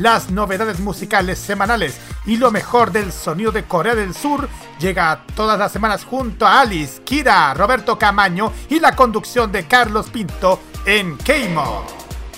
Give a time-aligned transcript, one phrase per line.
[0.00, 5.58] las novedades musicales semanales y lo mejor del sonido de Corea del Sur llega todas
[5.58, 11.18] las semanas junto a Alice, Kira, Roberto Camaño y la conducción de Carlos Pinto en
[11.18, 11.84] K-Mod.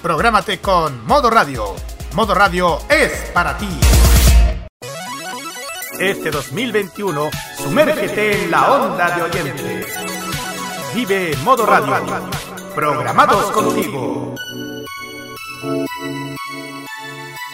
[0.03, 1.77] Prográmate con Modo Radio.
[2.15, 3.69] Modo Radio es para ti.
[6.01, 9.87] Este 2021, sumérgete en la onda de oyentes.
[10.95, 11.95] Vive Modo Radio.
[12.75, 14.35] Programados contigo.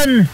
[0.00, 0.28] Están?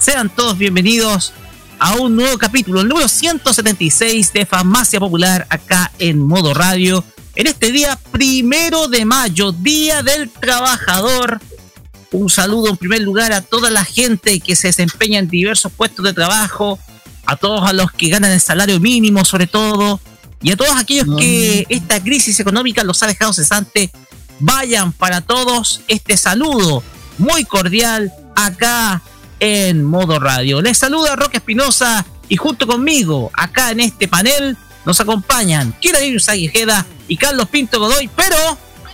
[0.00, 1.32] Sean todos bienvenidos
[1.78, 7.04] a un nuevo capítulo, el número 176 de Farmacia Popular acá en Modo Radio.
[7.34, 11.40] En este día primero de mayo, Día del Trabajador.
[12.10, 16.04] Un saludo en primer lugar a toda la gente que se desempeña en diversos puestos
[16.04, 16.78] de trabajo,
[17.26, 20.00] a todos a los que ganan el salario mínimo sobre todo,
[20.42, 23.90] y a todos aquellos que esta crisis económica los ha dejado cesante.
[24.40, 26.82] Vayan para todos este saludo
[27.18, 28.12] muy cordial
[28.46, 29.02] acá
[29.40, 30.62] en modo radio.
[30.62, 36.86] Les saluda Roque Espinosa y junto conmigo, acá en este panel, nos acompañan Kira Aguijeda
[37.08, 38.36] y Carlos Pinto Godoy, pero,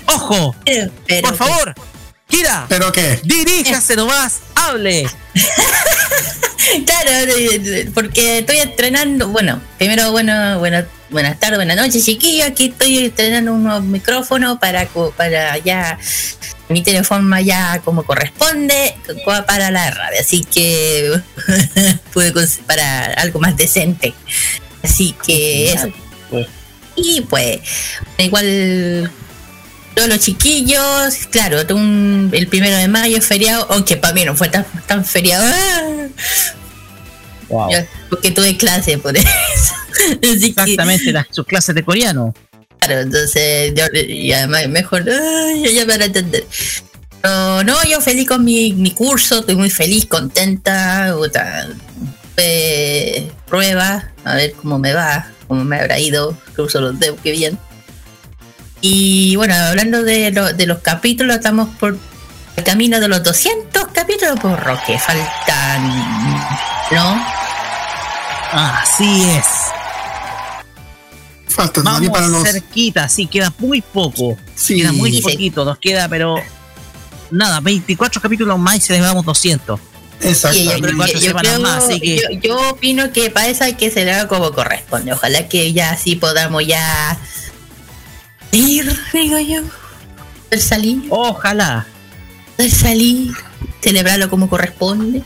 [0.06, 1.74] ojo, Pero, pero por favor,
[2.28, 3.20] Kira, ¿Pero qué?
[3.24, 5.08] diríjase nomás, hable.
[6.86, 7.30] Claro,
[7.92, 10.82] porque estoy estrenando, bueno, primero, bueno, bueno
[11.14, 12.46] buenas tardes, buenas noches, chiquillos.
[12.48, 14.86] Aquí estoy estrenando un nuevo micrófono para,
[15.16, 15.96] para ya
[16.68, 20.20] mi teléfono ya como corresponde co- para la radio.
[20.20, 21.12] Así que
[22.12, 22.32] pude
[22.66, 24.12] para algo más decente.
[24.82, 25.88] Así que eso.
[26.96, 27.60] Y pues,
[28.18, 29.10] igual
[29.94, 34.34] todos los chiquillos, claro, un- el primero de mayo es feriado, aunque para mí no
[34.34, 35.44] fue tan, tan feriado.
[37.54, 37.70] Wow.
[37.70, 37.78] Yo-
[38.10, 39.26] porque tuve clase por eso.
[40.20, 42.34] Que, Exactamente, las, sus clases de coreano.
[42.80, 46.44] claro, entonces, yo, y además mejor, ay, ya para entender.
[47.22, 51.14] Pero no, yo feliz con mi, mi curso, estoy muy feliz, contenta.
[51.16, 51.68] puta,
[52.36, 57.30] eh, prueba, a ver cómo me va, cómo me habrá ido, cruzo los dedos, qué
[57.30, 57.56] bien.
[58.80, 61.96] Y bueno, hablando de, lo- de los capítulos, estamos por
[62.56, 65.88] el camino de los 200 capítulos por Roque, faltan,
[66.90, 67.43] ¿no?
[68.54, 69.44] Así es.
[71.48, 72.42] Falta todavía Vamos para los.
[72.42, 74.36] cerquita, sí, queda muy poco.
[74.54, 76.36] Sí, Queda muy poquito, nos queda, pero
[77.30, 79.78] nada, 24 capítulos más y se llevamos 200.
[80.20, 80.56] exacto.
[80.58, 83.74] Sí, yo, yo semanas creo- más, así que- yo, yo opino que para eso hay
[83.74, 85.12] que algo como corresponde.
[85.12, 87.18] Ojalá que ya así podamos ya
[88.52, 89.60] ir, digo yo.
[90.58, 91.86] Salir, Ojalá,
[92.70, 93.32] salir,
[93.80, 95.22] celebrarlo como corresponde.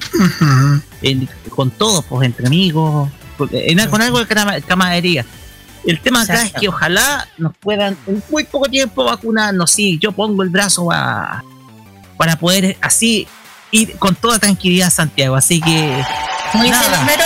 [1.02, 3.10] En- con todos, pues entre amigos,
[3.52, 5.24] en- con algo de cama- camaradería.
[5.86, 9.70] El tema acá es que ojalá nos puedan en muy poco tiempo vacunarnos.
[9.70, 11.42] Sí, yo pongo el brazo a-
[12.16, 13.26] para poder así
[13.70, 15.36] ir con toda tranquilidad a Santiago.
[15.36, 16.02] Así que
[16.52, 16.76] Como dice.
[17.00, 17.24] Homero,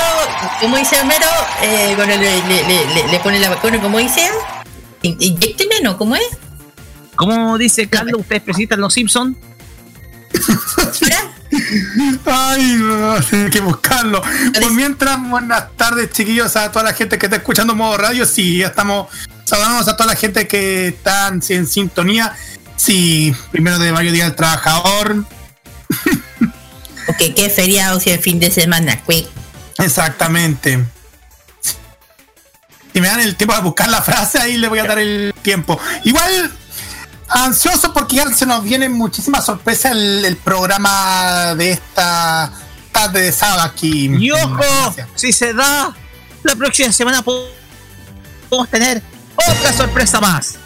[0.60, 1.26] como dice Homero,
[1.62, 2.64] eh, cuando le, le,
[2.94, 4.28] le- le- pone la vacuna como dice,
[5.02, 5.96] in- inyécteme, ¿no?
[5.96, 6.22] ¿Cómo es?
[7.16, 8.20] ¿Cómo dice Carlos?
[8.20, 9.36] ¿Ustedes presentan los Simpsons?
[12.26, 14.22] Ay, no, hay que buscarlo.
[14.60, 18.26] Por mientras, buenas tardes, chiquillos, a toda la gente que está escuchando modo radio.
[18.26, 19.08] Sí, ya estamos.
[19.44, 22.34] Saludamos a toda la gente que está en, sintonía.
[22.76, 25.24] Sí, primero de mayo día del trabajador.
[27.08, 29.28] ok, qué feriado si el fin de semana, quick.
[29.78, 30.84] Exactamente.
[32.92, 35.34] Si me dan el tiempo de buscar la frase, ahí le voy a dar el
[35.42, 35.80] tiempo.
[36.04, 36.52] Igual,
[37.34, 42.52] ansioso porque ya se nos viene muchísima sorpresa el, programa de esta
[42.92, 44.10] tarde de sábado aquí.
[44.18, 45.94] Y ojo, si se da,
[46.42, 49.02] la próxima semana podemos tener
[49.34, 50.56] otra sorpresa más.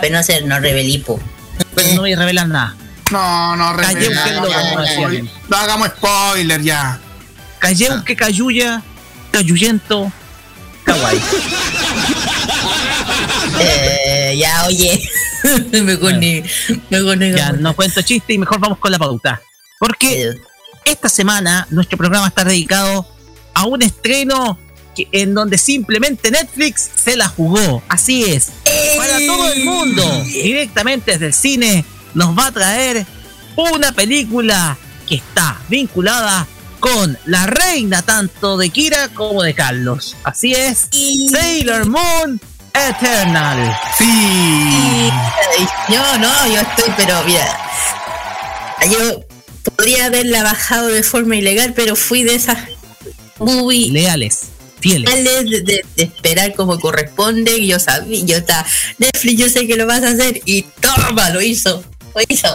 [0.00, 1.20] Pero no no revelipo.
[1.74, 2.76] Pero no voy a revelar nada.
[3.10, 4.42] No, no, revelar.
[5.48, 6.98] No hagamos spoiler ya.
[7.58, 8.82] Calleu que cayuya,
[9.30, 10.10] cayuyento,
[10.84, 11.20] kawaii.
[13.60, 15.08] Eh, ya, oye.
[15.82, 16.42] mejor ni,
[16.90, 19.40] mejor ni ya, no cuento chiste y mejor vamos con la pauta.
[19.78, 20.34] Porque
[20.84, 23.06] esta semana nuestro programa está dedicado
[23.54, 24.58] a un estreno
[24.96, 27.82] en donde simplemente Netflix se la jugó.
[27.88, 28.52] Así es.
[28.96, 31.84] Para todo el mundo, directamente desde el cine,
[32.14, 33.06] nos va a traer
[33.56, 34.76] una película
[35.08, 36.46] que está vinculada
[36.80, 40.16] con la reina tanto de Kira como de Carlos.
[40.24, 40.88] Así es.
[41.30, 42.40] Sailor Moon
[42.74, 43.76] Eternal.
[43.98, 45.10] Sí.
[45.88, 47.58] Yo no, yo estoy, pero mira,
[48.90, 49.24] yo
[49.76, 52.58] podría haberla bajado de forma ilegal, pero fui de esas
[53.38, 54.48] muy leales.
[54.80, 55.24] Fieles.
[55.24, 57.64] De, de, esperar como corresponde.
[57.64, 58.66] Yo sabía, yo está,
[58.98, 60.40] Netflix, yo sé que lo vas a hacer.
[60.44, 61.84] Y toma, lo hizo.
[62.14, 62.48] Lo hizo.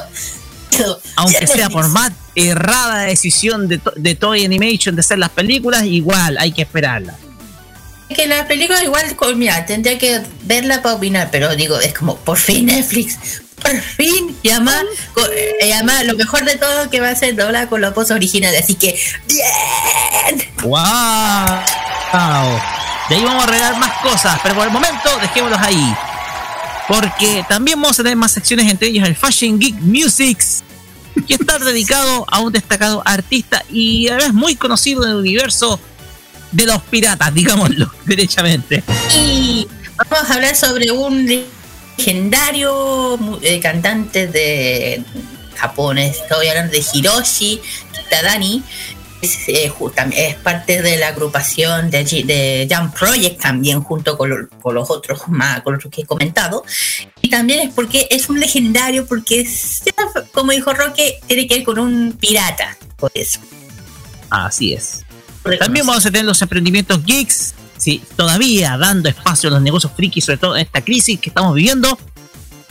[1.16, 6.38] Aunque sea por más errada decisión de, de Toy Animation de hacer las películas, igual
[6.38, 7.18] hay que esperarla
[8.16, 9.06] que la película igual,
[9.36, 14.36] mira, tendría que verla para opinar, pero digo, es como, por fin Netflix, por fin,
[14.44, 14.84] y además,
[15.62, 15.74] eh,
[16.06, 18.98] lo mejor de todo que va a ser dobla con los voces originales, así que,
[19.28, 20.48] ¡bien!
[20.64, 20.78] ¡Wow!
[23.10, 25.96] De ahí vamos a arreglar más cosas, pero por el momento dejémoslos ahí.
[26.88, 30.64] Porque también vamos a tener más secciones, entre ellas el Fashion Geek Musics,
[31.28, 35.80] que está dedicado a un destacado artista y además muy conocido en el universo
[36.52, 38.84] de los piratas, digámoslo, derechamente.
[39.16, 39.68] Y
[40.10, 41.26] vamos a hablar sobre un
[41.98, 45.04] legendario eh, cantante de
[45.56, 47.62] Japón, estoy hablando de Hiroshi
[48.10, 48.64] Tadani.
[49.20, 49.74] Es, eh,
[50.12, 55.62] es, parte de la agrupación de, de Jump Project también junto con, los otros más
[55.62, 56.64] con los que he comentado
[57.20, 59.50] y también es porque es un legendario porque
[60.32, 63.40] como dijo Roque tiene que ver con un pirata por eso
[64.30, 65.07] así es
[65.60, 70.26] también vamos a tener los emprendimientos geeks, sí, todavía dando espacio a los negocios frikis,
[70.26, 71.98] sobre todo en esta crisis que estamos viviendo.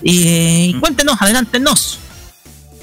[0.02, 0.80] Y mm.
[0.80, 1.98] cuéntenos, adelántenos.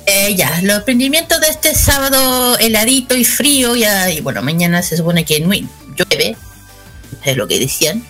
[0.05, 4.97] Eh, ya, los emprendimientos de este sábado heladito y frío, ya, y bueno, mañana se
[4.97, 6.35] supone que llueve,
[7.23, 8.03] es lo que decían.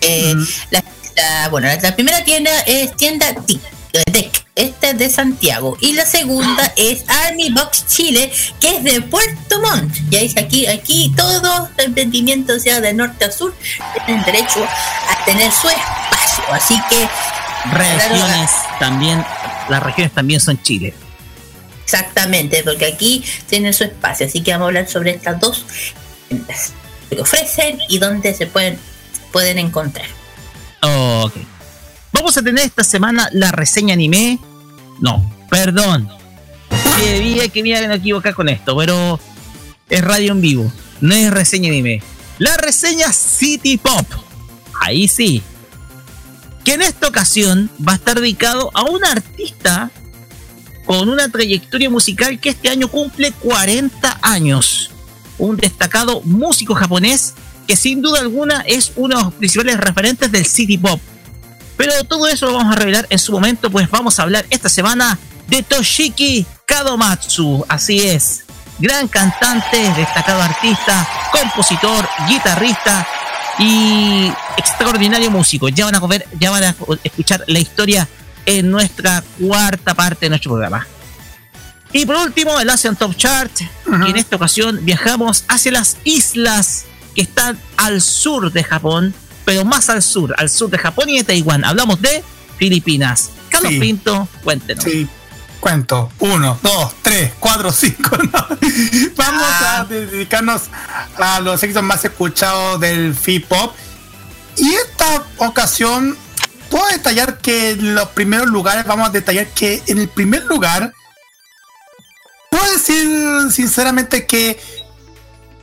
[0.00, 0.44] Eh, mm.
[0.70, 5.76] la, bueno, la, primera tienda es tienda TIC esta es de Santiago.
[5.80, 9.94] Y la segunda es Army Box Chile, que es de Puerto Montt.
[10.10, 13.54] Ya dice aquí, aquí todos los emprendimientos, sea de norte a sur,
[14.06, 16.44] tienen derecho a tener su espacio.
[16.52, 17.08] Así que.
[17.70, 18.50] Regiones
[18.80, 19.24] también,
[19.68, 20.92] las regiones también son Chile.
[21.84, 24.26] Exactamente, porque aquí tienen su espacio.
[24.26, 25.64] Así que vamos a hablar sobre estas dos
[27.08, 28.78] que ofrecen y dónde se pueden,
[29.30, 30.06] pueden encontrar.
[30.82, 31.32] ok.
[32.12, 34.38] Vamos a tener esta semana la reseña anime.
[35.00, 36.08] No, perdón.
[37.00, 39.18] Debía que me hagan equivocar con esto, pero
[39.88, 40.72] es radio en vivo.
[41.00, 42.02] No es reseña anime.
[42.38, 44.06] La reseña City Pop.
[44.80, 45.42] Ahí sí.
[46.64, 49.90] Que en esta ocasión va a estar dedicado a un artista
[50.84, 54.90] con una trayectoria musical que este año cumple 40 años.
[55.38, 57.34] Un destacado músico japonés
[57.66, 61.00] que sin duda alguna es uno de los principales referentes del City Pop
[61.82, 64.68] pero todo eso lo vamos a revelar en su momento, pues vamos a hablar esta
[64.68, 67.64] semana de Toshiki Kadomatsu.
[67.68, 68.44] Así es,
[68.78, 73.04] gran cantante, destacado artista, compositor, guitarrista
[73.58, 75.68] y extraordinario músico.
[75.70, 78.06] Ya van a ver, ya van a escuchar la historia
[78.46, 80.86] en nuestra cuarta parte de nuestro programa.
[81.92, 83.50] Y por último, el Asian Top Chart.
[83.60, 86.84] Y en esta ocasión viajamos hacia las islas
[87.16, 89.12] que están al sur de Japón
[89.44, 91.64] pero más al sur, al sur de Japón y de Taiwán.
[91.64, 92.22] Hablamos de
[92.58, 93.30] Filipinas.
[93.48, 94.84] Carlos Pinto, cuéntenos.
[94.84, 95.06] Sí,
[95.60, 96.10] cuento.
[96.18, 98.16] Uno, dos, tres, cuatro, cinco.
[99.16, 99.84] Vamos a ah.
[99.84, 100.62] dedicarnos
[101.18, 103.74] a los éxitos más escuchados del F-Pop.
[104.56, 106.16] Y esta ocasión
[106.70, 110.92] puedo detallar que en los primeros lugares, vamos a detallar que en el primer lugar,
[112.50, 114.58] puedo decir sinceramente que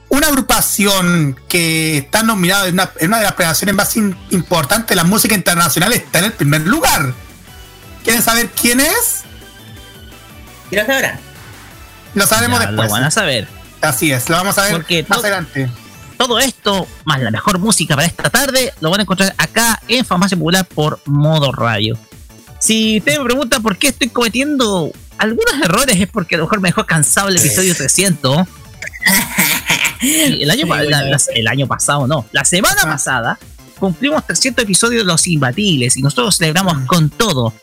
[0.10, 5.36] una agrupación que está nominada en una, de las premiaciones más importantes de la música
[5.36, 7.14] internacional está en el primer lugar.
[8.04, 9.24] ¿Quieren saber quién es?
[10.72, 11.20] Y lo sabrán.
[12.16, 12.88] Lo sabremos después.
[12.88, 13.48] Lo van a saber.
[13.82, 15.70] Así es, lo vamos a ver más adelante.
[16.18, 20.04] Todo esto, más la mejor música para esta tarde, lo van a encontrar acá en
[20.04, 21.98] Farmacia Popular por Modo Radio.
[22.60, 26.60] Si usted me pregunta por qué estoy cometiendo algunos errores, es porque a lo mejor
[26.60, 28.48] me dejó cansado el episodio 300
[30.02, 30.66] el, año,
[31.34, 33.38] el año pasado, no, la semana pasada
[33.80, 36.86] cumplimos 300 episodios de Los Imbatibles y nosotros celebramos mm.
[36.86, 37.54] con todo.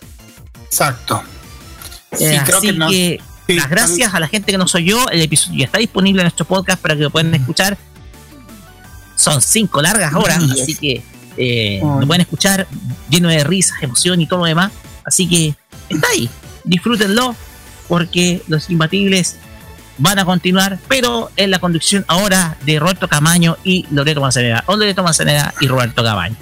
[0.64, 1.22] Exacto.
[2.18, 5.08] Eh, así que, las gracias a la gente que nos oyó.
[5.10, 7.76] El episodio ya está disponible en nuestro podcast para que lo puedan escuchar.
[9.14, 11.02] Son cinco largas horas, así que
[11.36, 12.66] eh, lo pueden escuchar
[13.08, 14.72] lleno de risas, emoción y todo lo demás.
[15.04, 15.54] Así que
[15.88, 16.28] está ahí.
[16.64, 17.36] Disfrútenlo
[17.88, 19.36] porque Los Imbatibles
[19.98, 24.76] van a continuar, pero en la conducción ahora de Roberto Camaño y Loreto Manzanera, o
[24.76, 26.36] Loreto Manzanera y Roberto Camaño.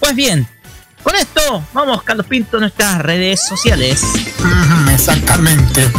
[0.00, 0.46] Pues bien,
[1.02, 4.02] con esto vamos, Carlos Pinto, a nuestras redes sociales.
[4.92, 5.90] exactamente.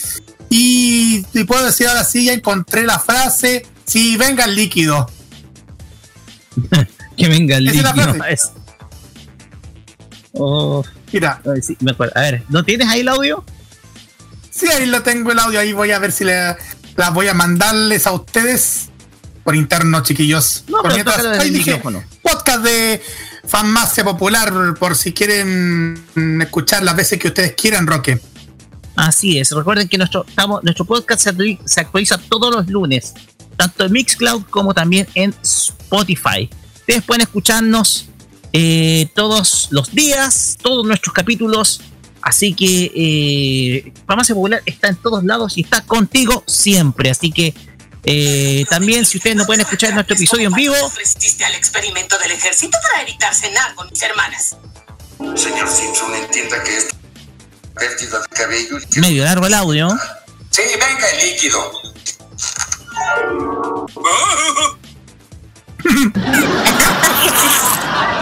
[0.51, 5.11] Y, puedo decir ahora sí, ya encontré la frase, si venga el líquido.
[7.17, 7.91] que venga el líquido.
[8.29, 8.51] Es
[10.35, 10.85] oh.
[11.11, 11.41] Mira.
[12.15, 13.45] A ver, ¿no tienes ahí el audio?
[14.51, 16.55] Sí, ahí lo tengo el audio, ahí voy a ver si le,
[16.97, 18.90] las voy a mandarles a ustedes
[19.45, 20.65] por interno, chiquillos.
[20.69, 21.19] No, por mientras,
[22.23, 23.03] podcast de
[23.47, 26.05] Farmacia Popular, por si quieren
[26.41, 28.21] escuchar las veces que ustedes quieran, Roque.
[28.97, 31.29] Así es, recuerden que nuestro, estamos, nuestro podcast
[31.65, 33.15] se actualiza todos los lunes,
[33.57, 36.51] tanto en Mixcloud como también en Spotify.
[36.75, 38.09] Ustedes pueden escucharnos
[38.53, 41.81] eh, todos los días, todos nuestros capítulos.
[42.23, 47.11] Así que eh, Farmacia Popular está en todos lados y está contigo siempre.
[47.11, 47.55] Así que
[48.05, 50.75] eh, también, si ustedes no pueden escuchar nuestro episodio en vivo.
[50.75, 54.57] al experimento del ejército para evitar cenar con mis hermanas.
[55.37, 56.89] Señor Simpson, entienda que es
[57.75, 58.79] pérdida de cabello.
[58.97, 59.89] Medio largo el audio.
[60.51, 61.73] Sí, venga el líquido.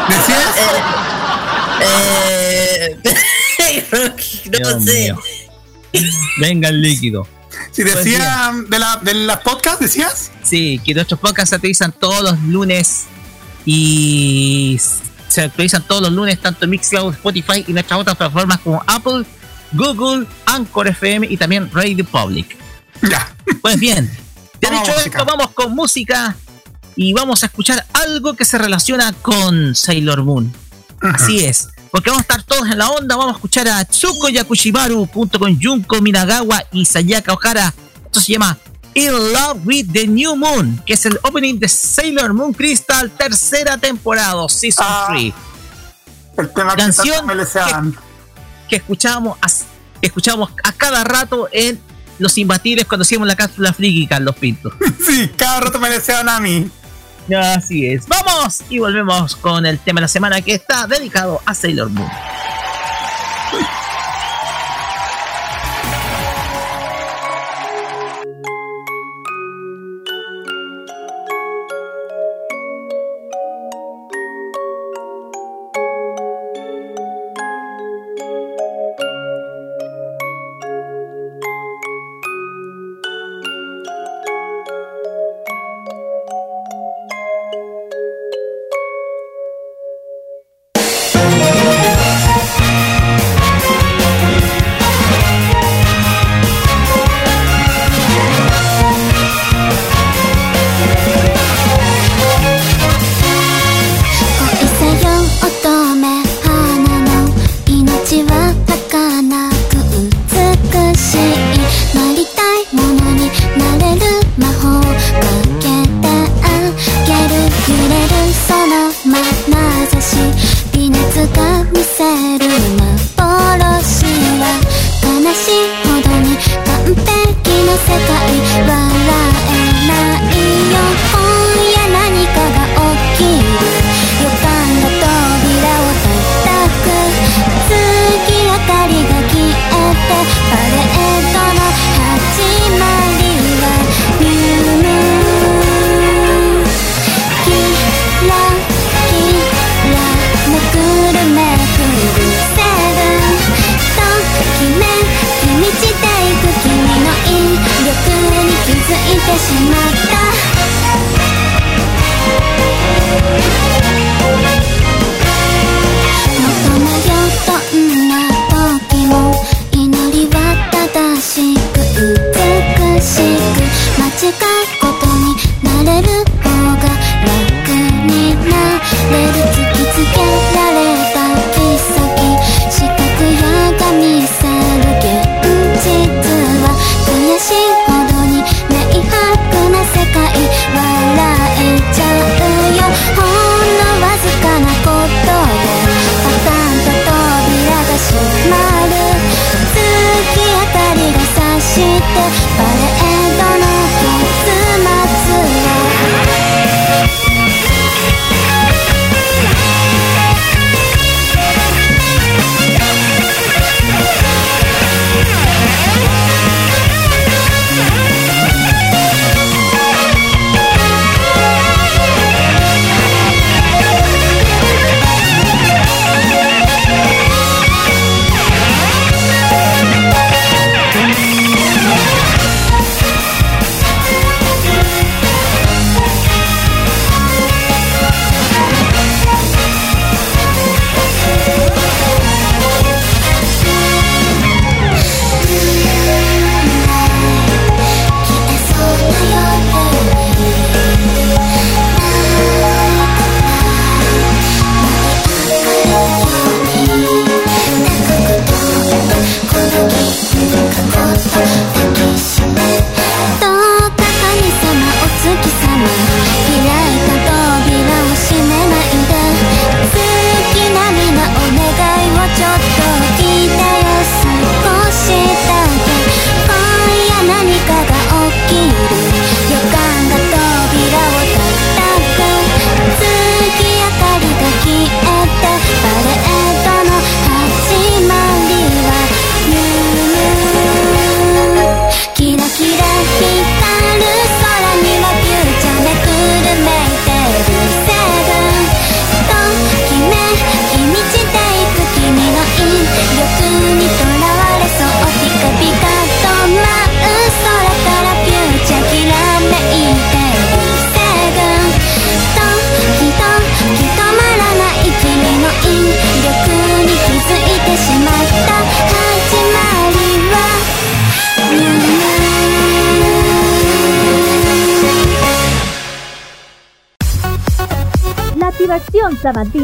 [0.08, 0.56] ¿Decías?
[1.80, 2.96] Eh,
[4.60, 5.14] no sé.
[6.38, 7.26] Venga el líquido.
[7.70, 10.30] Si decía de, la, de las podcasts, decías.
[10.42, 13.04] Sí, que nuestros podcasts se actualizan todos los lunes
[13.64, 14.80] y
[15.28, 19.24] se actualizan todos los lunes tanto en Mixcloud, Spotify y nuestras otras plataformas como Apple,
[19.72, 22.56] Google, Anchor FM y también Radio Public.
[23.02, 23.34] Ya.
[23.60, 24.10] Pues bien,
[24.60, 26.34] ya dicho esto, vamos con música
[26.96, 30.52] y vamos a escuchar algo que se relaciona con Sailor Moon.
[31.00, 33.16] Así es porque vamos a estar todos en la onda.
[33.16, 37.74] Vamos a escuchar a Tsuko Yakushimaru junto con Junko Minagawa y Sayaka Ohara.
[38.04, 38.58] Esto se llama
[38.94, 43.78] In Love with the New Moon, que es el opening de Sailor Moon Crystal, tercera
[43.78, 45.34] temporada, Season 3.
[45.34, 45.40] Ah,
[46.38, 47.96] el tema Canción
[48.68, 49.46] que, escuchábamos a,
[50.02, 51.80] escuchábamos a cada rato en
[52.18, 54.74] Los Imbatibles cuando hacíamos la cápsula friki, los Pintos.
[55.06, 56.70] sí, cada rato me deseaban a mí.
[57.36, 58.06] Así es.
[58.06, 62.08] Vamos y volvemos con el tema de la semana que está dedicado a Sailor Moon.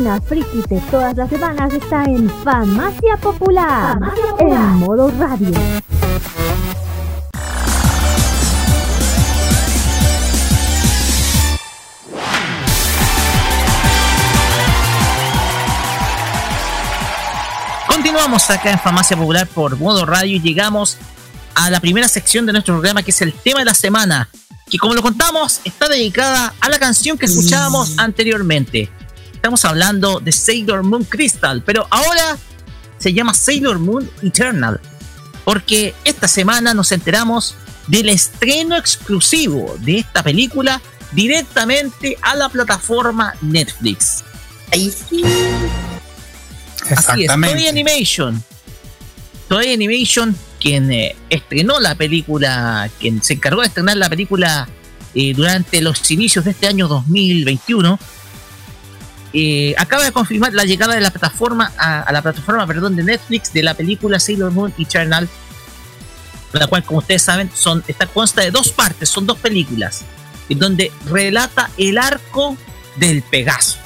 [0.05, 3.99] Sabatina friki de todas las semanas está en Farmacia Popular,
[4.39, 5.53] en modo radio.
[17.87, 20.99] Continuamos acá en Farmacia Popular por modo radio y llegamos
[21.55, 24.29] a la primera sección de nuestro programa que es el tema de la semana,
[24.71, 28.91] que como lo contamos está dedicada a la canción que escuchábamos anteriormente
[29.45, 32.39] estamos hablando de Sailor Moon Crystal, pero ahora
[32.97, 34.81] se llama Sailor Moon Eternal,
[35.45, 37.55] porque esta semana nos enteramos
[37.87, 40.81] del estreno exclusivo de esta película
[41.13, 44.25] directamente a la plataforma Netflix.
[44.73, 45.23] Ahí sí.
[46.97, 48.43] Así es, Toy Animation.
[49.47, 54.67] Toy Animation, quien eh, estrenó la película, quien se encargó de estrenar la película
[55.15, 57.99] eh, durante los inicios de este año 2021,
[59.37, 63.53] eh, acaba de confirmar la llegada de la plataforma a, la plataforma perdón de Netflix
[63.53, 65.29] de la película Sailor Moon Eternal
[66.53, 70.05] la cual como ustedes saben son esta consta de dos partes son dos películas
[70.49, 72.57] en donde relata el arco
[72.95, 73.79] del Pegaso.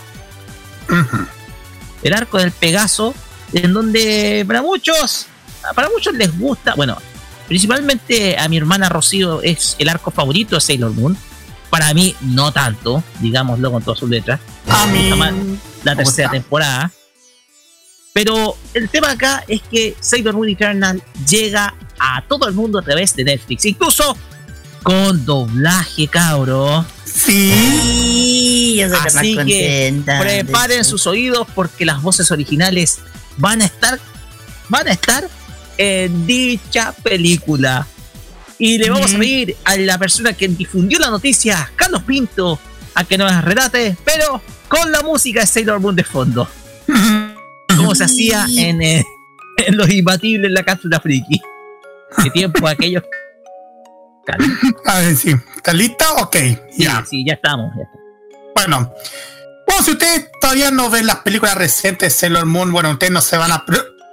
[2.03, 3.15] El arco del Pegaso
[3.55, 5.29] en donde para muchos
[5.75, 6.99] para muchos les gusta bueno
[7.47, 11.17] principalmente a mi hermana Rocío es el arco favorito de Sailor Moon
[11.71, 14.41] para mí, no tanto, digámoslo con todas sus letras.
[14.69, 15.11] A mí.
[15.85, 16.91] La tercera temporada.
[18.13, 22.83] Pero el tema acá es que Sailor Moon Eternal llega a todo el mundo a
[22.83, 24.17] través de Netflix, incluso
[24.83, 26.85] con doblaje, cabro.
[27.05, 32.99] Sí, yo soy Así más que preparen sus oídos porque las voces originales
[33.37, 33.99] van a estar,
[34.69, 35.29] van a estar
[35.77, 37.87] en dicha película.
[38.59, 42.59] Y le vamos a pedir a la persona que difundió la noticia, Carlos Pinto,
[42.95, 46.49] a que nos relate, pero con la música de Sailor Moon de fondo.
[47.77, 49.05] Como se hacía en, eh,
[49.59, 51.41] en Los Imbatibles en la cápsula friki.
[52.23, 53.03] ¿Qué tiempo aquellos?
[54.87, 55.35] A ver, sí.
[55.57, 56.13] ¿Está lista?
[56.19, 56.37] Ok.
[56.37, 57.05] Sí, ya.
[57.09, 57.71] sí, ya estamos.
[57.77, 58.09] Ya estamos.
[58.55, 58.95] Bueno.
[59.67, 63.21] Bueno, si ustedes todavía no ven las películas recientes de Sailor Moon, bueno, ustedes no
[63.21, 63.65] se van a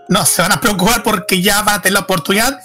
[0.09, 2.59] no se van a preocupar porque ya van a tener la oportunidad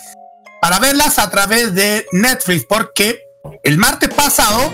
[0.61, 3.23] para verlas a través de Netflix, porque
[3.63, 4.71] el martes pasado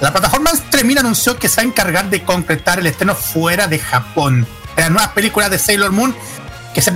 [0.00, 3.78] la plataforma Streaming anunció que se va a encargar de concretar el estreno fuera de
[3.78, 6.14] Japón las nuevas películas de Sailor Moon
[6.74, 6.92] que se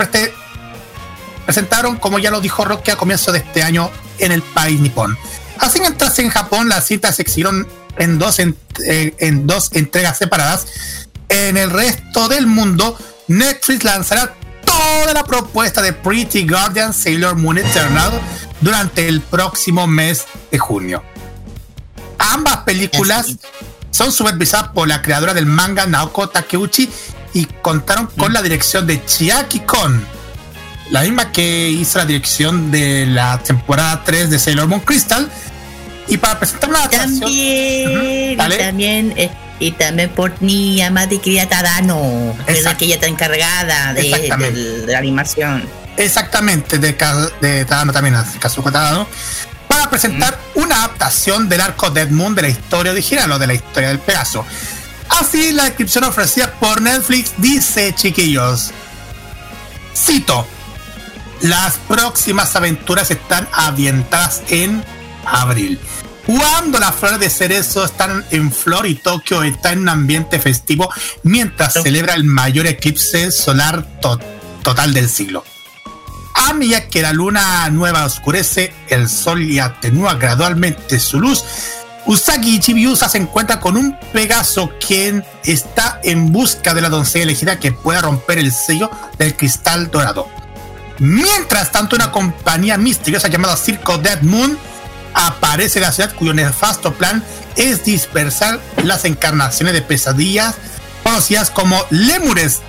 [1.44, 5.16] presentaron, como ya lo dijo Rocky, a comienzo de este año en el país nipón.
[5.58, 10.18] Así mientras en Japón las citas se exhibieron en dos, en, eh, en dos entregas
[10.18, 10.66] separadas,
[11.28, 14.34] en el resto del mundo Netflix lanzará
[14.78, 18.12] toda la propuesta de Pretty Guardian Sailor Moon Eternal
[18.60, 21.02] durante el próximo mes de junio.
[22.18, 23.36] Ambas películas
[23.90, 26.88] son supervisadas por la creadora del manga Naoko Takeuchi
[27.34, 28.34] y contaron con mm.
[28.34, 30.04] la dirección de Chiaki Kon,
[30.90, 35.28] la misma que hizo la dirección de la temporada 3 de Sailor Moon Crystal.
[36.06, 39.30] Y para presentar la También, también eh,
[39.60, 44.84] y también por mi amada querida Tadano, que es la que ella está encargada de,
[44.86, 45.68] la animación.
[45.96, 46.96] Exactamente, de,
[47.40, 49.06] de Tadano también, Kazuko Tadano,
[49.66, 53.54] para presentar una adaptación del arco Dead Moon de la historia original o de la
[53.54, 54.44] historia del Pegaso.
[55.08, 58.72] Así, la descripción ofrecida por Netflix dice, chiquillos,
[59.94, 60.46] cito,
[61.40, 64.84] las próximas aventuras están ambientadas en
[65.24, 65.78] abril
[66.28, 70.92] cuando las flores de cerezo están en flor y Tokio está en un ambiente festivo
[71.22, 73.86] mientras celebra el mayor eclipse solar
[74.62, 75.42] total del siglo.
[76.34, 81.42] A medida que la luna nueva oscurece, el sol y atenúa gradualmente su luz,
[82.04, 87.58] Usagi Chibiusa se encuentra con un Pegaso quien está en busca de la doncella elegida
[87.58, 90.28] que pueda romper el sello del cristal dorado.
[90.98, 94.58] Mientras tanto, una compañía misteriosa llamada Circo Dead Moon
[95.14, 97.24] aparece la ciudad cuyo nefasto plan
[97.56, 100.54] es dispersar las encarnaciones de pesadillas
[101.02, 102.60] conocidas como lémures,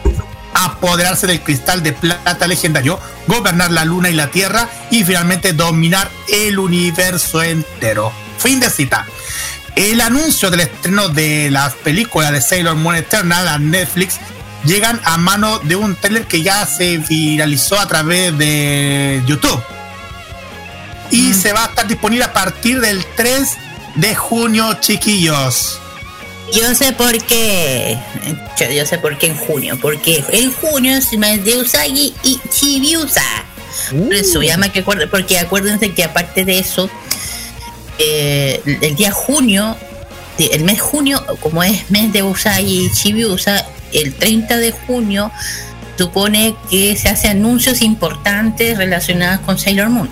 [0.54, 6.10] apoderarse del cristal de plata legendario, gobernar la luna y la tierra y finalmente dominar
[6.32, 8.12] el universo entero.
[8.38, 9.06] Fin de cita.
[9.75, 14.15] El anuncio del estreno de las películas de Sailor Moon Eternal a Netflix
[14.65, 19.62] llegan a mano de un trailer que ya se viralizó a través de YouTube
[21.11, 23.57] y se va a estar disponible a partir del 3
[23.95, 25.79] de junio, chiquillos.
[26.53, 27.97] Yo sé por qué.
[28.75, 29.77] Yo, sé por qué en junio.
[29.81, 33.23] Porque en junio es más de Usagi y Chibiusa.
[33.91, 36.89] Por eso llama que porque acuérdense que aparte de eso,
[37.99, 39.77] eh, el día junio,
[40.37, 45.31] el mes junio, como es mes de Usagi y Chibiusa, el 30 de junio
[45.97, 50.09] supone que se hacen anuncios importantes relacionados con Sailor Moon.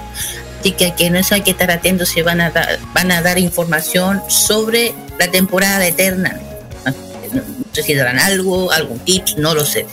[0.59, 3.37] Así que, en eso hay que estar atentos si van a, dar, van a dar
[3.37, 6.39] información sobre la temporada eterna.
[7.33, 7.41] No
[7.73, 9.85] sé si darán algo, algún tips, no lo sé.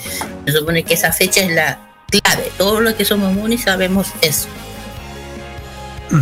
[0.46, 2.50] Se supone que esa fecha es la clave.
[2.56, 4.48] Todos los que somos Mooney sabemos eso.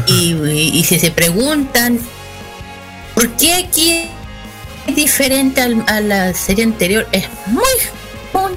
[0.06, 2.00] y, si se preguntan,
[3.14, 4.08] ¿por qué aquí
[4.86, 7.06] es diferente a la serie anterior?
[7.12, 7.62] Es muy,
[8.32, 8.52] muy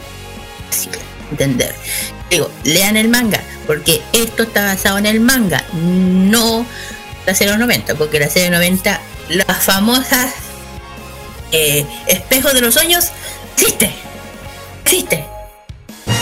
[0.69, 0.91] fácil
[1.29, 1.75] entender.
[2.29, 6.65] Digo, lean el manga porque esto está basado en el manga, no
[7.25, 10.33] la serie 90, porque la serie 90, las famosas
[11.51, 13.09] eh, espejos de los sueños,
[13.55, 13.93] existe,
[14.83, 15.25] existe,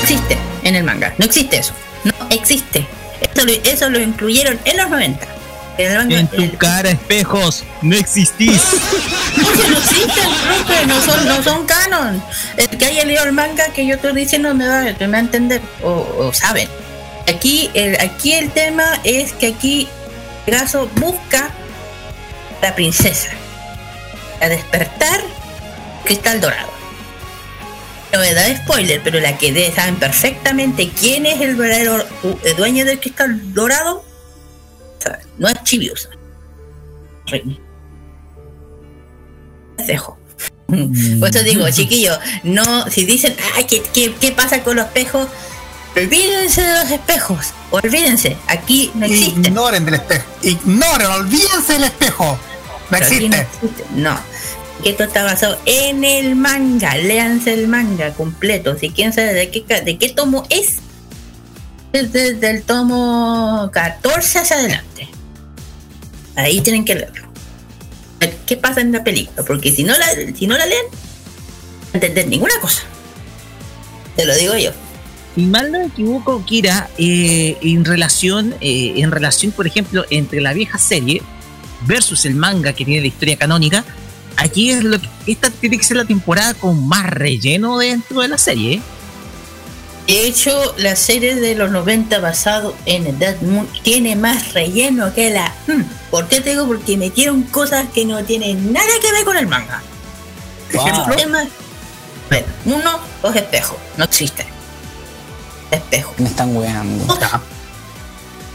[0.02, 2.88] existe en el manga, no existe eso, no existe,
[3.22, 5.28] eso lo, eso lo incluyeron en los 90.
[5.76, 8.62] En, tu cara, espejos, no existís.
[9.38, 12.24] no existen, no son, no son canon.
[12.58, 15.20] El que haya leído el manga que yo estoy diciendo me va, me va a
[15.20, 16.70] entender, o, o saben.
[17.28, 19.88] Aquí el, aquí el tema es que aquí
[20.46, 21.52] Pegaso busca
[22.62, 23.30] la princesa,
[24.42, 25.22] a despertar
[26.04, 26.72] cristal dorado.
[28.12, 32.06] No me da spoiler, pero la que saben perfectamente quién es el verdadero
[32.58, 34.06] dueño del cristal dorado,
[35.38, 36.10] no es Chibiusa.
[39.88, 40.18] Dejo.
[40.68, 41.20] Mm.
[41.20, 45.28] Por eso digo, chiquillo, no, si dicen, ay, ¿qué, qué, qué pasa con los espejos?
[45.96, 47.54] Olvídense de los espejos.
[47.70, 48.36] Olvídense.
[48.48, 49.50] Aquí no existe.
[49.50, 50.26] Ignoren del espejo.
[50.42, 52.40] Ignoren, olvídense del espejo.
[52.90, 53.48] No existe.
[53.96, 54.20] no
[54.82, 56.96] Que esto está basado en el manga.
[56.96, 58.78] Léanse el manga completo.
[58.78, 60.78] Si quieren saber de qué, de qué tomo es,
[61.92, 65.08] desde el tomo 14 hacia adelante.
[66.36, 67.28] Ahí tienen que leerlo.
[68.48, 69.46] ¿Qué pasa en la película?
[69.46, 72.82] Porque si no la, si no la leen, no entender ninguna cosa.
[74.16, 74.72] Te lo digo yo
[75.36, 80.42] y mal no me equivoco, Kira, eh, en relación, eh, en relación, por ejemplo, entre
[80.42, 81.22] la vieja serie
[81.88, 83.84] versus el manga que tiene la historia canónica,
[84.38, 88.28] aquí es lo que, esta tiene que ser la temporada con más relleno dentro de
[88.28, 88.76] la serie.
[88.76, 88.82] ¿eh?
[90.08, 95.30] De hecho, la serie de los 90 basado en Dead Moon tiene más relleno que
[95.30, 95.56] la...
[95.66, 96.68] Hmm, ¿Por qué te digo?
[96.68, 99.82] Porque metieron cosas que no tienen nada que ver con el manga.
[100.74, 101.16] Wow.
[101.16, 101.48] Tema-
[102.30, 103.78] Bueno, uno, los espejos.
[103.98, 104.46] No existen.
[105.74, 106.20] Espejos.
[106.20, 107.06] Me están weando.
[107.06, 107.20] Dos,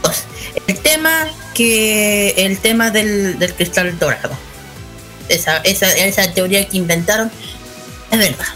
[0.02, 0.24] dos,
[0.66, 2.30] el tema que...
[2.36, 4.36] El tema del, del cristal dorado.
[5.28, 7.30] Esa, esa, esa teoría que inventaron
[8.10, 8.46] es verdad.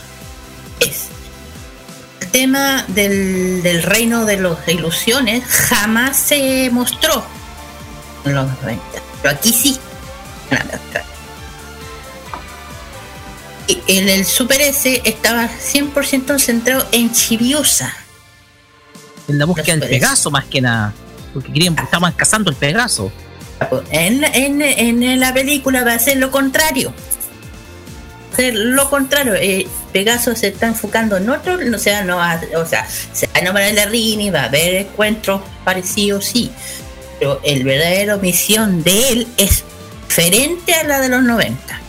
[0.81, 1.07] Es.
[2.21, 7.25] El tema del, del reino de las ilusiones jamás se mostró
[8.25, 8.83] en los 90.
[9.21, 9.79] Pero aquí sí.
[13.87, 17.95] en el Super S estaba 100% centrado en Chibiusa.
[19.29, 20.31] En la búsqueda del Pegaso.
[20.31, 20.93] Más que nada.
[21.33, 23.13] Porque querían, estaban cazando el Pegaso.
[23.91, 26.93] En, en, en la película va a ser lo contrario.
[28.31, 29.35] Va a ser lo contrario.
[29.35, 33.33] Eh, Pegaso se está enfocando en otro, o sea, no va, o sea, se va
[33.35, 36.51] a enamorar de Rini, va a haber encuentros parecidos, sí.
[37.19, 39.65] Pero el verdadero misión de él es
[40.07, 41.81] diferente a la de los 90.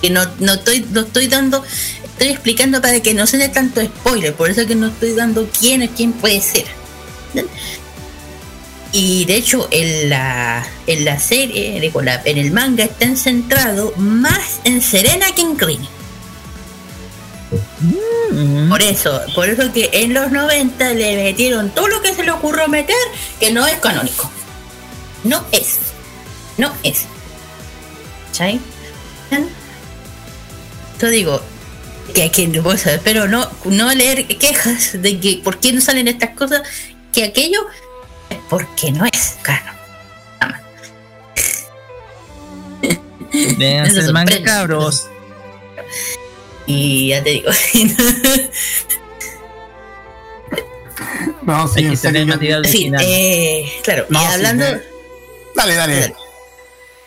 [0.00, 1.64] Que no, no estoy, no estoy dando,
[2.22, 5.48] estoy explicando para que no se dé tanto spoiler, por eso que no estoy dando
[5.58, 6.66] quién es quién puede ser.
[8.92, 14.80] Y de hecho, en la, en la serie, en el manga, están centrados más en
[14.80, 15.88] Serena que en Rini.
[17.80, 18.68] Mm.
[18.68, 22.30] Por eso, por eso que en los 90 le metieron todo lo que se le
[22.30, 22.94] ocurrió meter,
[23.40, 24.30] que no es canónico.
[25.24, 25.78] No es.
[26.56, 27.06] No es.
[28.28, 28.60] ¿Cachai?
[31.00, 31.42] Yo digo,
[32.14, 36.08] que, que vos sabés, pero no, no leer quejas de que por qué no salen
[36.08, 36.62] estas cosas,
[37.12, 37.66] que aquello
[38.30, 39.74] es porque no es canon.
[40.40, 40.62] Nada más.
[43.58, 45.06] Véanse Eso el manga, cabros.
[46.66, 47.50] Y ya te digo,
[51.42, 54.26] No, sí, Hay que en serio, tener yo- material en fin, eh, claro, No, y
[54.26, 54.64] sí, hablando...
[54.64, 54.82] de-
[55.56, 56.14] Dale, dale.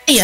[0.08, 0.20] Y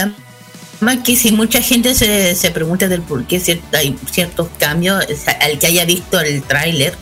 [0.81, 5.05] además que si mucha gente se, se pregunta del por qué cier- hay ciertos cambios,
[5.39, 6.95] al que haya visto el tráiler.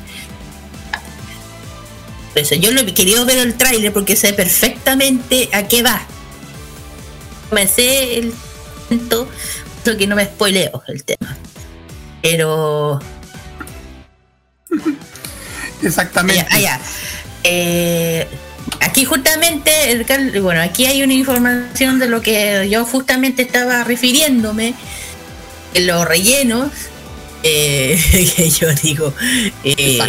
[2.36, 6.02] Eso yo lo he querido ver el tráiler porque sé perfectamente a qué va.
[7.52, 8.34] Me sé el
[8.88, 9.28] cuento,
[9.86, 11.38] lo que no me spoileo el tema.
[12.22, 13.00] Pero
[15.82, 16.46] Exactamente.
[16.52, 16.82] Allá, allá.
[17.44, 18.28] Eh,
[18.90, 20.06] aquí justamente,
[20.42, 24.74] bueno, aquí hay una información de lo que yo justamente estaba refiriéndome,
[25.76, 26.72] los rellenos,
[27.44, 28.00] eh,
[28.36, 29.14] que yo digo,
[29.64, 30.00] eh,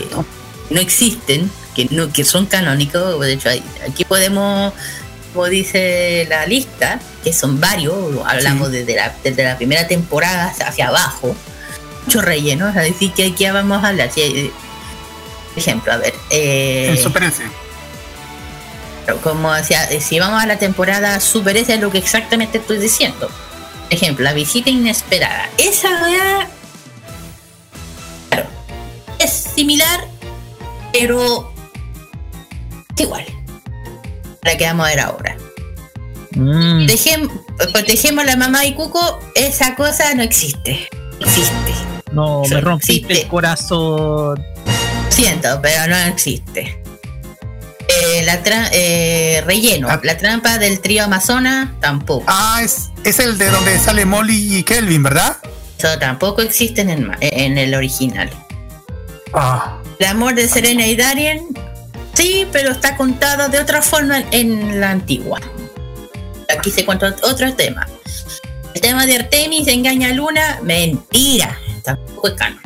[0.71, 4.73] no existen, que no que son canónicos, de hecho hay- aquí podemos,
[5.33, 7.95] como dice la lista, que son varios,
[8.27, 11.37] hablamos desde, la, desde la primera temporada hacia- hacia abajo,
[12.07, 14.11] muchos rellenos, así que aquí vamos a hablar.
[14.13, 14.51] Si hay-
[15.51, 17.43] por ejemplo, a ver, eh, El Super S.
[19.19, 22.79] como decía, eh, si vamos a la temporada Super S es lo que exactamente estoy
[22.79, 23.31] diciendo.
[23.91, 25.49] Ejemplo, la visita inesperada.
[25.59, 25.89] Esa
[28.29, 28.49] claro,
[29.19, 30.07] es similar,
[30.93, 31.53] pero
[32.95, 33.25] es igual.
[34.43, 35.37] La que vamos a ver ahora.
[36.33, 36.87] Mm.
[36.87, 37.29] Dejem,
[37.73, 40.89] protegemos a la mamá y Cuco, esa cosa no existe.
[41.21, 41.75] Existe.
[42.13, 43.23] No, me rompiste existe.
[43.23, 44.43] el corazón.
[45.09, 46.80] Siento, pero no existe.
[48.13, 48.41] Eh, la
[48.73, 50.01] eh, relleno, Ah.
[50.03, 52.25] la trampa del trío Amazona tampoco.
[52.27, 55.37] Ah, es, es el de donde sale Molly y Kelvin, ¿verdad?
[55.79, 58.29] Eso tampoco existe en el, ma- en el original.
[59.33, 61.47] Ah, El amor de Serena y Darien,
[62.15, 65.41] sí, pero está contado de otra forma en la antigua.
[66.57, 67.87] Aquí se cuenta otro tema.
[68.75, 71.57] El tema de Artemis engaña a Luna, mentira.
[71.85, 72.61] Tampoco es canon.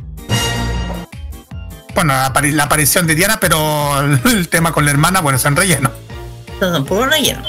[1.95, 5.45] Bueno, la, apari- la aparición de Diana, pero el tema con la hermana, bueno, es
[5.45, 5.91] en relleno.
[6.47, 7.47] Estos son puros rellenos.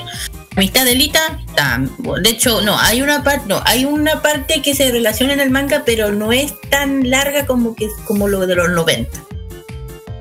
[0.55, 1.19] Amistad de Lita,
[1.55, 1.89] tam-
[2.21, 5.49] de hecho, no, hay una parte, no, hay una parte que se relaciona en el
[5.51, 9.19] manga, pero no es tan larga como que como lo de los 90.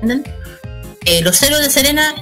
[0.01, 0.23] ¿Entienden?
[1.05, 2.13] Eh, los celos de Serena,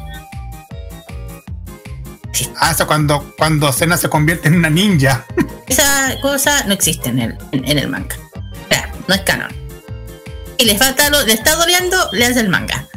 [2.59, 5.25] Ah, eso cuando, cuando Sena se convierte en una ninja.
[5.67, 8.15] esa cosa no existe en el, en, en el manga.
[8.35, 9.51] O sea, no es canon.
[10.63, 12.88] Y les falta lo, le está doleando, le hace el manga.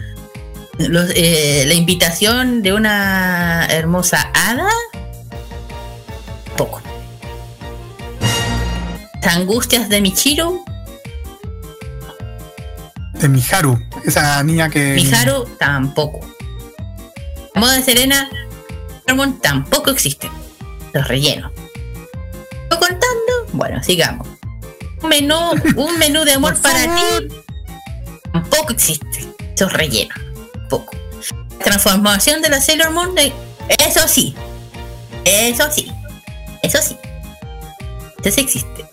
[0.78, 4.68] Los, eh, la invitación de una hermosa hada,
[6.56, 6.80] poco.
[9.20, 10.64] Las angustias de Michiru,
[13.14, 14.94] De Miharu, esa niña que.
[14.94, 16.20] Miharu, tampoco.
[17.52, 18.30] La moda de Serena,
[19.42, 20.30] tampoco existe.
[20.92, 21.50] Los rellenos.
[23.52, 24.28] Bueno, sigamos.
[25.02, 27.28] Un menú, un menú de amor para ti
[28.42, 29.26] tampoco existe.
[29.54, 30.14] Eso es relleno.
[30.68, 30.96] Poco.
[31.62, 33.32] Transformación de la Sailor Moon, de-
[33.86, 34.34] eso sí.
[35.24, 35.90] Eso sí.
[36.62, 36.96] Eso sí.
[38.24, 38.84] Sí existe.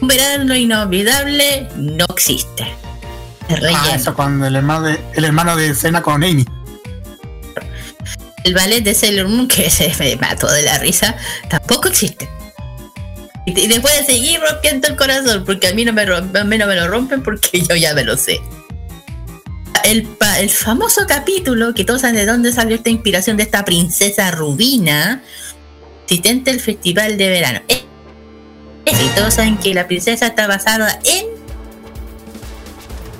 [0.00, 2.66] Un verano inolvidable no existe.
[3.48, 3.78] Es relleno.
[3.84, 6.44] Ah, eso con el hermano de, el hermano de Cena con Amy.
[8.44, 11.14] el ballet de Sailor Moon que se me mató de la risa
[11.48, 12.28] tampoco existe
[13.46, 16.56] y, y después de seguir rompiendo el corazón porque a mí no me a mí
[16.58, 18.40] no me lo rompen porque yo ya me lo sé
[19.84, 25.22] el, famoso capítulo que todos saben de dónde salió esta inspiración de esta princesa rubina
[26.04, 27.84] asistente del festival de verano Eh,
[28.86, 31.26] eh, y todos saben que la princesa está basada en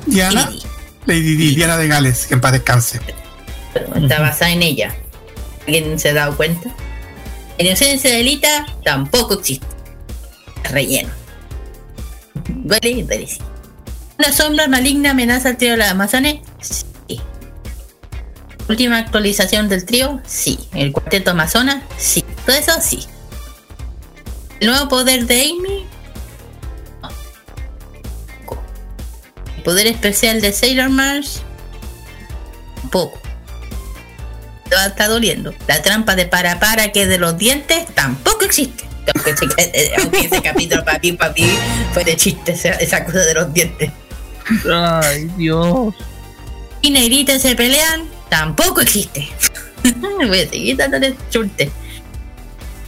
[0.07, 0.63] Diana, Lady.
[1.07, 3.01] Lady Di, Diana de Gales, que en paz descanse.
[3.75, 4.95] está basada en ella.
[5.67, 6.75] ¿Alguien se ha dado cuenta?
[7.59, 9.67] En inocencia de Lita tampoco existe.
[10.65, 11.11] Relleno.
[12.49, 13.39] Duele, duele, sí.
[14.21, 16.41] Una sombra maligna amenaza al trío de las Amazones.
[16.61, 16.85] Sí.
[18.69, 20.21] Última actualización del trío.
[20.27, 20.59] Sí.
[20.75, 21.83] El cuarteto Amazona.
[21.97, 22.23] Sí.
[22.45, 23.07] Todo eso sí.
[24.61, 25.87] El nuevo poder de Amy.
[27.01, 27.09] No.
[29.57, 31.41] El poder especial de Sailor Mars.
[32.91, 33.11] Todo
[34.87, 35.55] está doliendo.
[35.67, 38.85] La trampa de para para que de los dientes tampoco existe.
[39.97, 41.49] Aunque ese, capítulo para mí, para mí
[41.95, 43.91] fue de chiste esa cosa de los dientes.
[44.73, 45.95] Ay, Dios.
[46.83, 49.29] Y negritas se pelean tampoco existe.
[50.17, 51.71] Voy a seguir dándole chute.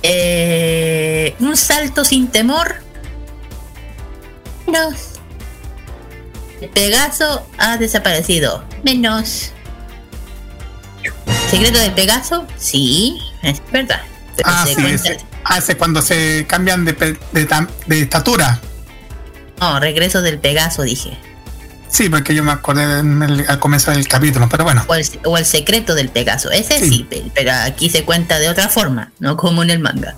[0.03, 2.77] Eh, un salto sin temor.
[4.67, 4.95] Menos.
[6.61, 8.65] El Pegaso ha desaparecido.
[8.85, 9.53] Menos.
[11.51, 12.47] ¿Secreto del Pegaso?
[12.57, 14.01] Sí, es verdad.
[14.37, 15.21] Pero Ah, se sí, cuenta- ese.
[15.45, 16.93] Ah, ese cuando se cambian de,
[17.33, 18.61] de estatura.
[19.61, 21.19] No, regreso del Pegaso, dije.
[21.92, 24.83] Sí, porque yo me acordé en el- al comienzo del capítulo, pero bueno.
[24.88, 26.50] O el, o el secreto del Pegaso.
[26.50, 27.02] Ese sí, Sí.
[27.09, 30.16] pe- pero aquí se cuenta de otra forma, no como en el manga.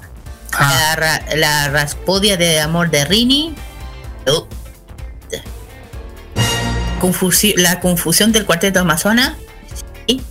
[0.53, 3.55] Ah, La, ra- la Raspudia de amor de Rini.
[4.29, 4.47] Oh.
[7.01, 9.37] Confusi- la confusión del cuarteto Amazona.
[10.07, 10.23] Sí.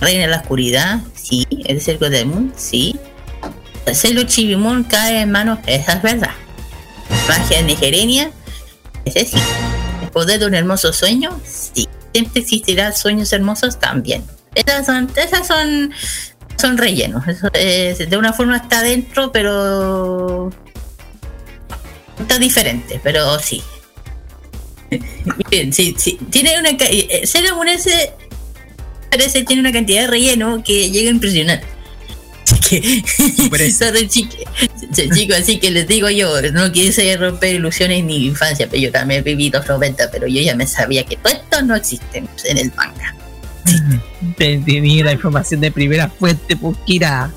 [0.00, 1.00] Reina de la oscuridad.
[1.14, 1.46] Sí.
[1.66, 2.52] El cerco del Moon.
[2.56, 2.98] Sí.
[3.86, 5.60] El celo Chibimon cae en manos.
[5.66, 6.30] Esa es verdad.
[7.28, 8.30] Magia nigereña.
[9.04, 9.38] Ese sí.
[10.18, 11.40] Poder de un hermoso sueño.
[11.44, 11.88] Sí.
[12.12, 14.24] Siempre existirá sueños hermosos también.
[14.52, 15.92] Esas son, esas son,
[16.60, 17.22] son rellenos.
[17.52, 20.50] Es- de una forma está dentro, pero
[22.18, 23.62] está diferente, pero sí.
[25.52, 26.18] Bien, sí, sí.
[26.30, 28.12] Tiene una eh, ese
[29.08, 31.62] parece tiene una cantidad de relleno que llega a impresionar.
[32.60, 34.44] Así que sorry, chique-
[34.92, 38.92] ch- chicos, así que les digo yo, no quise romper ilusiones ni infancia, pero yo
[38.92, 42.58] también viví los 90, pero yo ya me sabía que todo esto no existe en
[42.58, 43.14] el manga.
[44.36, 47.30] Te- Tenía la información de primera fuente, Pukira.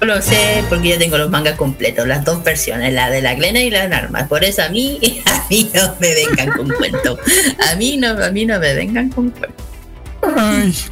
[0.00, 3.34] Yo lo sé porque yo tengo los mangas completos, las dos versiones, la de la
[3.34, 4.28] Glena y la de Narma.
[4.28, 7.18] Por eso a mí, a mí no me vengan con cuento.
[7.70, 9.64] A mí no, a mí no me vengan con cuento.
[10.36, 10.74] ay.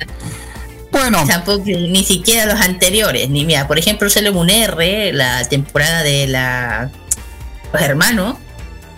[0.95, 6.03] Bueno, Tampoco ni siquiera los anteriores, ni mira, por ejemplo, Sailor Moon R, la temporada
[6.05, 6.91] de la
[7.73, 8.37] los hermanos,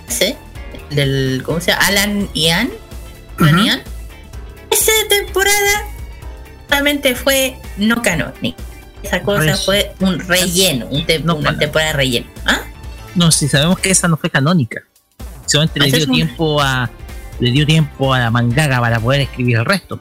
[0.06, 0.34] ¿sí?
[0.90, 1.86] del ¿cómo se llama?
[1.86, 2.70] Alan y Ann.
[3.40, 3.82] Ann.
[4.70, 5.84] Esa temporada
[6.68, 8.62] solamente fue no canónica.
[9.02, 12.26] Esa cosa Res- fue un relleno, un te- No una temporada de relleno.
[12.44, 12.60] ¿Ah?
[13.14, 14.82] No, si sabemos que esa no fue canónica.
[15.46, 16.90] Solamente le Esa dio tiempo a.
[17.40, 20.00] Le dio tiempo a la mangaka para poder escribir el resto.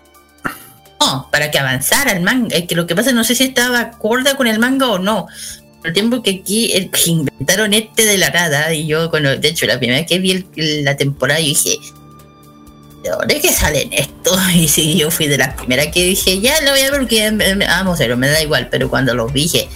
[1.31, 2.55] Para que avanzara el manga.
[2.55, 5.27] Es que lo que pasa, no sé si estaba acorde con el manga o no.
[5.83, 6.73] El tiempo que aquí
[7.05, 10.45] inventaron este de la nada, y yo, cuando, de hecho, la primera vez que vi
[10.83, 11.77] la temporada, yo dije,
[13.03, 14.35] ¿de dónde que salen esto?
[14.55, 17.29] Y sí, yo fui de las primeras que dije, ya lo voy a ver porque
[17.31, 19.69] me- me- vamos a me da igual, pero cuando los dije,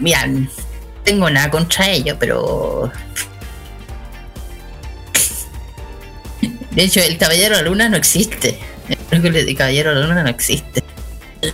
[0.00, 0.26] mira,
[1.04, 2.90] tengo nada contra ellos, pero.
[6.70, 8.58] De hecho, el Caballero de la Luna no existe.
[9.10, 10.82] El Caballero de la Luna no existe.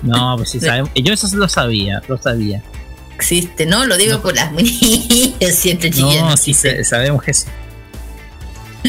[0.02, 0.90] No, pues sí sabemos.
[0.94, 2.62] Yo eso sí lo sabía, lo sabía.
[3.16, 4.22] Existe, no, lo digo No.
[4.22, 5.90] por las niñas siempre.
[5.90, 7.46] No, sí sa- sabemos eso.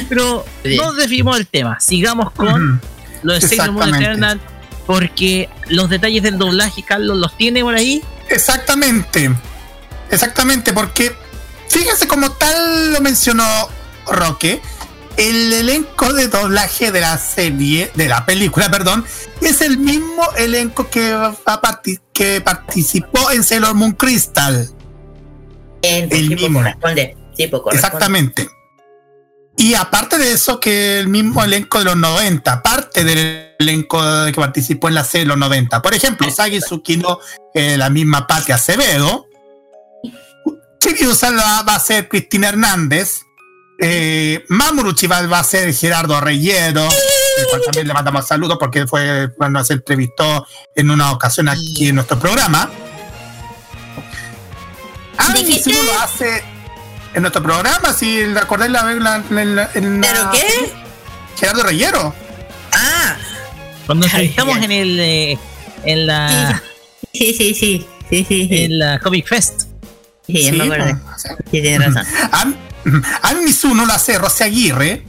[0.08, 0.46] Pero
[0.78, 1.80] no desviemos el tema.
[1.80, 2.80] Sigamos con
[3.24, 4.06] lo de Sailor Moon Exactamente.
[4.12, 4.42] Eternal.
[4.88, 8.02] Porque los detalles del doblaje, Carlos, los tiene por ahí.
[8.30, 9.32] Exactamente.
[10.10, 11.14] Exactamente, porque
[11.70, 13.46] fíjense como tal lo mencionó
[14.08, 14.62] Roque,
[15.18, 19.05] el elenco de doblaje de la serie, de la película, perdón,
[19.41, 21.14] es el mismo elenco que,
[21.62, 21.99] parti-
[22.43, 24.70] participó en Sailor Moon Crystal.
[25.82, 26.59] El, El mismo.
[26.59, 27.18] corresponde.
[27.36, 27.76] Sí, pues, corresponde.
[27.76, 28.49] Exactamente.
[29.57, 34.34] Y aparte de eso, que el mismo elenco de los 90, parte del elenco que
[34.34, 35.82] participó en la serie de los 90.
[35.82, 37.20] Por ejemplo, Sagi Tsukino,
[37.53, 39.28] eh, la misma Patti Acevedo.
[41.22, 43.22] La va a ser Cristina Hernández.
[43.84, 46.84] Eh, Mamoru Chival va a ser Gerardo Reyero.
[46.86, 51.88] el cual también le mandamos saludos porque fue cuando se entrevistó en una ocasión aquí
[51.88, 52.69] en nuestro programa.
[55.17, 56.43] Ah, y si uno lo hace
[57.13, 60.73] en nuestro programa, si recordáis la la, la- ¿Pero qué?
[61.39, 62.13] Gerardo Reyero.
[62.73, 63.15] Ah,
[63.86, 64.34] Cuando ay.
[64.38, 65.39] en el eh,
[65.86, 66.61] en la
[67.13, 67.88] sí, sí, sí.
[68.09, 68.63] Sí, sí, sí.
[68.65, 69.63] en la Comic Fest.
[70.27, 70.95] Sí, ya me acordé.
[70.95, 71.93] pues, o sea, Sí, tienes
[72.32, 72.55] razón.
[73.21, 75.03] a, a mí Mizuno lo hace Rosy Aguirre.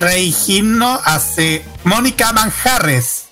[0.00, 3.26] Rey Gimno hace Mónica Manjarres.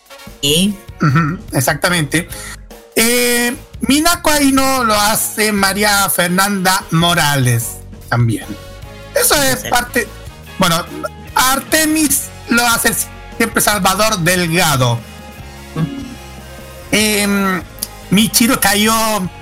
[1.53, 2.29] exactamente.
[2.95, 8.47] Eh, Minako Aino lo hace María Fernanda Morales también.
[9.15, 10.07] Eso es parte.
[10.59, 10.85] Bueno,
[11.35, 12.95] Artemis lo hace
[13.37, 14.99] siempre Salvador Delgado.
[16.91, 17.63] Em,
[18.11, 18.95] Michiro cayó,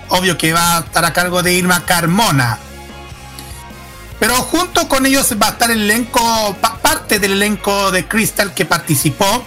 [0.08, 2.58] obvio que va a estar a cargo de Irma Carmona.
[4.20, 8.54] Pero junto con ellos va a estar el elenco, pa- parte del elenco de Crystal
[8.54, 9.42] que participó.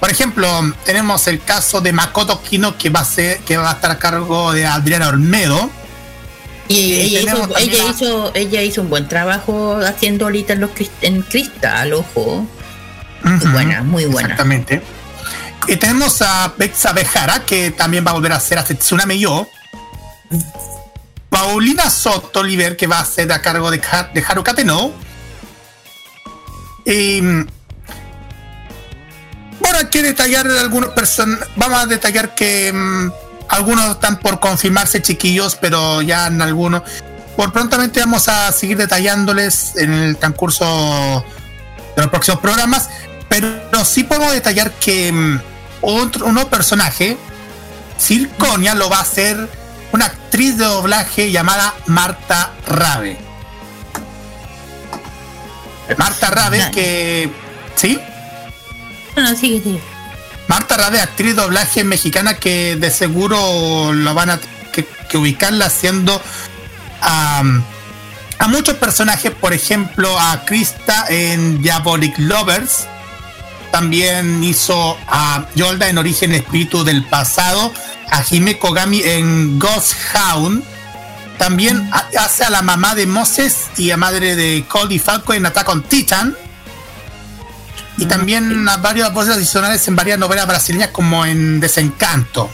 [0.00, 0.48] Por ejemplo,
[0.84, 3.98] tenemos el caso de Makoto Kino que va a ser, que va a estar a
[3.98, 5.70] cargo de Adriana Olmedo.
[6.66, 10.60] Y Y ella, hizo, ella, a- hizo, ella hizo un buen trabajo haciendo ahorita en,
[10.60, 10.70] los,
[11.02, 12.46] en Cristal, ojo.
[13.22, 14.28] Muy buena, muy buena.
[14.30, 14.82] Exactamente.
[15.68, 19.48] Y tenemos a Bexa Bejara, que también va a volver a ser a Tsuname Yo.
[21.30, 24.22] Paulina Soto Oliver, que va a ser a cargo de, Ha- de
[27.22, 27.46] mm,
[29.60, 33.12] bueno, hay que detallar algunos person Vamos a detallar que mm,
[33.48, 36.82] algunos están por confirmarse, chiquillos, pero ya en algunos.
[37.36, 41.24] Por prontamente vamos a seguir detallándoles en el transcurso
[41.96, 42.88] de los próximos programas.
[43.28, 45.40] Pero sí podemos detallar que mm,
[45.82, 47.16] otro, un nuevo personaje,
[47.98, 49.48] Silconia, lo va a hacer
[49.92, 53.18] una actriz de doblaje llamada Marta Rabe.
[55.96, 57.30] Marta Rabe, que.
[57.74, 57.98] ¿Sí?
[59.14, 59.80] Bueno, sigue, sigue.
[60.48, 64.40] Marta Rabe, actriz de doblaje mexicana que de seguro lo van a
[64.72, 66.20] que, que ubicarla haciendo
[67.00, 67.42] a,
[68.38, 72.86] a muchos personajes, por ejemplo a Krista en Diabolic Lovers.
[73.70, 77.72] También hizo a Yolda en Origen Espíritu del Pasado,
[78.10, 80.62] a Hime Kogami en Ghost Hound.
[81.38, 85.46] También ha- hace a la mamá de Moses y a madre de Cody Falco en
[85.46, 86.36] Attack on Titan.
[87.96, 92.50] Y también a varias voces adicionales en varias novelas brasileñas como en Desencanto.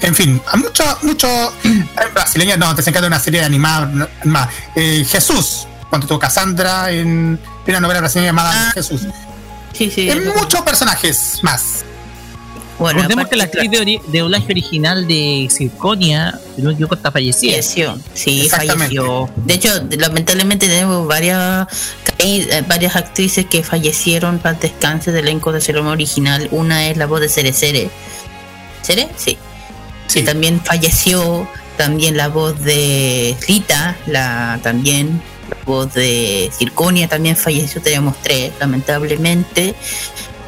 [0.00, 3.86] En fin, a mucho, mucho en brasileñas, no, Desencanto es una serie animada.
[3.86, 4.48] no, animada.
[4.76, 9.02] Eh, Jesús, cuando tuvo Cassandra en, en una novela brasileña llamada Ah, Jesús.
[9.72, 10.08] Sí, sí.
[10.10, 11.84] En muchos personajes más.
[12.80, 16.74] Bueno, Recordemos que la actriz de, ori- de doblaje original de Circonia, si no me
[16.74, 17.52] equivoco, está fallecida.
[17.52, 17.98] falleció.
[18.14, 19.30] Sí, falleció.
[19.36, 19.68] De hecho,
[19.98, 21.66] lamentablemente tenemos varias
[22.18, 26.48] eh, varias actrices que fallecieron para el descanso del elenco de Ceremonia original.
[26.50, 27.90] Una es la voz de Cere Cere.
[28.82, 29.08] ¿Cere?
[29.16, 29.36] Sí.
[30.06, 37.08] Sí, que también falleció, también la voz de Rita, la también la voz de Circonia
[37.08, 39.74] también falleció, tenemos tres, lamentablemente.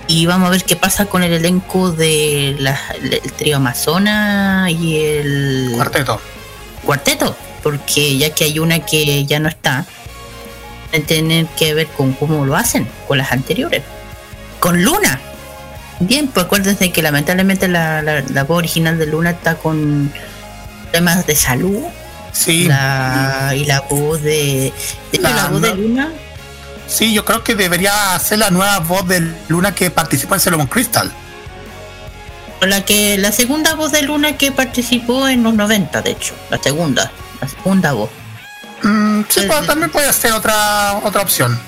[0.08, 4.96] Y vamos a ver qué pasa con el elenco de la, el trío Amazona y
[4.98, 6.20] el cuarteto.
[6.84, 9.86] cuarteto, porque ya que hay una que ya no está,
[11.06, 13.82] tener que ver con cómo lo hacen, con las anteriores.
[14.60, 15.20] Con Luna.
[16.00, 20.12] Bien, pues acuérdense que lamentablemente la, la, la voz original de Luna está con
[20.90, 21.78] temas de salud.
[22.32, 24.72] Sí, La, y la voz de.
[25.20, 25.74] La- la, voz de.
[25.74, 26.10] Luna.
[26.92, 30.68] Sí, yo creo que debería ser la nueva voz de Luna que participó en Sailor
[30.68, 31.10] Crystal.
[32.60, 36.34] La que la segunda voz de Luna que participó en los 90, de hecho.
[36.48, 37.10] La segunda.
[37.40, 38.10] La segunda voz.
[38.82, 39.48] Mm, sí, sí.
[39.66, 41.58] también puede ser otra otra opción.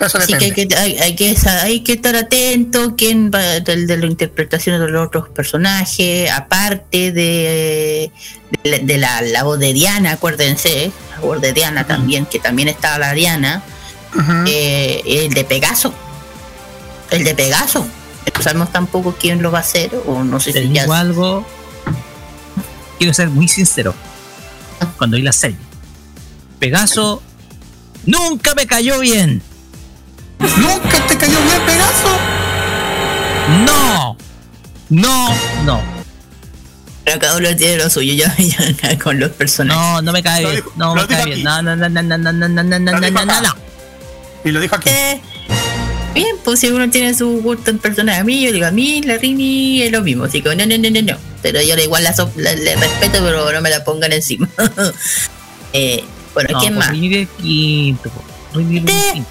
[0.00, 3.40] Eso Así que hay que, hay, hay que sa- hay que estar atento quién va
[3.60, 8.12] del de, las interpretaciones de los otros personajes, aparte de,
[8.62, 12.38] de, la- de la, la voz de Diana, acuérdense, la voz de Diana también, que
[12.38, 13.62] también está la Diana,
[14.46, 15.92] eh, el de Pegaso,
[17.10, 17.84] el de Pegaso,
[18.36, 21.44] no sabemos tampoco quién lo va a hacer, o no sé Te si ya algo.
[22.98, 23.94] Quiero ser muy sincero.
[24.96, 25.56] Cuando vi la serie,
[26.60, 27.20] Pegaso
[28.06, 29.42] nunca me cayó bien.
[30.40, 32.16] ¿Nunca te cayó bien Pegaso?
[33.64, 34.16] No,
[34.88, 35.34] no,
[35.64, 35.80] no.
[37.04, 39.80] Pero cada uno tiene lo suyo, yo, yo con los personajes.
[39.82, 40.64] No, no me cae bien.
[40.76, 41.42] No me cae bien.
[41.42, 43.54] No, no, no, no, no, no, no, no, no, no, no, no.
[44.44, 44.88] Y lo dijo aquí.
[44.90, 45.20] Eh,
[46.14, 49.00] bien, pues si uno tiene su gusto en personaje, a mí, yo digo, a mí
[49.02, 51.18] la Rini es lo mismo, así que no, no, no, no, no.
[51.42, 54.48] Pero yo le igual la, so- la- le respeto, pero no me la pongan encima.
[55.72, 56.94] eh, bueno, No, ¿quién pues más?
[56.94, 58.10] Rini de quinto.
[58.54, 59.10] Rini de Eh.
[59.14, 59.30] quinto.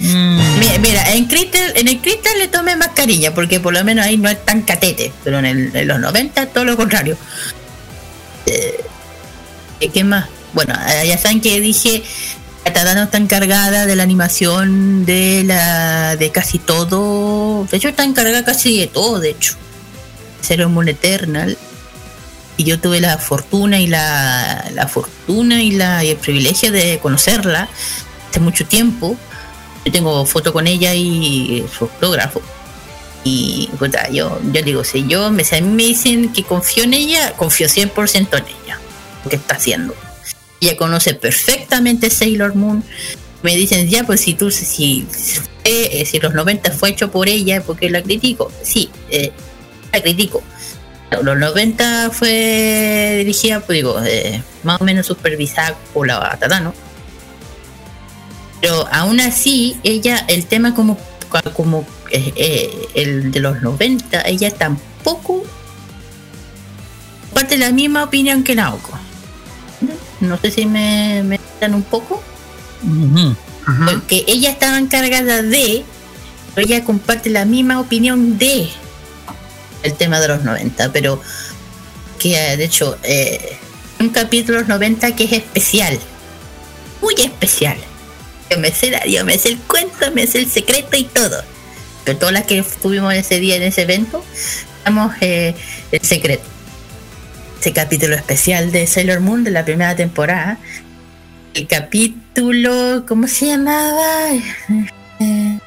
[0.00, 0.58] Ah, Mm.
[0.58, 4.04] mi- Mira, en Crystal, en el Crystal le tomé más cariño, porque por lo menos
[4.04, 7.16] ahí no es tan catete, pero en, el- en los 90 todo lo contrario.
[8.46, 8.84] Eh,
[9.92, 10.26] ¿Qué más?
[10.52, 12.02] Bueno, eh, ya saben que dije,
[12.72, 18.44] Tadano está encargada de la animación de la de casi todo, de hecho está encargada
[18.44, 19.54] casi de todo, de hecho.
[20.42, 21.56] Sailor Moon Eternal.
[22.56, 27.00] Y yo tuve la fortuna y la, la fortuna y, la, y el privilegio de
[27.02, 27.68] conocerla
[28.30, 29.16] hace mucho tiempo.
[29.84, 32.40] Yo tengo foto con ella y su autógrafo.
[33.24, 37.66] Y puta, yo, yo digo, si yo me, me dicen que confío en ella, confío
[37.68, 38.78] 100% en ella,
[39.24, 39.94] lo que está haciendo.
[40.60, 42.84] Ella conoce perfectamente Sailor Moon.
[43.42, 45.06] Me dicen, ya, pues si tú, si,
[45.64, 48.52] eh, si los 90 fue hecho por ella, ¿por qué la critico?
[48.62, 49.32] Sí, eh,
[49.92, 50.42] la critico.
[51.22, 56.74] Los 90 fue dirigida, pues digo, eh, más o menos supervisada por la Tadano.
[58.64, 60.96] Pero aún así, ella, el tema como,
[61.52, 65.44] como eh, eh, el de los 90, ella tampoco
[67.26, 68.98] comparte la misma opinión que Naoko.
[70.20, 72.22] No sé si me, me dan un poco.
[73.84, 75.84] Porque ella estaba encargada de,
[76.54, 78.70] pero ella comparte la misma opinión de
[79.82, 81.20] el tema de los 90, pero
[82.18, 83.58] que eh, de hecho eh,
[84.00, 85.98] un capítulo de los 90 que es especial,
[87.02, 87.76] muy especial.
[88.50, 91.42] Yo me sé, la- yo me sé el cuento, me sé el secreto y todo.
[92.04, 94.24] Pero todas las que estuvimos ese día en ese evento,
[94.84, 95.54] damos eh,
[95.90, 96.44] el secreto.
[97.60, 100.58] Ese capítulo especial de Sailor Moon de la primera temporada.
[101.54, 104.28] El capítulo, ¿cómo se llamaba?
[105.20, 105.58] Eh,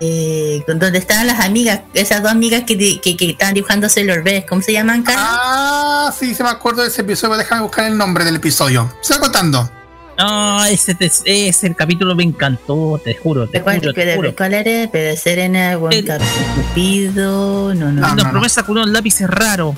[0.00, 4.44] eh, donde estaban las amigas, esas dos amigas que, que, que estaban dibujando Sailor B,
[4.46, 5.24] ¿cómo se llaman, Carlos?
[5.26, 7.36] Ah, sí, se me acuerdo de ese episodio.
[7.36, 8.94] Déjame buscar el nombre del episodio.
[9.00, 9.70] Se va contando.
[10.18, 14.16] No, ese, te- ese capítulo me encantó, te juro, te ¿De cuál, juro, te de-
[14.16, 14.36] juro.
[14.36, 14.88] cuál era?
[14.90, 16.06] Pero Serena, buen El-
[16.54, 18.00] Cupido, no, no.
[18.00, 18.30] No, no, no.
[18.30, 19.74] promesa con unos lápices raros.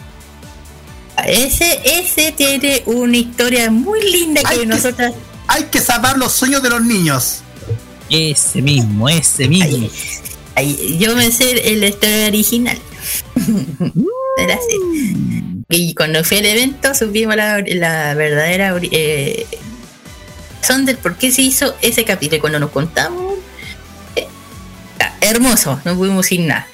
[1.27, 5.15] Ese, ese tiene una historia muy linda que Ay, que- nosotras.
[5.49, 7.41] Hay que salvar los sueños de los niños.
[8.11, 9.89] Ese mismo, ese mismo.
[10.55, 12.79] Ay, ay, yo me sé la historia original.
[14.39, 15.55] Era así.
[15.71, 19.47] Y cuando fui al evento supimos la, la verdadera eh,
[20.67, 22.39] razón del por qué se hizo ese capítulo.
[22.39, 23.35] Y Cuando nos contamos,
[24.17, 24.27] eh,
[25.21, 26.67] hermoso, no pudimos sin nada.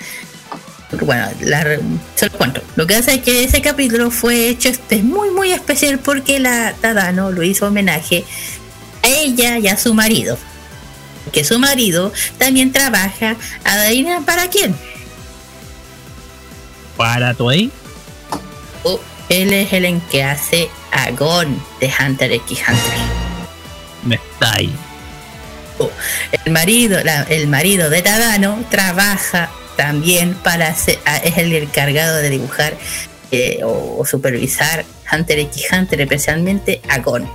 [1.00, 1.78] Bueno, la,
[2.14, 2.62] se lo cuento.
[2.76, 6.74] Lo que pasa es que ese capítulo fue hecho este muy muy especial porque la
[6.74, 8.24] Tadano lo hizo homenaje
[9.02, 10.38] a ella y a su marido.
[11.32, 14.74] Que su marido también trabaja, adivina para quién.
[16.96, 17.70] Para ahí.
[18.84, 23.31] Oh, él es el en que hace a Gon de Hunter x Hunter.
[24.04, 24.72] Me está ahí.
[26.44, 32.16] El marido, la- el marido de Tadano trabaja también para hacer, a- es el encargado
[32.18, 32.76] de dibujar
[33.30, 37.28] eh, o, o supervisar Hunter x Hunter, especialmente a Gon.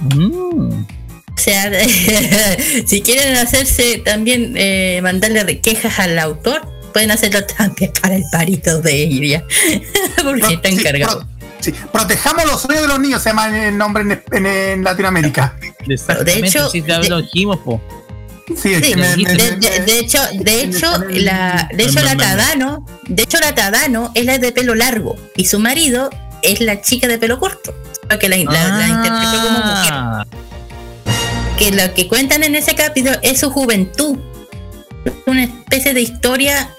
[0.00, 0.72] Mm.
[0.84, 1.70] O sea,
[2.86, 8.80] si quieren hacerse también eh, mandarle quejas al autor, pueden hacerlo también para el marido
[8.82, 9.44] de ella,
[10.22, 11.26] porque Pro- está sí, encargado.
[11.60, 15.56] Sí, protejamos los sueños de los niños, se llama el nombre en, en- en Latinoamérica.
[15.88, 17.80] Exactamente, hecho, si te de- lo dijimos, po.
[18.56, 21.84] Sí, es Sí, que me- me- de, me- de- de hecho, de hecho, la, de
[21.84, 26.08] hecho la Tadano, de hecho la Tadano es la de pelo largo y su marido
[26.42, 27.74] es la chica de pelo corto,
[28.18, 29.92] que la, la- la interpretó como mujer.
[29.92, 30.24] Ah,
[31.58, 34.16] Que lo que cuentan en ese capítulo es su juventud,
[35.26, 36.70] una especie de historia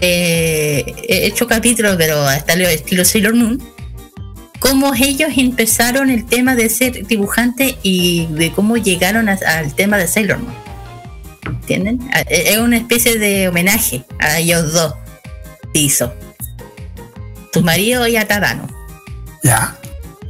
[0.00, 3.62] eh, he hecho capítulos, pero hasta el estilo Sailor Moon.
[4.58, 9.96] Cómo ellos empezaron el tema de ser dibujante y de cómo llegaron a- al tema
[9.98, 10.54] de Sailor Moon.
[11.46, 12.00] ¿Entienden?
[12.12, 14.94] A- e- Es una especie de homenaje a ellos dos.
[15.72, 16.12] se Hizo.
[17.52, 18.66] Su marido y a Tadano.
[19.42, 19.76] Ya.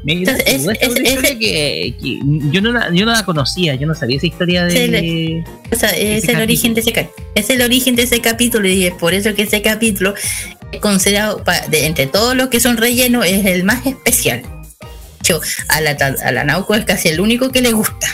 [0.05, 2.19] mira, Entonces, es- esta es una es- historia es- que, que
[2.53, 5.45] yo, no la, yo no la conocía, yo no sabía esa historia de.
[5.73, 8.87] O sea, es Ese el origen de ese es el origen de ese capítulo y
[8.87, 10.15] es por eso que ese capítulo
[10.81, 14.43] considerado de, entre todos los que son rellenos es el más especial.
[15.21, 18.07] Hecho, a la, a la Nauco es casi el único que le gusta.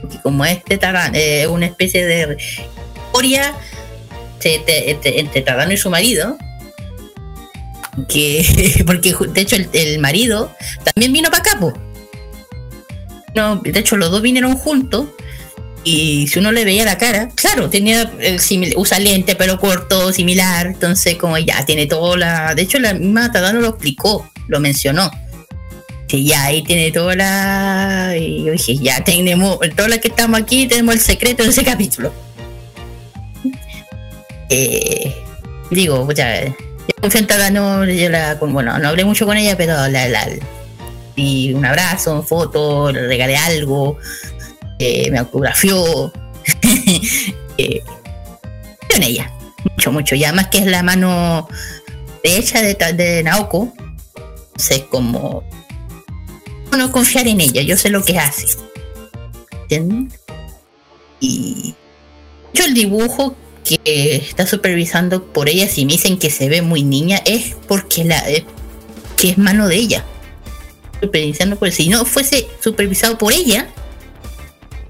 [0.00, 2.36] Porque como este Tadano es una especie de
[2.96, 3.54] historia
[4.42, 6.36] entre, entre- entre Tadano y su marido,
[8.08, 11.58] que porque de hecho el, marido también vino para acá,
[13.34, 15.06] No, de hecho los dos vinieron juntos
[15.84, 18.40] y si uno le veía la cara, claro, tenía el
[18.76, 23.32] usa lente, pero corto, similar, entonces como ya tiene todo la, de hecho la misma
[23.32, 25.10] Tadano lo explicó, lo mencionó.
[26.06, 30.40] Que ya ahí tiene toda la y yo dije, ya tenemos, todos los que estamos
[30.40, 32.12] aquí tenemos el secreto de ese capítulo.
[34.50, 35.14] Eh,
[35.70, 36.54] digo, ya, yo
[37.00, 40.28] confío en Tadano, yo la, bueno, no hablé mucho con ella, pero la, la,
[41.16, 43.98] y un abrazo, una foto, le regalé algo,
[45.10, 46.12] me autografió.
[47.58, 47.82] eh,
[48.94, 49.32] en ella,
[49.70, 50.14] mucho, mucho.
[50.14, 51.48] Y además que es la mano
[52.22, 53.72] derecha de, de Naoko.
[54.56, 55.42] Sé como
[56.76, 58.46] no confiar en ella, yo sé lo que hace.
[61.20, 61.74] Y
[62.52, 66.82] yo el dibujo que está supervisando por ella, si me dicen que se ve muy
[66.82, 68.22] niña, es porque la
[69.16, 70.04] que es mano de ella.
[71.00, 73.68] Supervisando por si no fuese supervisado por ella,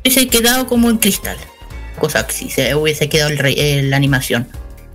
[0.02, 1.36] hubiese quedado como en cristal.
[1.98, 4.48] Cosa que si se hubiese quedado el, la animación.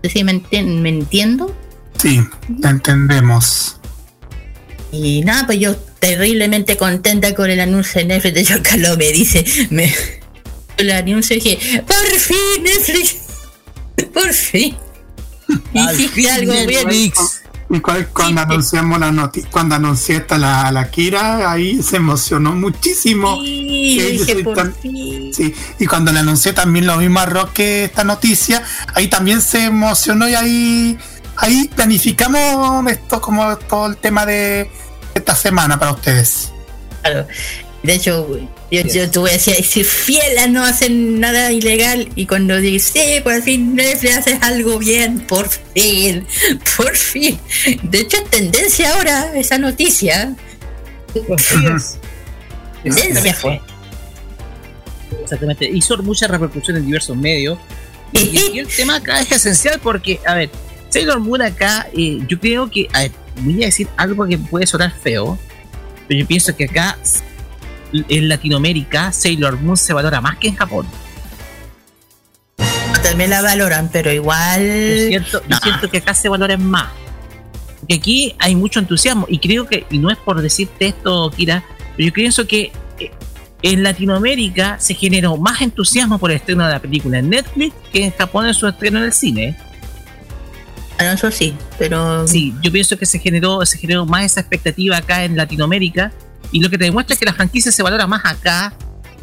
[0.04, 1.56] Sé si me, entiendo.
[1.98, 2.22] Sí,
[2.62, 3.78] te entendemos.
[4.92, 8.34] Y nada, pues yo terriblemente contenta con el anuncio de Netflix.
[8.36, 9.94] De hecho, Carlos me dice, me,
[10.78, 13.18] el anuncio dije, por fin Netflix,
[14.14, 14.76] por fin.
[15.74, 17.12] Hiciste algo bien.
[17.70, 23.42] Y cuando anunciamos la noticia, cuando anuncié esta la, la Kira, ahí se emocionó muchísimo.
[23.42, 24.24] Sí,
[25.34, 28.64] sí, y cuando le anuncié también lo mismo a Roque esta noticia,
[28.94, 30.98] ahí también se emocionó y ahí,
[31.36, 34.72] ahí planificamos esto como todo el tema de
[35.14, 36.54] esta semana para ustedes.
[37.02, 37.28] Claro.
[37.84, 38.28] De hecho,
[38.70, 43.42] yo, yo tuve decía, si fiel no hacen nada ilegal y cuando dice, sí, por
[43.42, 46.26] fin Netflix haces algo bien, por fin,
[46.78, 47.40] por fin.
[47.84, 50.36] De hecho, es tendencia ahora esa noticia.
[52.84, 53.62] tendencia fue.
[55.24, 57.58] Exactamente, hizo mucha repercusión en diversos medios.
[58.12, 60.50] Y, el tema acá es esencial porque, a ver,
[60.90, 63.12] Sailor Moon acá, eh, yo creo que, a ver,
[63.42, 65.38] voy a decir algo que puede sonar feo,
[66.08, 66.98] pero yo pienso que acá
[67.92, 70.88] en Latinoamérica Sailor Moon se valora más que en Japón.
[73.04, 74.62] También la valoran, pero igual.
[75.10, 75.22] Yo
[75.62, 76.90] siento, que acá se valoran más.
[77.80, 81.64] Porque aquí hay mucho entusiasmo y creo que, y no es por decirte esto, Kira,
[81.96, 83.12] pero yo pienso que eh,
[83.62, 88.06] en Latinoamérica se generó más entusiasmo por el estreno de la película en Netflix que
[88.06, 89.58] en Japón en su estreno en el cine.
[91.00, 92.28] Ah, eso sí, pero.
[92.28, 96.12] Sí, yo pienso que se generó, se generó más esa expectativa acá en Latinoamérica
[96.52, 98.74] y lo que te demuestra es que la franquicia se valora más acá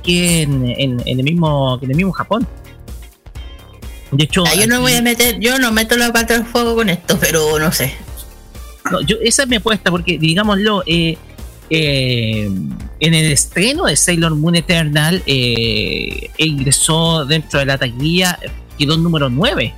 [0.02, 2.46] que en, el, mismo, que en el mismo Japón.
[4.12, 6.74] De hecho, ah, yo no voy a meter, yo no meto la pata del fuego
[6.76, 7.94] con esto, pero no sé.
[9.06, 11.16] yo, esa es mi apuesta, porque digámoslo, eh,
[11.70, 12.50] eh,
[13.00, 18.38] en el estreno de Sailor Moon Eternal eh, ingresó dentro de la taquilla,
[18.78, 19.74] quedó número 9,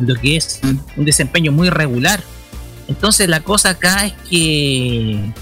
[0.00, 0.78] lo que es mm.
[0.96, 2.22] un desempeño muy regular.
[2.88, 5.32] Entonces la cosa acá es que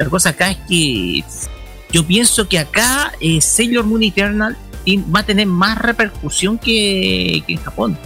[0.00, 1.24] la cosa acá es que
[1.92, 4.56] yo pienso que acá eh, Sailor Moon Eternal
[5.14, 7.98] va a tener más repercusión que, en Japón.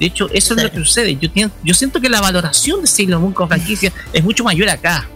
[0.00, 1.16] De hecho, eso es lo que sucede.
[1.16, 1.28] Yo,
[1.62, 5.08] yo siento que la valoración de Sailor Moon con franquicia es mucho mayor acá.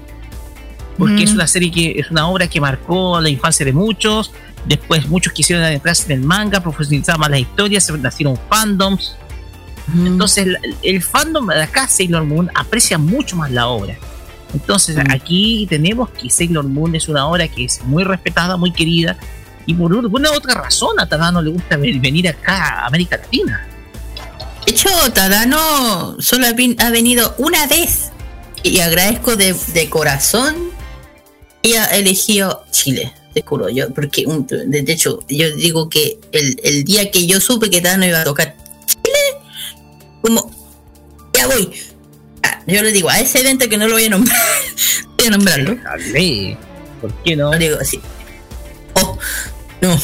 [0.97, 4.31] Porque es una serie que es una obra que marcó la infancia de muchos.
[4.67, 9.17] Después muchos quisieron adentrarse en el manga, profundizar más las historias, se nacieron fandoms.
[9.93, 13.99] Entonces el, el, fandom de acá, Sailor Moon, aprecia mucho más la obra.
[14.55, 15.11] Entonces mm.
[15.11, 19.19] aquí tenemos que Sailor Moon es una obra que es muy respetada, muy querida,
[19.67, 23.67] y por una otra razón a Tadano le gusta venir acá a América Latina.
[24.65, 28.11] De hecho, Tadano solo ha venido una vez
[28.63, 30.55] y agradezco de, corazón
[31.63, 36.85] y ha elegido Chile, te juro yo, porque de hecho yo digo que el, el
[36.85, 38.55] día que yo supe que Tadano iba a tocar
[38.87, 39.19] Chile,
[40.23, 40.51] como
[41.33, 41.71] ya voy,
[42.67, 44.39] yo le digo a ese evento que no lo voy a nombrar,
[45.19, 45.77] voy a nombrarlo.
[47.01, 47.53] ¿Por qué no?
[47.53, 48.01] Lo digo así.
[48.95, 49.19] Oh,
[49.81, 50.01] no.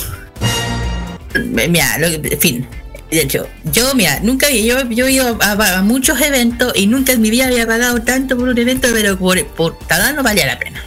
[1.69, 2.67] Mira, en fin.
[3.11, 7.21] De hecho, yo, mira, nunca yo, yo he ido a, muchos eventos y nunca en
[7.21, 9.77] mi vida había pagado tanto por un evento, pero por, por
[10.15, 10.85] no valía la pena.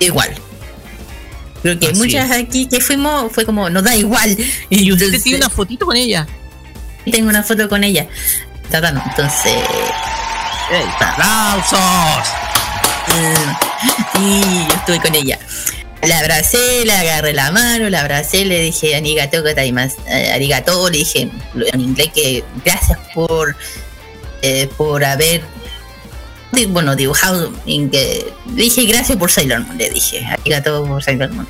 [0.00, 0.34] Igual.
[1.62, 4.36] Creo que muchas aquí que fuimos fue como, nos da igual.
[4.68, 6.26] Y usted tiene una fotito con ella.
[7.10, 8.08] Tengo una foto con ella.
[8.70, 9.52] Tadano, entonces
[11.00, 12.28] ¡Aplausos!
[14.20, 15.38] Y yo estuve con ella.
[16.02, 21.30] La abracé, le agarré la mano, la abracé, le dije arigato, eh, arigato, le dije
[21.54, 23.56] en inglés que gracias por,
[24.42, 25.42] eh, por haber
[26.68, 31.48] bueno, dibujado en que dije gracias por Sailor Moon, le dije, arigato por Sailor Moon.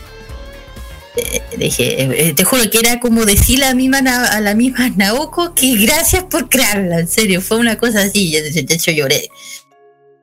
[1.16, 4.88] Eh, dije, eh, te juro que era como decirle a la misma, a la misma
[4.96, 9.28] Naoko que gracias por crearla, en serio, fue una cosa así, yo- de hecho lloré.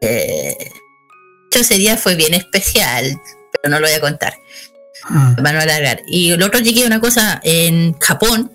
[0.02, 0.68] Eh, de
[1.48, 3.18] hecho, ese día fue bien especial,
[3.52, 4.34] pero no lo voy a contar,
[5.10, 5.36] Mm.
[5.36, 6.02] para no alargar.
[6.08, 8.52] Y lo otro llegué una cosa, en Japón,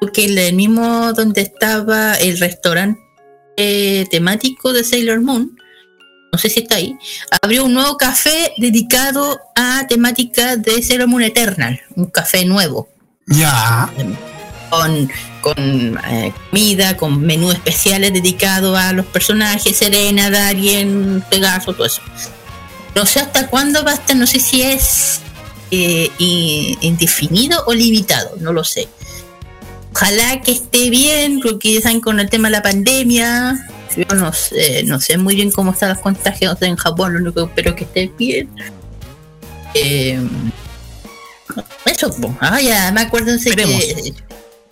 [0.00, 3.00] porque el mismo donde estaba el restaurante
[3.58, 5.56] eh, temático de Sailor Moon,
[6.32, 6.96] no sé si está ahí,
[7.42, 12.88] abrió un nuevo café dedicado a temática de Sailor Moon Eternal, un café nuevo,
[13.26, 13.92] Ya.
[14.70, 15.10] con,
[15.42, 22.00] con eh, comida, con menús especiales dedicados a los personajes, Serena, Darien, Pegaso, todo eso.
[22.94, 25.20] No sé hasta cuándo va a estar, no sé si es
[25.70, 26.10] eh,
[26.80, 28.88] indefinido o limitado, no lo sé.
[29.94, 33.66] Ojalá que esté bien, porque están con el tema de la pandemia.
[33.96, 37.34] Yo no sé, no sé muy bien cómo están los contagios en Japón, lo único
[37.34, 38.48] que espero que esté bien.
[39.74, 40.20] Eh,
[41.84, 42.34] eso, po.
[42.40, 44.14] ah, ya, me acuérdense que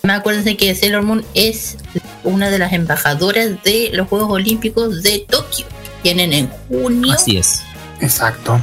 [0.03, 1.77] me acuérdense que Sailor Moon es
[2.25, 5.67] una de las embajadoras de los Juegos Olímpicos de Tokio.
[6.03, 7.13] Vienen en junio.
[7.13, 7.63] Así es.
[8.01, 8.59] Exacto.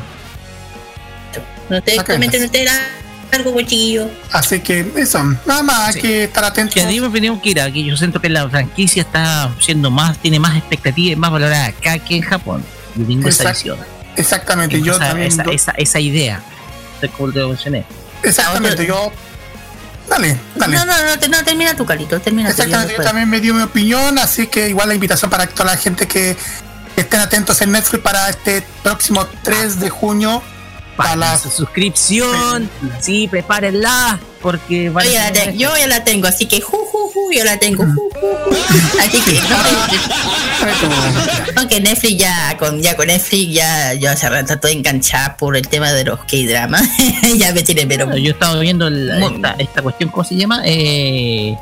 [1.70, 2.46] No te comenten entonces.
[2.46, 2.72] ustedes
[3.32, 4.10] algo, chiquillo.
[4.32, 6.00] Así que eso, nada más Sí.
[6.00, 6.74] hay que estar atentos.
[6.76, 10.40] Que me opinión que ir que yo siento que la franquicia está siendo más, tiene
[10.40, 12.64] más expectativa y más valorada acá que en Japón.
[12.96, 13.78] Yo tengo esa visión.
[14.16, 15.28] Exactamente, yo esa, también.
[15.28, 16.42] esa, do- esa, esa idea.
[17.02, 17.86] de Como te mencioné.
[18.24, 19.12] exactamente, yo.
[20.10, 20.76] Dale, dale.
[20.78, 23.54] No, no, no, te- no, termina tu calito, termina tu Exactamente, yo también me dio
[23.54, 26.36] mi opinión, así que igual la invitación para toda la gente que
[26.96, 30.42] estén atentos en Netflix para este próximo 3 de junio.
[30.98, 32.70] Para su suscripción,
[33.00, 37.32] sí, prepárenla, porque Yo ya, la yo ya la tengo, así que ju, ju, ju,
[37.32, 37.84] yo la tengo.
[37.86, 38.56] ju, ju, ju.
[39.00, 39.34] Así que
[41.56, 45.38] no, no, que Netflix ya con ya con Netflix ya yo hace rato estoy enganchada
[45.38, 46.84] por el tema de los K-dramas.
[47.38, 50.62] ya me tiene pero Yo he estado viendo Muy- esta, esta cuestión, ¿cómo se llama?
[50.66, 51.56] Eh,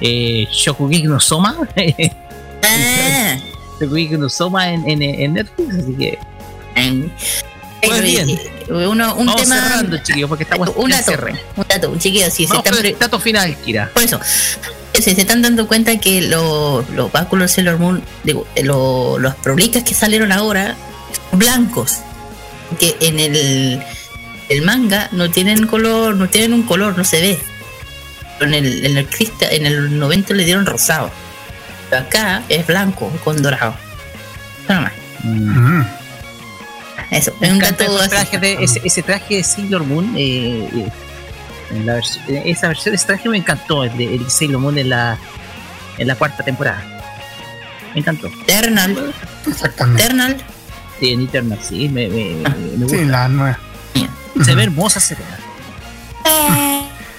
[0.00, 1.56] eh, Shokugeki no Soma.
[2.62, 3.36] Ah,
[3.80, 6.18] Shokugeki no Soma en, en, en Netflix, así que
[7.86, 8.40] Pues bien.
[8.68, 11.34] Uno, un vamos tema cerrando, chiquillos, porque estamos un dato, cierre.
[11.56, 13.90] un dato, un chiquillo, si se Vamos están con pre- el dato final, Kira.
[13.92, 14.18] Por eso,
[14.94, 19.18] si se están dando cuenta que lo- los báculos de Sailor Moon, digo, eh, lo-
[19.18, 20.76] los problemas que salieron ahora
[21.30, 21.98] son blancos.
[22.78, 23.82] Que en el,
[24.48, 27.38] el manga no tienen color, no tienen un color, no se ve.
[28.38, 31.10] Pero en el, en el cristal, en el 90 le dieron rosado.
[31.90, 33.74] Pero acá es blanco con dorado.
[34.64, 34.92] Eso nomás.
[35.22, 35.82] Mm.
[37.10, 40.14] Eso, Me dato ese traje, de, ese, ese traje de Sailor Moon.
[40.16, 40.88] eh, eh,
[41.70, 44.60] en la vers- eh, esa versión de ese traje me encantó, el de el Sailor
[44.60, 45.16] Moon en la,
[45.98, 46.82] en la cuarta temporada.
[47.94, 48.26] Me encantó.
[48.26, 49.14] Eternal,
[49.46, 50.02] Exactamente.
[50.04, 50.44] Eternal.
[51.00, 52.24] Sí, en Eternal, sí, me, me,
[52.76, 52.98] me gusta.
[52.98, 53.58] Sí, la nueva.
[54.44, 55.22] Se ve hermosa, se ve.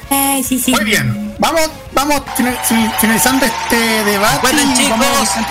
[0.10, 0.72] Ay, sí, sí.
[0.72, 1.62] Muy bien, vamos,
[1.94, 4.40] vamos fina- fin- finalizando este debate.
[4.44, 5.00] Vamos chicos.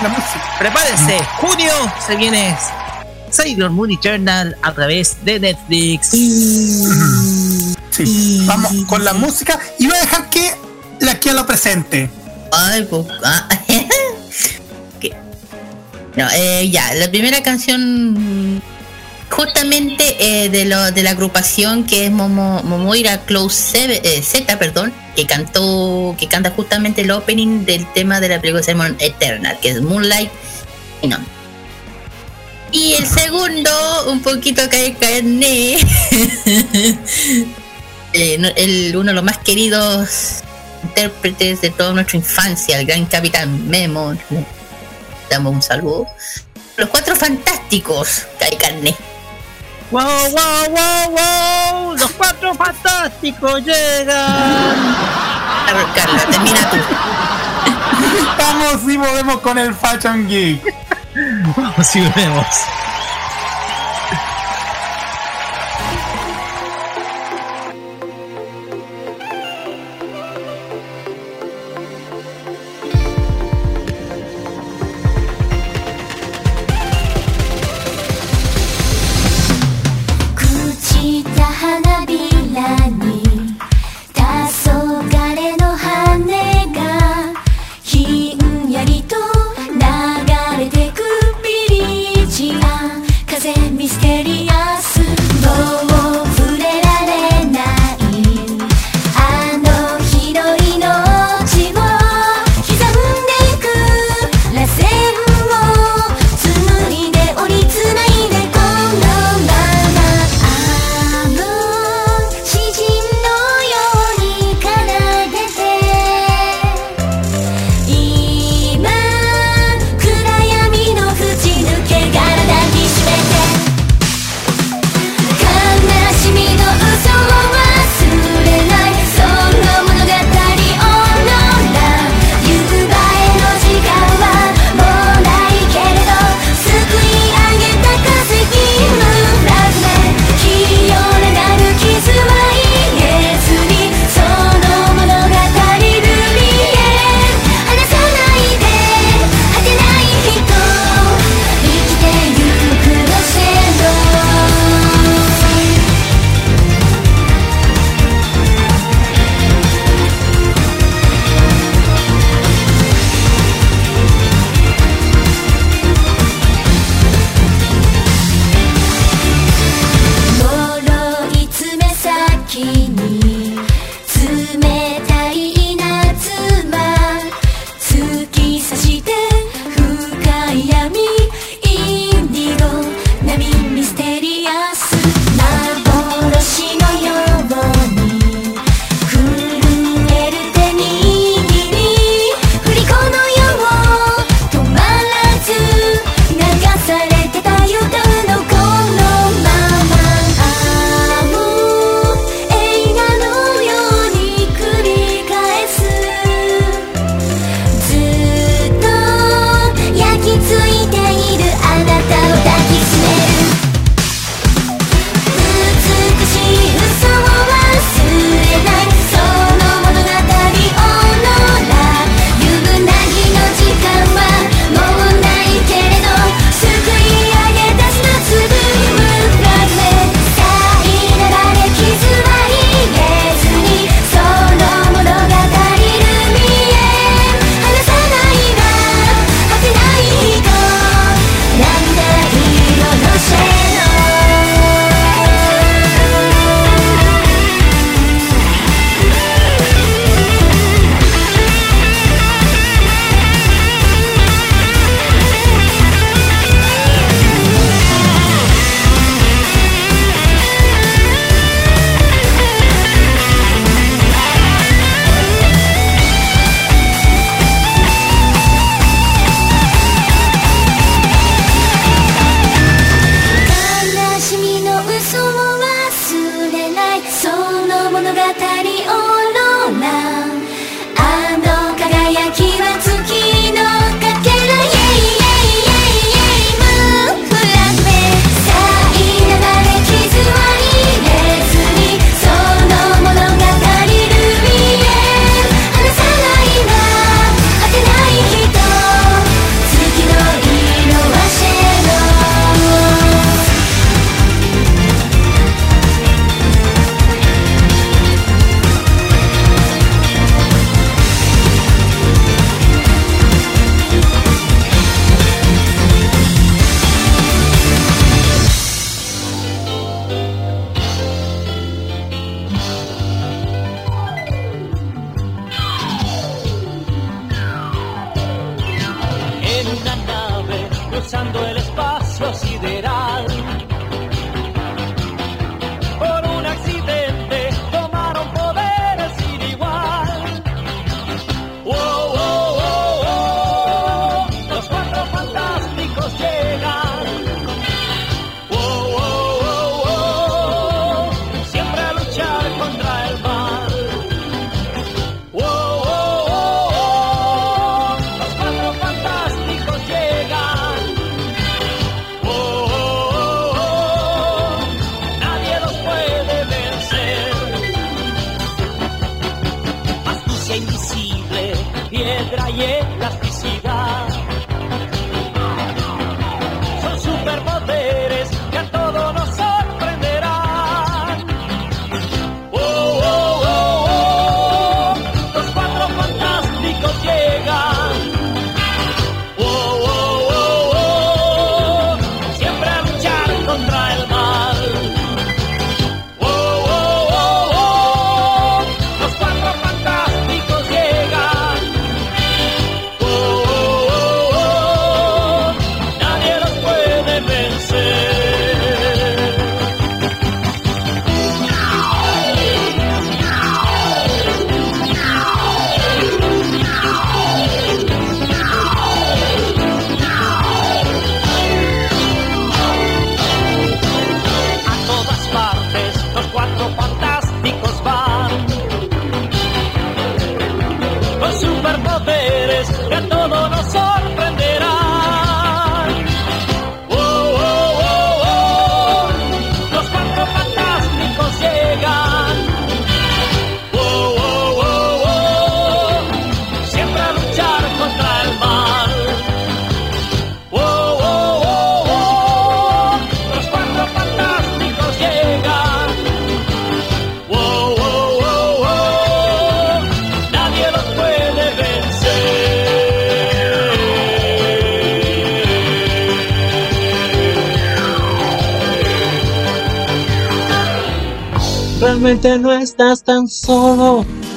[0.02, 0.56] la música.
[0.58, 1.72] Prepárense, junio
[2.06, 2.56] se viene
[3.34, 6.10] Sailor Moon Eternal a través de Netflix.
[7.90, 10.52] Sí, vamos con la música y voy a dejar que
[11.00, 12.10] la que lo presente.
[12.52, 13.06] Ay, pues.
[13.24, 13.48] ah,
[15.00, 15.12] ¿Qué?
[16.16, 18.62] No, eh, ya, la primera canción.
[19.30, 24.92] Justamente eh, de, lo, de la agrupación que es Momo, Momoira Close eh, Z, perdón,
[25.16, 29.70] que cantó, que canta justamente el opening del tema de la película Moon Eternal, que
[29.70, 30.30] es Moonlight
[31.02, 31.33] y no.
[32.74, 33.70] Y el segundo,
[34.10, 35.78] un poquito cae carne.
[38.16, 40.44] Eh, el, uno de los más queridos
[40.84, 44.12] intérpretes de toda nuestra infancia, el gran capitán Memo.
[44.12, 44.46] Le
[45.28, 46.06] damos un saludo.
[46.76, 48.94] Los cuatro fantásticos, Kai Carne.
[49.90, 51.96] ¡Wow, wow, wow, wow!
[51.96, 54.94] ¡Los cuatro fantásticos llegan!
[55.96, 56.76] Carla, termina tú.
[58.38, 60.83] Vamos y volvemos con el Fashion Geek.
[61.14, 62.83] Vamos y vemos.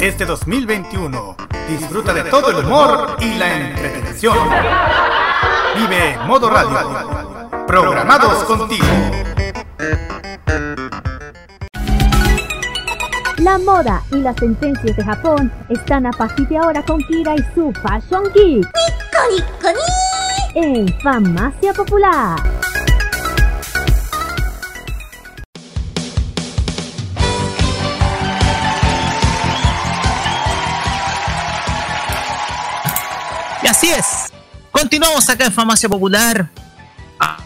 [0.00, 1.36] Este 2021
[1.68, 4.34] disfruta de todo el humor y la entretención.
[5.76, 7.66] Vive Modo Radio.
[7.66, 8.86] Programados contigo.
[13.36, 17.54] La moda y las tendencias de Japón están a partir de ahora con Kira y
[17.54, 18.66] su Fashion Geek.
[20.54, 22.36] En Farmacia Popular.
[33.70, 34.04] Así es.
[34.72, 36.50] Continuamos acá en Farmacia Popular.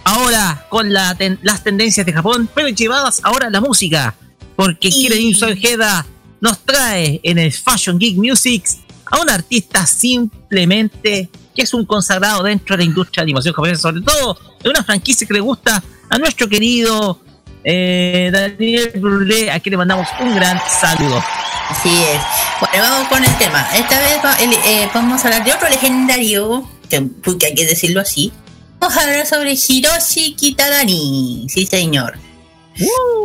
[0.04, 4.14] Ahora con la ten- las tendencias de Japón, pero llevadas ahora a la música.
[4.56, 6.06] Porque Kirin Ojeda
[6.40, 8.64] nos trae en el Fashion Geek Music
[9.06, 13.80] a un artista simplemente que es un consagrado dentro de la industria de animación japonesa,
[13.82, 17.20] sobre todo de una franquicia que le gusta a nuestro querido
[17.64, 21.22] eh, Daniel Brulé, a quien le mandamos un gran saludo.
[21.70, 22.20] Así es.
[22.60, 23.66] Bueno, vamos con el tema.
[23.74, 28.00] Esta vez va- eh, vamos a hablar de otro legendario, que, porque hay que decirlo
[28.00, 28.32] así.
[28.78, 31.46] Vamos a hablar sobre Hiroshi Kitadani.
[31.48, 32.18] Sí, señor.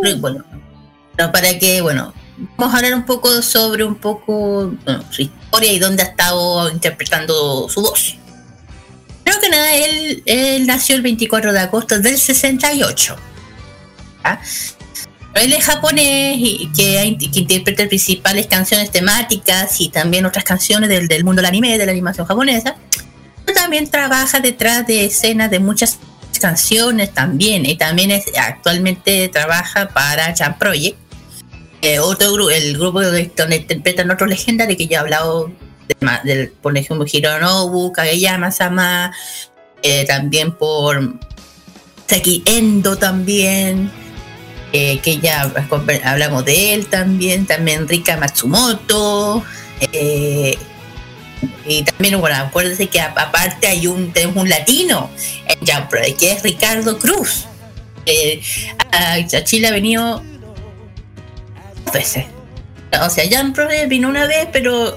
[0.02, 0.46] Pero, Bueno,
[1.34, 2.14] para que, bueno,
[2.56, 6.70] vamos a hablar un poco sobre un poco bueno, su historia y dónde ha estado
[6.72, 8.16] interpretando su voz.
[9.26, 13.16] Creo que nada, él, él nació el 24 de agosto del 68.
[14.24, 14.40] ¿Ah?
[15.36, 21.42] Él es japonés y que, interpreta principales canciones temáticas y también otras canciones del, mundo
[21.42, 22.76] del anime, de la animación japonesa.
[23.46, 26.00] Pero también trabaja detrás de escenas de muchas
[26.42, 27.66] canciones también.
[27.66, 30.98] Y también actualmente trabaja para Jam Project.
[31.82, 35.50] eh, otro grupo, el grupo de- donde interpretan otros legendarios que ya he hablado,
[35.88, 35.96] de
[36.26, 39.14] del, por ejemplo, Hironobu, Kageyama-sama,
[39.82, 41.18] eh, también por
[42.08, 43.90] Saki Endo también
[44.74, 45.52] eh, que ya
[46.04, 49.44] hablamos de él también, también Rika Matsumoto,
[49.92, 50.58] eh,
[51.66, 55.10] y también, bueno, acuérdense que aparte hay un, tenemos un latino
[55.48, 57.46] en Jump Project, que es Ricardo Cruz.
[58.06, 58.42] Eh,
[58.92, 60.24] a, a Chile ha venido
[61.86, 62.26] dos veces.
[63.02, 64.96] O sea, Jump Project vino una vez, pero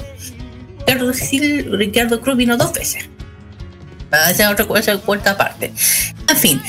[0.87, 3.09] Ricardo, Cruz vino dos veces.
[4.11, 5.73] Ah, Esa es otra es cuarta parte.
[6.29, 6.62] En fin,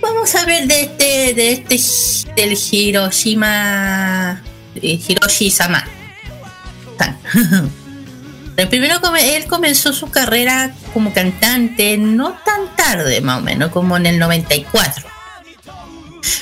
[0.00, 1.78] vamos a ver de este, de este
[2.36, 4.42] del Hiroshima
[4.82, 5.84] eh, Hiroshi Sama.
[8.56, 13.96] El primero él comenzó su carrera como cantante no tan tarde, más o menos, como
[13.96, 15.04] en el 94.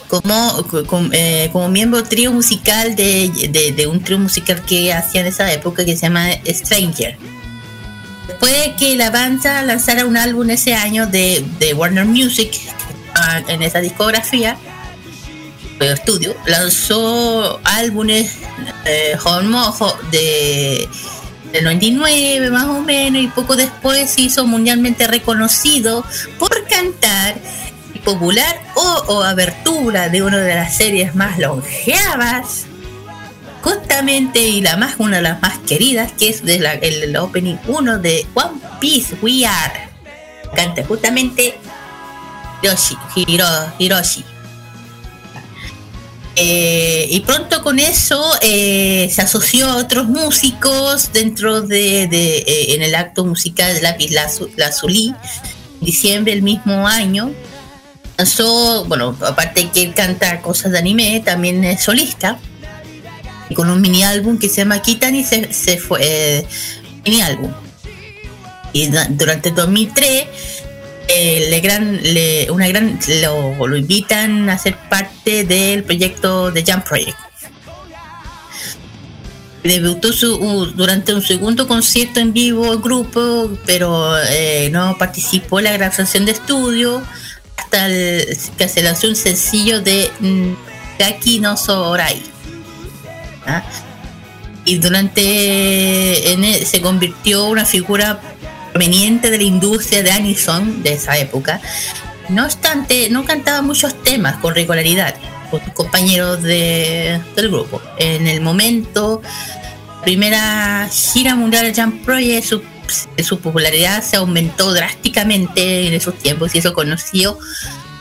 [0.09, 5.53] Como, como, eh, como miembro trío musical de, un trío musical que hacía en esa
[5.53, 7.19] época que se llama Stranger.
[8.29, 11.45] Después de que la banda lanzara un álbum ese año de,
[11.77, 12.59] Warner Music
[13.49, 14.57] en esa discografía
[15.79, 18.37] de estudio, lanzó álbumes
[18.87, 20.89] eh, homo- de
[21.53, 26.05] del 99 más o menos y poco después se hizo mundialmente reconocido
[26.39, 27.37] por cantar
[27.95, 32.65] y popular o, o abertura de una de las series más longevas
[33.63, 37.17] justamente y la más una de las más queridas que es de la, el, el
[37.17, 39.89] opening 1 de One Piece We Are.
[40.55, 41.59] Canta justamente
[42.67, 44.25] Hiroshi, Hiro- Hiroshi
[46.39, 52.83] Eh, y pronto con eso eh, se asoció a otros músicos dentro de, eh, en
[52.83, 55.15] el acto musical de Lápiz Lazu- Lazuli,
[55.81, 57.33] en diciembre del mismo año.
[58.19, 62.39] Lanzó, bueno, aparte que él canta cosas de anime, también es solista.
[63.55, 66.47] Con un mini álbum que se llama Kitani se, se fue,
[67.03, 67.51] mini álbum.
[68.75, 70.27] Y durante el 2003
[71.09, 76.65] eh, le gran, le- una gran, lo, lo invitan a ser parte del proyecto de
[76.67, 77.17] Jump Project.
[79.63, 80.37] Debutó su,
[80.77, 86.25] durante un segundo concierto en vivo en grupo, pero eh, no participó en la grabación
[86.25, 87.03] de estudio
[87.57, 90.53] hasta el- que se lanzó un sencillo de mm,
[91.01, 92.23] Gaki no Sorai.
[93.45, 93.65] ¿Ah?
[94.65, 95.21] Y durante
[96.33, 98.21] e- se convirtió una figura
[98.77, 101.63] proveniente de la industria de Anison de esa época.
[102.29, 105.15] No obstante, no cantaba muchos temas con regularidad
[105.51, 107.81] con sus compañeros de, del grupo.
[107.97, 109.23] En el momento,
[110.03, 112.63] primera gira mundial de Jump Project, su,
[113.25, 117.39] su popularidad se aumentó drásticamente en esos tiempos y eso conoció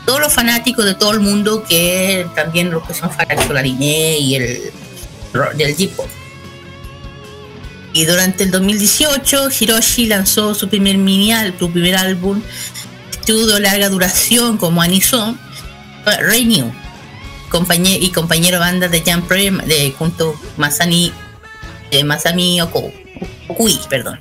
[0.04, 4.18] todos los fanáticos de todo el mundo que también los que son fanáticos del anime
[4.18, 4.72] y el
[5.56, 6.06] del J-pop.
[7.96, 12.42] Y durante el 2018, Hiroshi lanzó su primer mini al- su primer álbum,
[13.10, 15.40] estudio de larga duración como Anison,
[16.20, 16.70] Renew,
[17.50, 21.10] compañe- y compañero banda de Jump Project de junto Masani,
[21.90, 22.92] eh, Masami Oko-
[23.48, 24.20] Okui, perdón.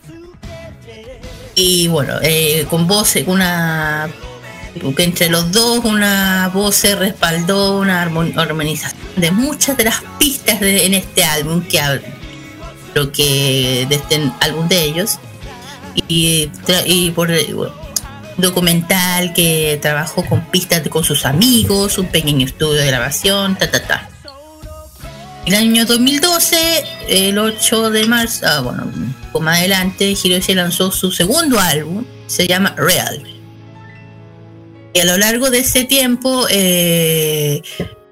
[1.56, 4.08] Y bueno, eh, con voz, una
[4.96, 10.02] que entre los dos una voz se respaldó una armon- armonización de muchas de las
[10.18, 12.02] pistas de- en este álbum que hab-
[12.96, 15.20] lo que de este álbum de ellos.
[16.08, 16.48] Y,
[17.14, 17.48] por eh,
[18.38, 23.82] documental que trabajó con pistas con sus amigos un pequeño estudio de grabación ta ta
[23.88, 24.10] ta.
[25.46, 28.92] El año 2012 el 8 de marzo ah, bueno
[29.40, 33.24] más adelante Hiroshi lanzó su segundo álbum se llama Real.
[34.94, 37.62] Y a lo largo de ese tiempo, eh,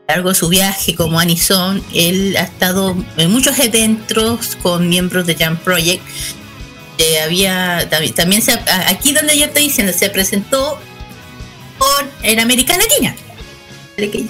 [0.07, 4.89] a lo largo de su viaje como Anison, él ha estado en muchos eventos con
[4.89, 6.01] miembros de Jump Project.
[6.97, 8.51] Eh, había tambi- también se,
[8.87, 10.77] aquí donde yo estoy diciendo se presentó
[11.77, 13.15] con en América Latina.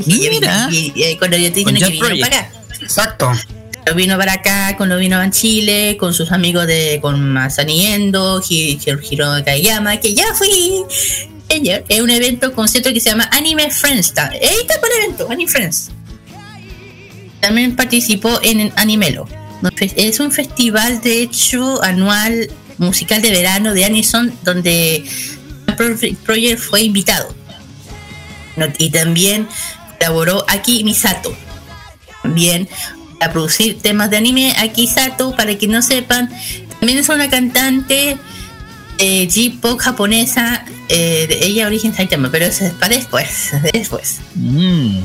[0.06, 0.70] Mira.
[0.72, 2.52] y- y- y cuando yo te Con dije que vino para acá.
[2.82, 3.32] Exacto.
[3.74, 8.42] Cuando vino para acá, cuando vino a Chile, con sus amigos de con Masani Endo,
[8.48, 10.84] Hi- Hi- Hiro Kageyama, que ya fui
[11.54, 14.08] ayer, es un evento, concierto que se llama Anime Friends.
[14.08, 15.92] Está el evento, Anime Friends.
[17.40, 19.28] También participó en Animelo.
[19.96, 25.06] Es un festival, de hecho, anual musical de verano de Anison, donde
[26.26, 27.34] Project fue invitado.
[28.78, 29.48] Y también
[30.00, 31.36] colaboró aquí Misato.
[32.22, 32.70] También
[33.20, 34.54] a producir temas de anime.
[34.58, 36.30] Aquí Sato, para que no sepan,
[36.80, 38.18] también es una cantante
[38.98, 40.66] eh, J-pop japonesa.
[40.90, 43.52] eh, de ella origen Saitama, pero eso es para después.
[43.74, 44.20] Después.
[44.36, 45.00] Mm.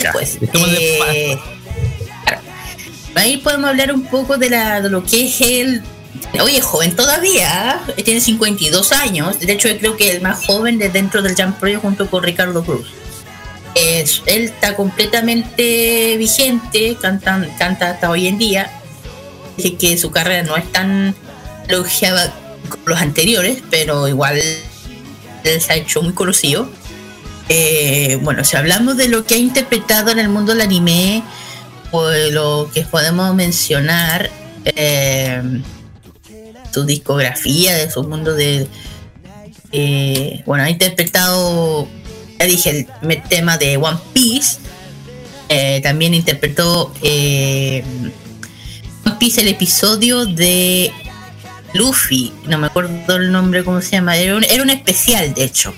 [0.00, 0.38] después.
[0.42, 1.38] Eh,
[2.24, 2.40] claro.
[3.14, 5.82] Ahí podemos hablar un poco de, la, de lo que es él.
[6.40, 8.02] Oye, joven todavía, ¿eh?
[8.02, 9.38] tiene 52 años.
[9.40, 12.64] De hecho, creo que el más joven de dentro del Jump Project junto con Ricardo
[12.64, 12.86] Cruz.
[13.74, 18.70] Es- él está completamente vigente, canta, canta hasta hoy en día.
[19.56, 21.14] Dice que su carrera no es tan
[21.68, 22.32] elogiada
[22.84, 24.40] los anteriores, pero igual
[25.42, 26.68] se ha hecho muy conocido.
[27.48, 31.22] Eh, bueno, si hablamos de lo que ha interpretado en el mundo del anime,
[31.90, 34.30] pues lo que podemos mencionar,
[34.64, 35.40] eh,
[36.72, 38.68] su discografía, de su mundo de...
[39.72, 41.88] eh, bueno, ha interpretado,
[42.38, 44.58] ya dije, el tema de One Piece,
[45.82, 48.12] también interpretó One
[49.18, 50.92] Piece, el episodio de
[51.74, 55.44] Luffy, no me acuerdo el nombre, cómo se llama, era un, era un especial, de
[55.44, 55.74] hecho.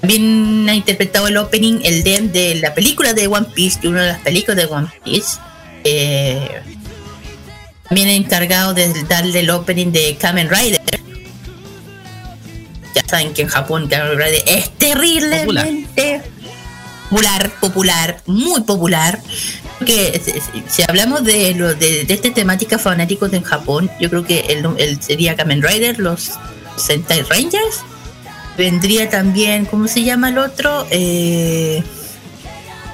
[0.00, 4.02] También ha interpretado el opening, el dem de la película de One Piece, de una
[4.02, 5.38] de las películas de One Piece.
[5.84, 6.60] Eh,
[7.88, 10.80] también encargado de darle el opening de Kamen Rider.
[12.94, 15.68] Ya saben que en Japón Kamen Rider es terriblemente popular,
[17.60, 19.20] popular, muy popular.
[19.84, 20.20] Que
[20.68, 24.66] si, hablamos de, lo, de, de esta temática fanáticos en Japón, yo creo que el,
[24.78, 26.30] el sería Kamen Rider, los
[26.76, 27.80] Sentai Rangers.
[28.56, 30.84] Vendría también, ¿cómo se llama el otro?
[30.90, 31.82] Eh,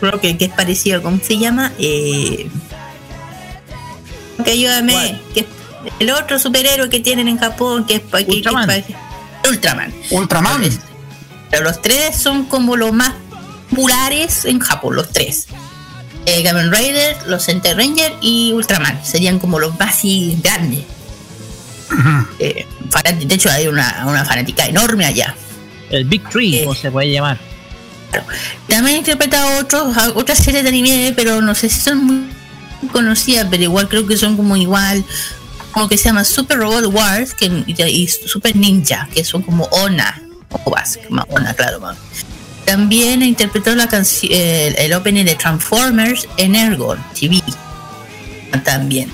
[0.01, 1.73] creo que, que es parecido, ¿cómo se llama?
[1.79, 2.49] Eh,
[4.45, 5.47] que ayúdame, que es
[6.01, 8.85] el otro superhéroe que tienen en Japón, que es, que- que es Ultraman.
[9.49, 9.95] Ultraman.
[10.11, 10.63] Ultraman.
[11.51, 13.15] Pero los tres son como los más
[13.75, 15.47] populares en Japón, los tres.
[16.27, 19.05] eh, Rider, los Center Ranger y Ultraman.
[19.05, 20.01] Serían como los más
[20.43, 20.85] grandes.
[22.39, 22.67] Eh,
[23.27, 25.35] de hecho, hay una, una fanática enorme allá.
[25.91, 26.65] El Big Tree, Eh.
[26.65, 27.39] como se puede llamar.
[28.69, 33.47] También interpreta otros, a- otras series de anime, pero no sé si son muy conocidas,
[33.51, 35.05] pero igual creo que son como igual,
[35.73, 39.65] como que se llama Super Robot Wars que, y, y Super Ninja, que son como
[39.65, 41.81] ONA, o como ONA, claro.
[41.81, 41.97] ma.
[42.65, 47.41] También interpretó la canción, el, opening de Transformers en Ergon TV.
[48.65, 49.11] También.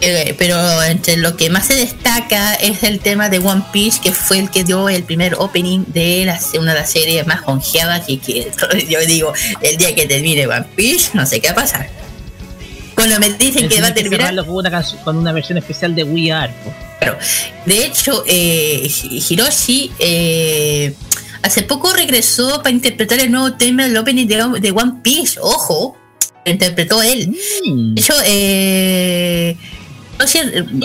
[0.00, 4.12] Eh, pero entre lo que más se destaca es el tema de One Piece, que
[4.12, 8.02] fue el que dio el primer opening de la, una de las series más longeadas
[8.08, 8.50] y que
[8.88, 9.32] yo digo,
[9.62, 11.88] el día que termine One Piece, no sé qué va a pasar.
[12.94, 16.04] Cuando me dicen que va a terminar, con una, canción- con una versión especial de
[16.04, 16.52] We Are.
[17.00, 17.18] Claro.
[17.66, 20.94] De hecho, eh, Hi- Hiroshi eh,
[21.44, 25.38] hace poco regresó para interpretar el nuevo tema del opening de, de One Piece.
[25.40, 25.96] Ojo,
[26.44, 27.36] lo interpretó él.
[27.66, 27.94] Mm.
[27.94, 29.56] De hecho, eh,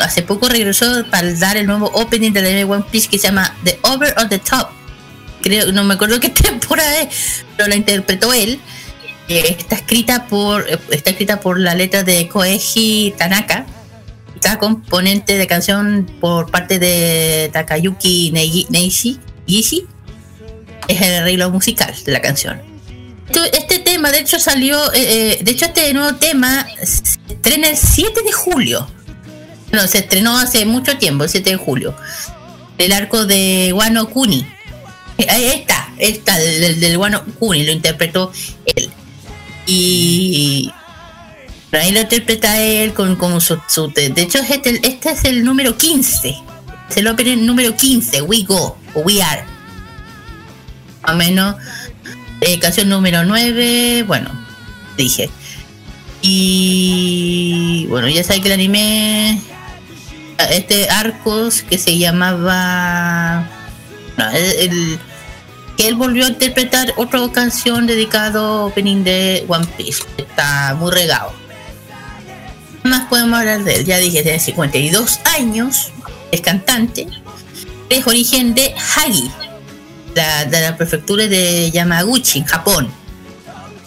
[0.02, 3.56] hace poco regresó para dar el nuevo opening del anime One Piece que se llama
[3.64, 4.68] The Over on the Top.
[5.42, 8.60] Creo, no me acuerdo qué temporada es, pero la interpretó él.
[9.30, 13.68] Eh, está escrita por está escrita por la letra de Koeji Tanaka
[14.34, 19.86] está componente de canción por parte de Takayuki Neishi Gishi
[20.90, 22.62] es el arreglo musical de la canción.
[23.54, 27.04] Este tema de hecho salió eh, eh, de hecho este nuevo tema se
[27.34, 28.90] estrena el 7 de julio.
[29.72, 31.96] No se estrenó hace mucho tiempo el 7 de julio.
[32.80, 34.46] El arco de Wano Kuni.
[35.30, 38.32] Ahí está está el, el del Wano Kuni lo interpretó
[38.66, 38.90] él.
[39.68, 40.72] Y
[41.72, 45.44] ahí lo interpreta él con como su, su- de hecho es este, este es el
[45.44, 46.36] número 15
[46.90, 49.44] es el número 15 We Go We Are
[51.04, 51.56] más o menos
[52.62, 54.30] canción número 9 bueno
[54.98, 55.30] dije
[56.22, 59.42] y bueno ya sabe que el anime
[60.52, 63.48] este arcos que se llamaba
[64.18, 65.00] no, el-
[65.78, 70.04] que él volvió a interpretar otra canción dedicado opening de One Piece.
[70.18, 71.32] Está muy regado.
[72.84, 73.86] ¿Qué más podemos hablar de él?
[73.86, 75.92] Ya dije, tiene 52 años,
[76.34, 77.08] es cantante,
[77.90, 79.32] es origen de Hagi,
[80.16, 82.90] la, de la prefectura de Yamaguchi, Japón.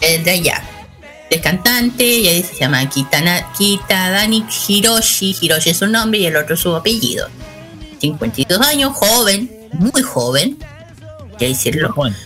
[0.00, 0.62] Es de allá.
[1.30, 5.34] Es cantante, y ahí se llama Kitana, Kitadani Hiroshi.
[5.40, 7.28] Hiroshi es su nombre y el otro su apellido.
[8.00, 10.58] 52 años, joven, muy joven,
[11.38, 12.16] que decirlo Bueno,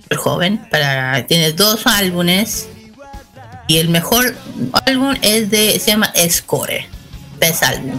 [0.00, 0.60] súper joven.
[0.70, 2.68] Para, tiene dos álbumes.
[3.66, 4.34] Y el mejor
[4.86, 5.78] álbum es de.
[5.78, 6.86] se llama Score.
[7.40, 7.98] Best álbum.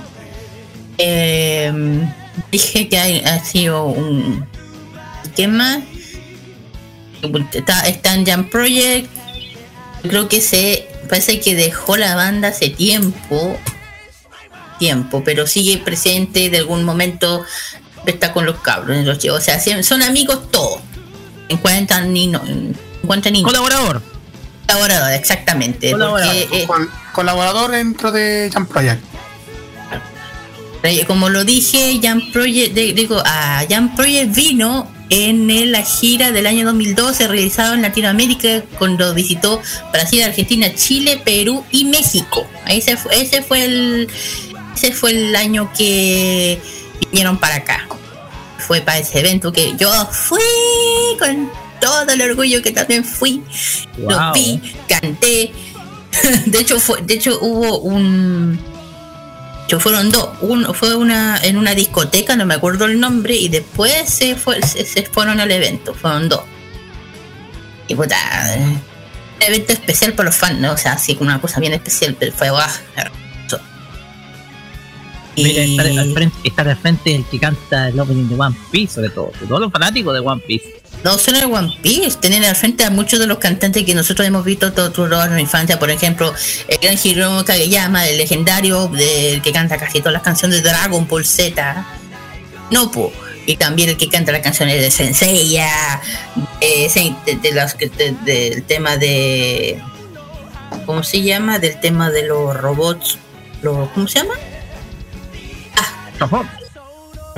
[0.98, 1.72] Eh,
[2.52, 4.48] dije que hay- ha sido un.
[5.36, 5.80] ¿Qué más?
[7.54, 9.10] Está, está en Jam Project.
[10.04, 10.88] Yo creo que se.
[11.10, 13.58] Parece que dejó la banda hace tiempo.
[14.80, 17.44] Tiempo, pero sigue presente de algún momento.
[18.06, 19.04] Está con los cabros.
[19.06, 19.40] los chicos.
[19.40, 20.80] O sea, son amigos todos.
[21.50, 22.42] Encuentran ni no.
[23.04, 24.02] Encuentran ni colaborador.
[24.68, 25.92] colaborador, exactamente.
[25.92, 26.36] Colaborador.
[26.36, 29.02] Porque, eh, Col- colaborador dentro de Jump Project.
[31.08, 36.48] Como lo dije, Jam Project, de- digo, a Jam Project vino en la gira del
[36.48, 39.62] año 2012 realizado en Latinoamérica cuando visitó
[39.92, 42.46] Brasil, Argentina, Chile, Perú y México.
[42.66, 44.10] Ahí se fue, ese fue el
[44.76, 46.60] ese fue el año que
[47.12, 47.88] vinieron para acá.
[48.58, 50.40] Fue para ese evento que yo fui
[51.20, 51.50] con
[51.80, 53.44] todo el orgullo que también fui.
[53.98, 54.10] Wow.
[54.10, 55.54] Lo vi, canté.
[56.46, 58.60] de hecho fue, de hecho hubo un
[59.66, 60.30] hecho, fueron dos.
[60.42, 64.62] Uno fue una en una discoteca, no me acuerdo el nombre, y después se, fue,
[64.62, 65.94] se, se fueron al evento.
[65.94, 66.42] Fueron dos.
[67.88, 68.16] Y puta,
[68.56, 70.72] eh, un evento especial para los fans, ¿no?
[70.72, 72.70] O sea, así como una cosa bien especial, pero fue guau.
[75.36, 78.56] Mira, Y- estar al frente, estar al frente el que canta el opening de One
[78.72, 79.32] Piece, sobre todo.
[79.40, 80.82] de Todos los fanáticos de One Piece.
[81.04, 84.28] No solo el One Piece, tener al frente a muchos de los cantantes que nosotros
[84.28, 86.34] hemos visto todo toda nuestra infancia, por ejemplo,
[86.68, 91.08] el gran Hiro Kageyama, el legendario del que canta casi todas las canciones de Dragon
[91.08, 91.86] Ball Z,
[92.72, 93.12] Nopo,
[93.46, 96.02] y también el que canta las canciones de Senseiya,
[96.62, 99.80] eh, se- de, de las de- del tema de
[100.88, 101.60] ¿cómo se llama?
[101.60, 103.20] Del tema de los robots,
[103.62, 104.34] los, ¿cómo se llama?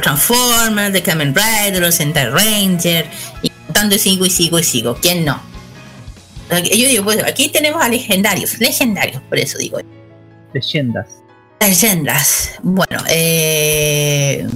[0.02, 3.10] Transformers, de Kamen Rider, los Sentai Ranger,
[3.42, 4.96] y contando y sigo y sigo y sigo.
[5.02, 5.42] ¿Quién no?
[6.50, 9.80] Yo digo, pues aquí tenemos a legendarios, legendarios, por eso digo.
[10.54, 11.08] Leyendas.
[11.60, 12.52] Leyendas.
[12.64, 14.48] Bueno, eh.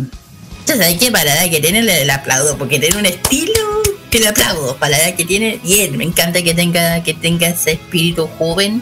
[0.60, 4.77] Entonces que parar, hay que tenerle el aplauso, porque tiene un estilo que le aplaudo
[4.77, 5.60] para la edad que tiene.
[5.64, 8.81] Bien, me encanta que tenga, que tenga ese espíritu joven.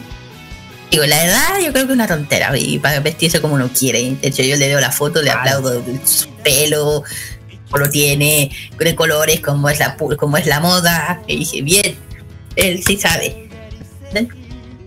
[0.90, 4.16] Digo, la edad yo creo que es una tontera y para vestirse como uno quiere.
[4.20, 7.04] De hecho, yo le veo la foto, le aplaudo su pelo,
[7.72, 11.22] lo tiene, de colores, como es la, como es la moda.
[11.26, 11.96] Y dije, bien,
[12.56, 13.48] él sí sabe.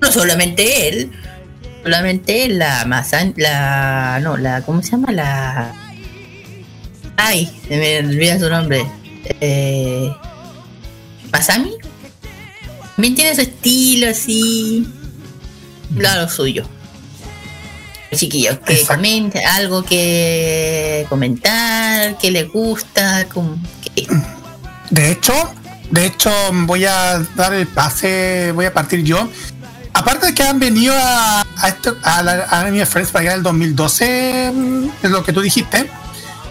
[0.02, 1.12] No solamente él,
[1.84, 5.14] solamente la Masan, la, no, la, ¿cómo se llama?
[5.14, 5.74] La,
[7.16, 8.86] ay, se me olvida su nombre.
[9.40, 10.12] Eh,
[11.32, 11.76] Masami.
[12.96, 14.86] También tiene su estilo así,
[15.96, 16.66] lo suyo.
[18.14, 18.96] Chiquillos, que Exacto.
[18.96, 23.58] comente algo que comentar, que le gusta, como
[23.96, 24.08] que
[24.92, 25.34] De hecho,
[25.90, 29.30] de hecho, voy a dar el pase, voy a partir yo.
[29.94, 33.32] Aparte de que han venido a, a, esto, a la a Anime Friends para allá
[33.34, 35.90] del 2012, mm, es lo que tú dijiste.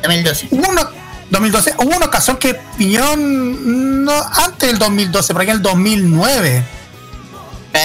[0.03, 0.49] 2012.
[0.51, 0.89] Hubo una,
[1.31, 6.65] 2012, hubo una ocasión que vinieron no, antes del 2012, por allá el 2009,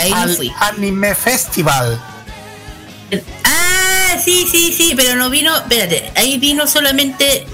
[0.03, 0.51] Ahí no al fui.
[0.59, 2.01] Anime Festival.
[3.43, 7.45] Ah, sí, sí, sí, pero no vino, espérate, ahí vino solamente,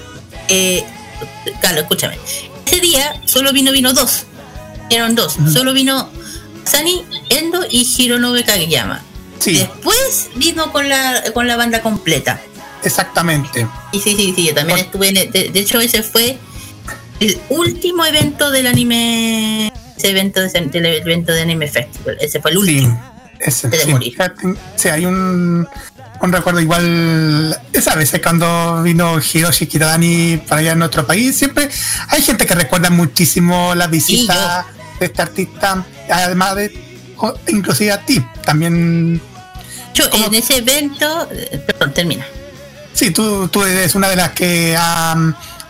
[0.48, 0.84] eh,
[1.60, 2.18] Carlos, escúchame,
[2.66, 4.24] ese día solo vino, vino dos,
[4.90, 6.10] eran dos, solo vino
[6.64, 9.02] Sani, Endo y Hironobe Kageyama.
[9.38, 12.40] Sí, Después vino con la, con la banda completa.
[12.82, 13.66] exactamente.
[13.92, 16.38] Y sí, sí, sí, yo también estuve en, de, de hecho ese fue
[17.20, 22.50] el último evento del anime, ese evento, de, del evento de Anime Festival, ese fue
[22.52, 23.12] el Sí, último.
[23.40, 24.14] ese, de sí.
[24.76, 25.66] Sí, hay un,
[26.20, 27.58] un recuerdo igual.
[27.72, 31.68] Esa vez cuando vino Hiroshi Kitadani para allá en nuestro país, siempre
[32.08, 34.66] hay gente que recuerda muchísimo la visita
[35.00, 36.72] de este artista, además de,
[37.48, 39.20] inclusive a ti, también.
[39.94, 42.26] Yo, en ese evento, eh, perdón, termina.
[42.92, 45.16] Sí, tú, tú eres una de las que ha,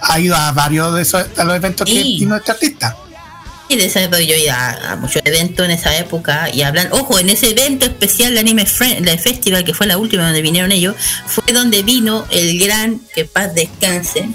[0.00, 2.16] ha ido a varios de esos a los eventos que Sí.
[2.20, 2.96] vino este artista.
[3.68, 6.88] Y de esa época yo iba a, a muchos eventos en esa época y hablan,
[6.92, 10.42] ojo, en ese evento especial de Anime Friend, la Festival, que fue la última donde
[10.42, 10.94] vinieron ellos,
[11.26, 14.28] fue donde vino el gran, que paz descanse,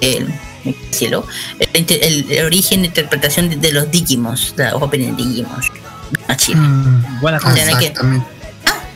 [0.00, 0.26] el,
[0.64, 1.26] el cielo,
[1.58, 5.66] el, inter- el- el origen de interpretación de, de los Digimons, la opening de Digimons.
[6.28, 6.58] a Chile.
[6.60, 8.26] Mm, Buena Ah, ¿será que- exactamente.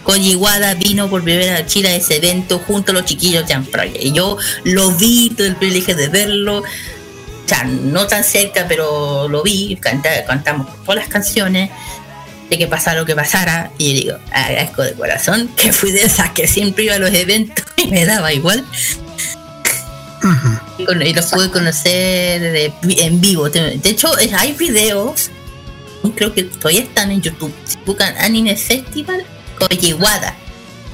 [0.02, 3.44] Koji Wada vino por primera vez a Chile a ese evento junto a los chiquillos
[3.46, 3.98] de.
[4.00, 6.62] Y yo lo vi, tuve el privilegio de verlo.
[7.46, 9.76] O sea, no tan cerca, pero lo vi.
[9.80, 11.70] canta- cantamos todas las canciones.
[12.50, 13.70] De que pasara lo que pasara.
[13.78, 17.12] Y yo digo, agradezco de corazón que fui de esas que siempre iba a los
[17.12, 18.64] eventos y me daba igual.
[20.78, 23.48] Y los pude conocer de- en vivo.
[23.48, 25.30] De hecho, hay videos.
[26.14, 27.52] Creo que todavía están en YouTube.
[27.64, 29.24] Si buscan Anime Festival,
[29.58, 29.92] Koji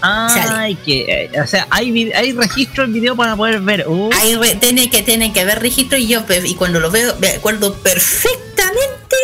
[0.02, 0.58] Wada.
[0.60, 3.86] Ay, que, eh, o sea, hay, hay registro en video para poder ver.
[3.88, 4.10] Uh,
[4.40, 7.74] re- tiene que tiene que haber registro y yo y cuando lo veo me acuerdo
[7.74, 9.16] perfectamente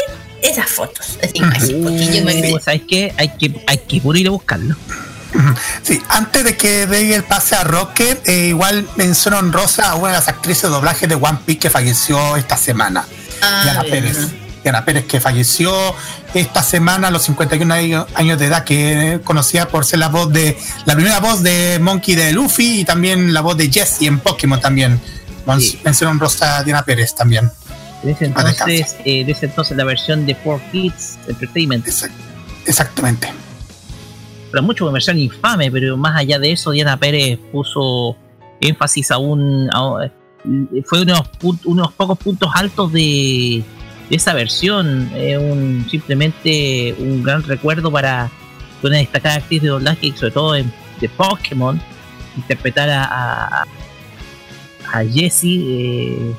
[0.42, 2.60] esas fotos, esa imagen, porque yo me uh, grité.
[2.60, 3.12] ¿Sabes qué?
[3.16, 4.76] Hay que, hay que ir a buscarlo.
[5.82, 9.94] Sí, antes de que dé el pase a Rocket, eh, igual menciono en rosa a
[9.94, 13.04] una de las actrices de doblaje de One Piece que falleció esta semana,
[13.42, 14.16] Ah, Diana bien, Pérez.
[14.68, 15.72] Diana Pérez que falleció
[16.34, 17.72] esta semana a los 51
[18.14, 21.78] años, de edad, que es conocida por ser la voz de la primera voz de
[21.80, 25.00] Monkey de Luffy y también la voz de Jessie en Pokémon también.
[25.58, 25.80] Sí.
[25.82, 27.50] Menciono en rosa Diana Pérez también.
[28.02, 31.86] De ese Ah, entonces, eh, entonces la versión de 4Kids Entertainment.
[31.86, 32.12] Exact-
[32.66, 33.32] exactamente.
[34.50, 38.16] Pero mucho una versión infame, pero más allá de eso, Diana Pérez puso
[38.60, 39.70] énfasis a un.
[39.72, 40.10] a-
[40.84, 41.22] fue unos,
[41.64, 43.62] unos pocos puntos altos de,
[44.08, 45.10] de esa versión.
[45.14, 48.30] Es un, simplemente un gran recuerdo para
[48.82, 51.80] una destacada actriz de doblaje, sobre todo en, de Pokémon,
[52.36, 53.64] interpretar a, a,
[54.92, 55.64] a Jessie.
[55.68, 56.32] eh,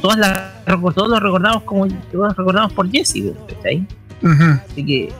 [0.00, 3.32] todas las, todos los recordamos como todos recordamos por Jessie.
[4.70, 5.12] Así que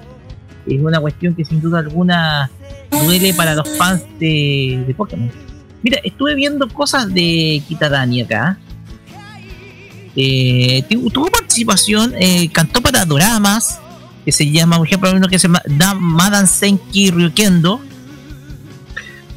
[0.67, 2.51] es una cuestión que sin duda alguna
[2.91, 5.31] duele para los fans de, de Pokémon.
[5.83, 8.59] Mira, estuve viendo cosas de Kitadani acá.
[10.17, 13.79] Eh, tu- tuvo participación, eh, cantó para doramas,
[14.25, 17.81] que se llama, por ejemplo, uno que se llama Da- Madan Senki Ryukendo.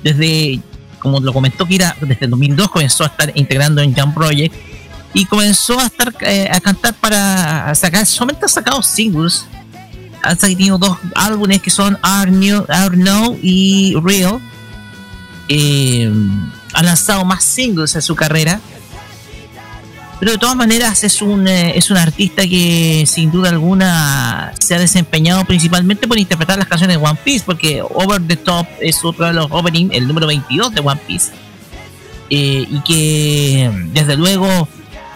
[0.03, 0.59] Desde,
[0.99, 4.53] como lo comentó Kira, desde el 2002 comenzó a estar integrando en Jump Project
[5.13, 9.45] y comenzó a estar eh, a cantar para sacar, solamente ha sacado singles
[10.23, 14.39] ha tenido dos álbumes que son Are New, Are Now y Real.
[16.73, 18.59] Ha lanzado más singles en su carrera.
[20.21, 24.75] Pero de todas maneras es un, eh, es un artista que sin duda alguna se
[24.75, 29.03] ha desempeñado principalmente por interpretar las canciones de One Piece, porque Over the Top es
[29.03, 31.31] otro de los opening, el número 22 de One Piece.
[32.29, 34.69] Eh, y que desde luego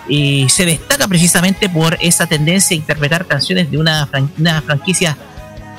[0.09, 5.15] y se destaca precisamente por esa tendencia a interpretar canciones de una, fran- una franquicia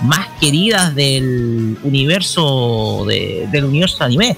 [0.02, 4.36] más queridas del universo de- del universo anime.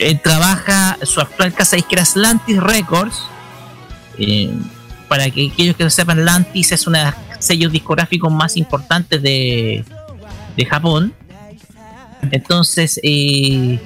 [0.00, 3.22] Él trabaja, su actual casa disquera es Lantis Records.
[4.18, 4.50] Eh,
[5.08, 9.22] para que aquellos que no sepan, Lantis es uno de los sellos discográficos más importantes
[9.22, 9.84] de,
[10.56, 11.14] de Japón.
[12.30, 13.78] Entonces, eh,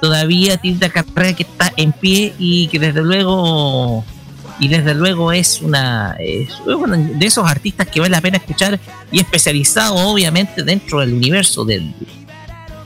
[0.00, 4.04] todavía tiene una carrera que está en pie y que desde luego
[4.58, 8.80] y desde luego es una es uno de esos artistas que vale la pena escuchar
[9.12, 11.92] y especializado obviamente dentro del universo del,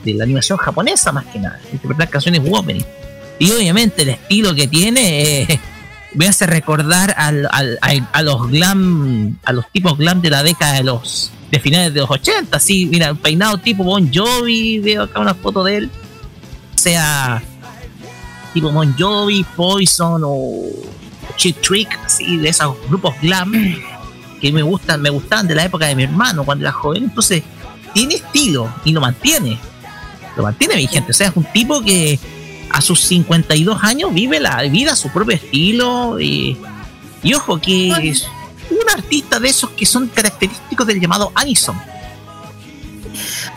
[0.03, 2.83] de la animación japonesa más que nada interpretar canciones opening
[3.39, 5.59] y obviamente el estilo que tiene eh,
[6.13, 7.79] me hace recordar al, al-
[8.11, 12.09] a, los glam a los tipos glam de la década de los finales de los
[12.09, 15.89] 80 así mira peinado tipo Bon Jovi veo acá una foto de él
[16.75, 17.41] sea
[18.53, 20.63] tipo Bon Jovi, Poison o
[21.37, 23.51] Cheap Trick, así de esos grupos glam
[24.41, 27.03] que me gustan, me gustaban de la época de mi hermano cuando era joven.
[27.05, 27.43] Entonces,
[27.93, 29.57] tiene estilo y lo mantiene.
[30.35, 31.11] Lo mantiene vigente.
[31.11, 32.19] O sea, es un tipo que
[32.71, 36.19] a sus 52 años vive la vida a su propio estilo.
[36.19, 36.57] Y,
[37.23, 38.25] y ojo, que es
[38.69, 41.75] un artista de esos que son característicos del llamado Anison.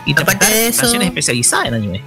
[0.05, 2.03] Y Aparte de eso- canciones especializadas en anime.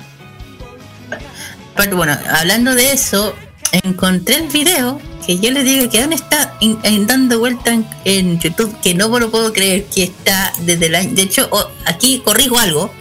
[1.72, 3.34] Aparte, bueno, hablando de eso,
[3.72, 7.86] encontré el video que yo les digo que aún está en- en dando vuelta en,
[8.04, 11.10] en YouTube, que no me lo puedo creer, que está desde el año.
[11.14, 12.92] De hecho, oh, aquí corrijo algo.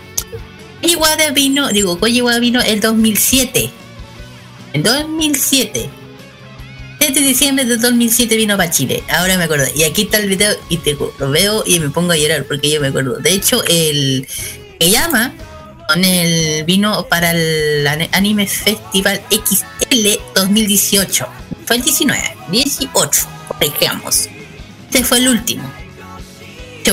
[0.82, 3.70] Iwada vino, digo, Koji Iwada vino el 2007.
[4.74, 5.90] En 2007.
[7.00, 9.04] Desde diciembre de 2007 vino para Chile.
[9.10, 9.66] Ahora me acuerdo.
[9.76, 12.70] Y aquí está el video y te, lo veo y me pongo a llorar porque
[12.70, 13.18] yo me acuerdo.
[13.18, 14.28] De hecho, el
[14.80, 15.34] que llama
[15.88, 21.28] con el vino para el Anime Festival XL 2018.
[21.66, 24.28] Fue el 19, 18, corrijamos.
[24.86, 25.87] Este fue el último.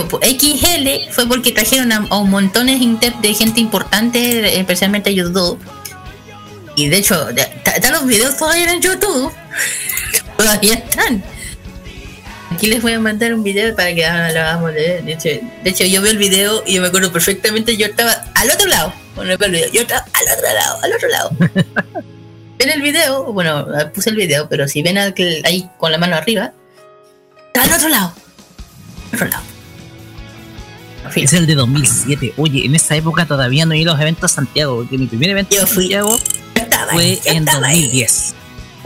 [0.03, 5.57] Pues, XL fue porque trajeron a, a un montón de gente importante, especialmente a dos.
[6.77, 9.33] Y de hecho, están los videos todavía en YouTube.
[10.37, 11.23] todavía están.
[12.51, 15.29] Aquí les voy a mandar un video para que ah, lo hagamos de, de hecho,
[15.29, 18.67] de hecho, yo veo el video y yo me acuerdo perfectamente, yo estaba al otro
[18.69, 18.93] lado.
[19.17, 21.31] Bueno, veo el video, yo estaba al otro lado, al otro lado.
[22.59, 25.99] ven el video, bueno, puse el video, pero si ven al que- ahí con la
[25.99, 26.53] mano arriba,
[27.47, 28.15] está al otro lado.
[29.13, 29.43] Al otro lado.
[31.15, 32.35] Es el de 2007.
[32.37, 35.31] Oye, en esa época todavía no iba a los eventos a Santiago, porque mi primer
[35.31, 35.85] evento Yo fui.
[35.85, 36.19] Santiago
[36.93, 37.81] fue ahí, en estaba ahí.
[37.83, 38.35] 2010.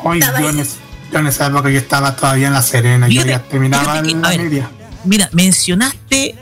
[0.04, 0.76] Hoy yo en, es-
[1.12, 4.28] yo en esa época yo estaba todavía en La Serena, yo ya terminaba que, la
[4.28, 4.70] ver, media.
[5.04, 6.34] Mira, mencionaste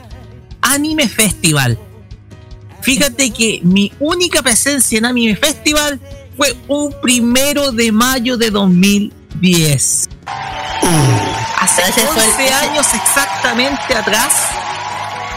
[0.61, 1.79] Anime Festival.
[2.81, 5.99] Fíjate que mi única presencia en Anime Festival
[6.35, 10.09] fue un primero de mayo de 2010.
[11.59, 14.31] Hace Ese fue el- 11 años exactamente atrás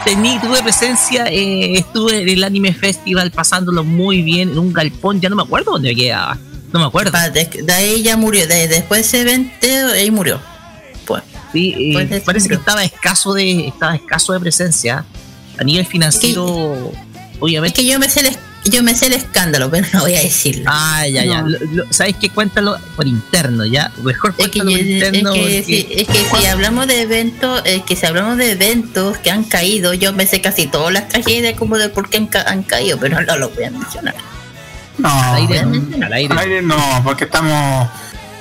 [0.05, 5.21] tení, tuve presencia, eh, estuve en el Anime Festival pasándolo muy bien en un galpón,
[5.21, 6.39] ya no me acuerdo dónde quedaba.
[6.73, 7.11] No me acuerdo.
[7.15, 10.41] Ah, de, de ahí ya murió, de- después de ese evento, ahí murió.
[11.07, 11.23] Pues,
[11.53, 15.05] Sí, eh, parece que estaba escaso de estaba escaso de presencia
[15.59, 19.15] a nivel financiero es obviamente que yo me sé el, es- yo me sé el
[19.15, 20.65] escándalo, pero no voy a decirlo.
[20.67, 21.49] ah ya ya No.
[21.49, 25.33] Lo- lo- sabes qué cuéntalo por interno ya mejor Es que, cuéntalo por es interno
[25.33, 29.17] que, porque- si, es que si hablamos de eventos, es que si hablamos de eventos
[29.19, 32.27] que han caído, yo me sé casi todas las tragedias como de por qué han,
[32.27, 34.15] ca- han caído, pero no lo voy a mencionar.
[34.99, 36.05] No, al aire, obviamente.
[36.05, 36.33] al aire.
[36.33, 37.89] al aire no, porque estamos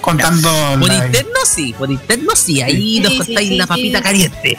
[0.02, 3.64] contando por la- interno sí por interno sí ahí Sí, nos sí, contáis sí, la
[3.66, 3.68] sí.
[3.68, 4.58] papita caliente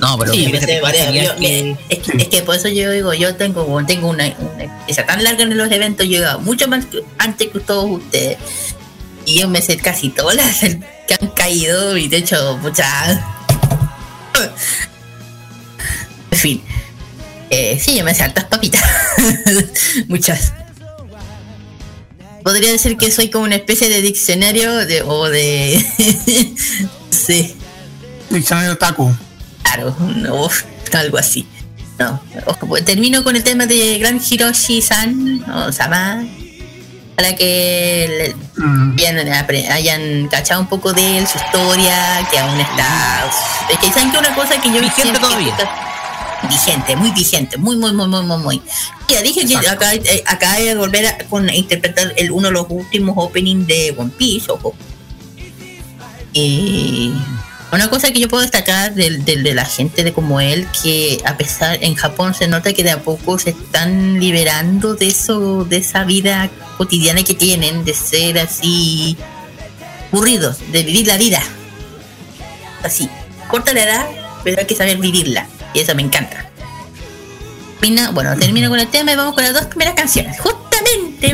[0.00, 0.52] no pero Sí,
[0.82, 4.24] varias- yo- que- es, que, es que por eso yo digo, yo tengo, tengo una,
[4.38, 7.60] una experiencia tan larga en los eventos, yo he llegado mucho más que- antes que
[7.60, 8.36] todos ustedes.
[9.24, 10.60] Y yo me sé casi todas las
[11.08, 13.18] que han caído y de hecho, muchas...
[16.30, 16.62] En fin.
[17.50, 18.82] Eh, sí, yo me sé hartas papitas.
[20.08, 20.52] muchas.
[22.42, 25.84] Podría decir que soy como una especie de diccionario de, o de...
[27.10, 27.56] sí.
[28.30, 29.14] diccionario Taku.
[29.66, 30.48] Claro, no,
[30.92, 31.46] algo así.
[31.98, 36.24] No, ojo, pues, termino con el tema de Gran Hiroshi-san, o Sama,
[37.16, 38.96] para que le- Mm,
[39.70, 43.30] hayan, cachado un poco de él, su historia, que aún está...
[43.70, 44.80] Es que saben que una cosa que yo...
[44.80, 45.54] Vigente todavía.
[46.48, 48.62] Vigente, muy vigente, muy, muy, muy, muy, muy, muy.
[49.08, 49.70] Ya dije que Exacto.
[49.84, 53.66] acá, eh, acá que volver a, con, a interpretar el, uno de los últimos openings
[53.66, 54.74] de One Piece, ojo.
[56.32, 57.12] Y
[57.72, 61.36] una cosa que yo puedo destacar del- de, la gente de como él, que a
[61.36, 65.78] pesar en Japón se nota que de a poco se están liberando de eso, de
[65.78, 66.48] esa vida
[66.78, 69.16] cotidiana que tienen, de ser así
[70.10, 71.42] transcurrido, de vivir la vida.
[72.82, 73.08] Así,
[73.48, 74.06] corta la edad,
[74.44, 75.46] pero hay que saber vivirla.
[75.74, 76.48] Y eso me encanta.
[78.12, 80.38] Bueno, termino con el tema y vamos con las dos primeras canciones.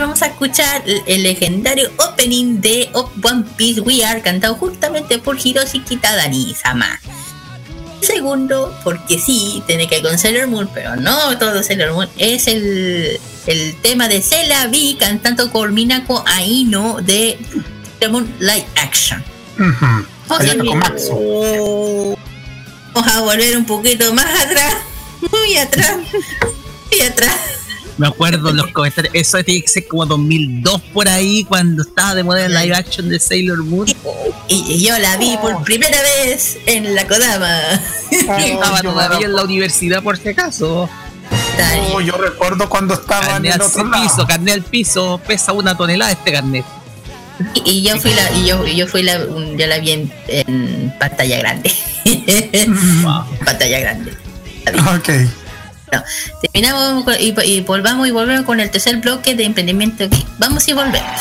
[0.03, 5.81] Vamos a escuchar el, legendario opening de One Piece We Are, cantado justamente por Hiroshi
[5.81, 7.01] Kitadani-sama.
[8.01, 12.49] Segundo, porque sí, tiene que ver con Sailor Moon, pero no todo Sailor Moon, es
[12.49, 17.39] el, el tema de Cela V cantando con Minako Aino de
[18.01, 19.23] Sailor Moon Live Action.
[22.93, 24.74] Vamos a volver un poquito más atrás,
[25.31, 25.97] muy atrás,
[26.91, 27.61] muy atrás.
[27.98, 29.14] Me acuerdo en los comentarios.
[29.14, 33.09] Eso tiene que ser como 2002 por ahí, cuando estaba de moda el live action
[33.09, 33.86] de Sailor Moon.
[34.48, 37.60] Y, y yo la vi por primera vez en la Kodama.
[38.10, 40.89] Estaba todavía en la universidad por si acaso.
[41.93, 44.02] Oh, yo recuerdo cuando estaba en el al otro lado.
[44.02, 46.64] piso, carnet al piso, pesa una tonelada este carnet.
[47.55, 50.12] Y, y yo fui la, y yo, y yo fui la, yo la vi en,
[50.28, 51.73] en pantalla grande.
[53.44, 54.12] Pantalla grande.
[54.97, 55.41] Ok.
[55.93, 56.02] No,
[56.40, 60.27] terminamos y, y volvamos y volvemos con el tercer bloque de emprendimiento aquí.
[60.39, 61.20] Vamos y volvemos.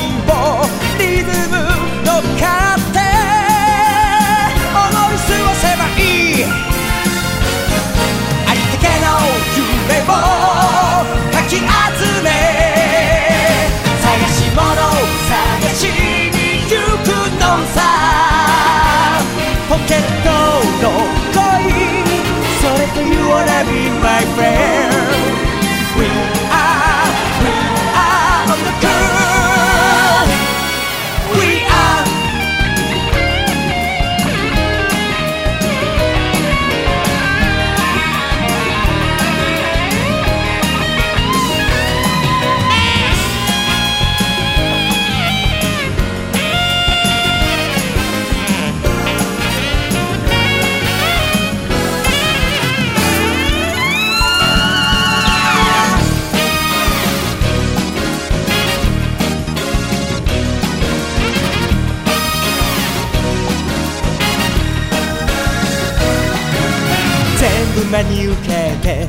[68.81, 69.07] て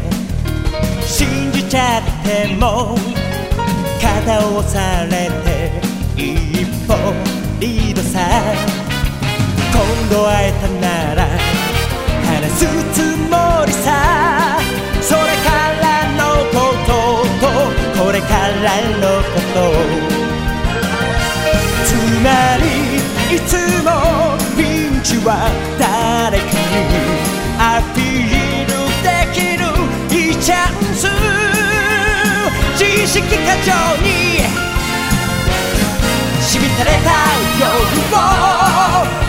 [1.05, 2.97] 信じちゃっても
[4.01, 5.73] 肩を押されて
[6.17, 6.95] 一歩
[7.59, 8.19] リードさ
[9.73, 11.29] 今度会えたなら
[12.27, 12.97] 話すつ
[13.31, 14.59] もりさ。
[15.03, 15.51] それか
[15.83, 15.85] ら
[16.17, 16.21] の
[16.53, 16.55] こ
[16.87, 16.91] と
[17.41, 19.57] とこれからのこと。
[21.85, 21.91] つ
[22.23, 22.65] まり
[23.35, 23.51] いつ
[23.83, 23.89] も
[24.57, 24.63] ピ
[24.97, 27.22] ンチは誰かに。
[30.43, 31.07] チャンス
[32.75, 33.71] 自意識過剰
[34.03, 34.43] に
[36.43, 37.15] しみたれた
[37.61, 38.19] 夜を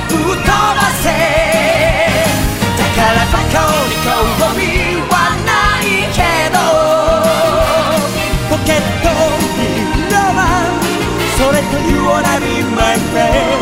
[0.10, 1.06] 吹っ飛ばせ
[2.74, 4.10] だからバカに興
[4.58, 4.66] 味
[5.08, 5.14] は
[5.46, 6.20] ないけ
[6.50, 6.58] ど
[8.50, 9.06] ポケット
[9.54, 9.62] に
[10.10, 10.82] ロマン
[11.38, 13.53] それと You wanna be my friend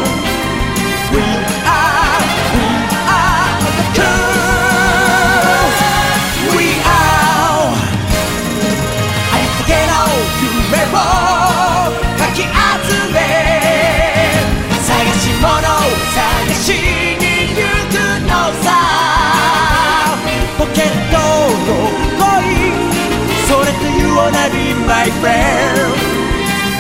[24.16, 25.94] wanna be my friend.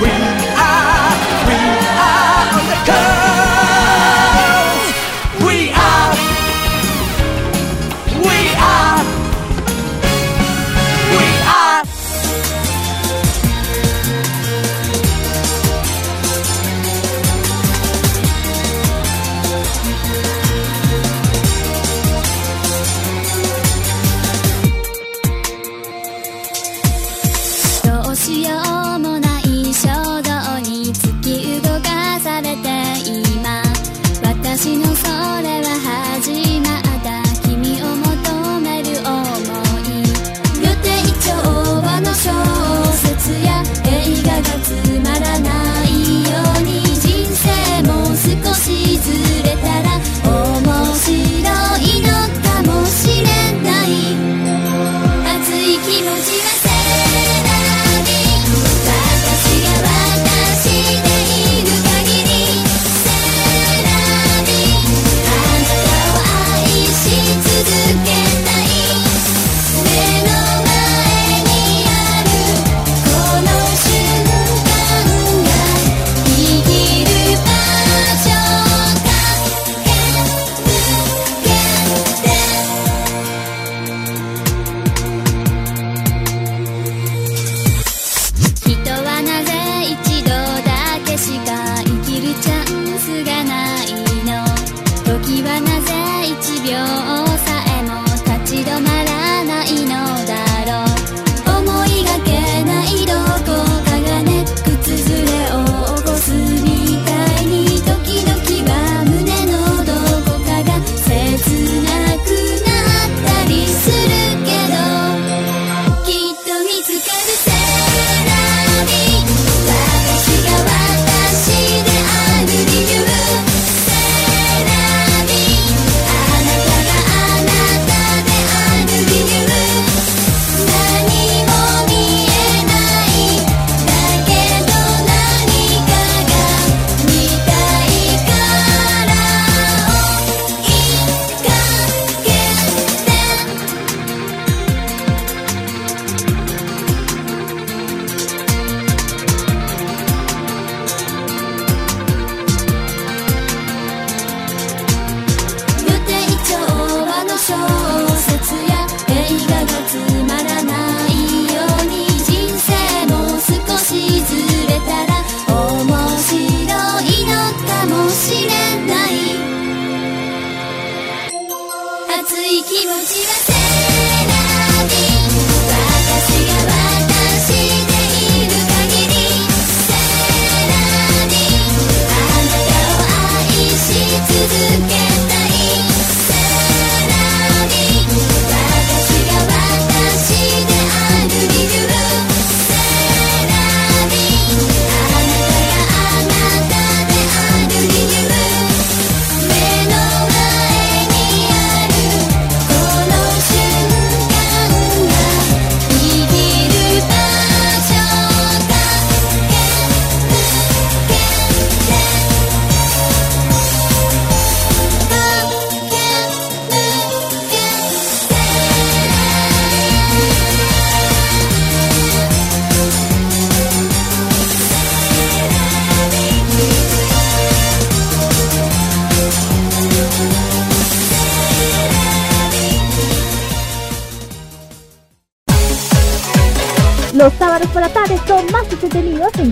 [0.02, 0.14] We
[0.70, 1.14] are,
[1.48, 1.60] we
[2.10, 3.11] are on the coast.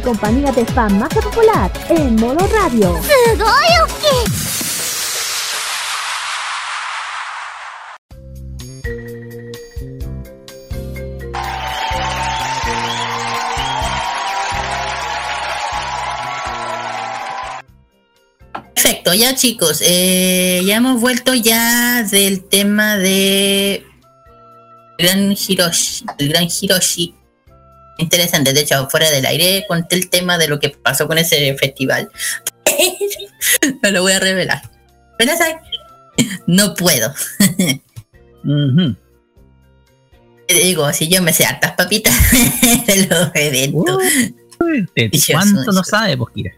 [0.10, 3.00] compañía de fan más popular en modo radio.
[18.74, 23.86] Perfecto, ya chicos, eh, ya hemos vuelto ya del tema de
[24.98, 27.19] Gran Hiroshi, el Gran Hiroshi
[28.10, 28.54] interesante.
[28.54, 32.10] De hecho, fuera del aire conté el tema de lo que pasó con ese festival.
[33.84, 34.62] no lo voy a revelar.
[35.18, 35.56] ¿Pero sabes?
[36.48, 37.14] No puedo.
[40.48, 42.16] Te digo, si yo me sé hartas papitas
[42.88, 44.02] de los eventos.
[45.32, 46.52] ¿Cuánto no sabes, Posquira?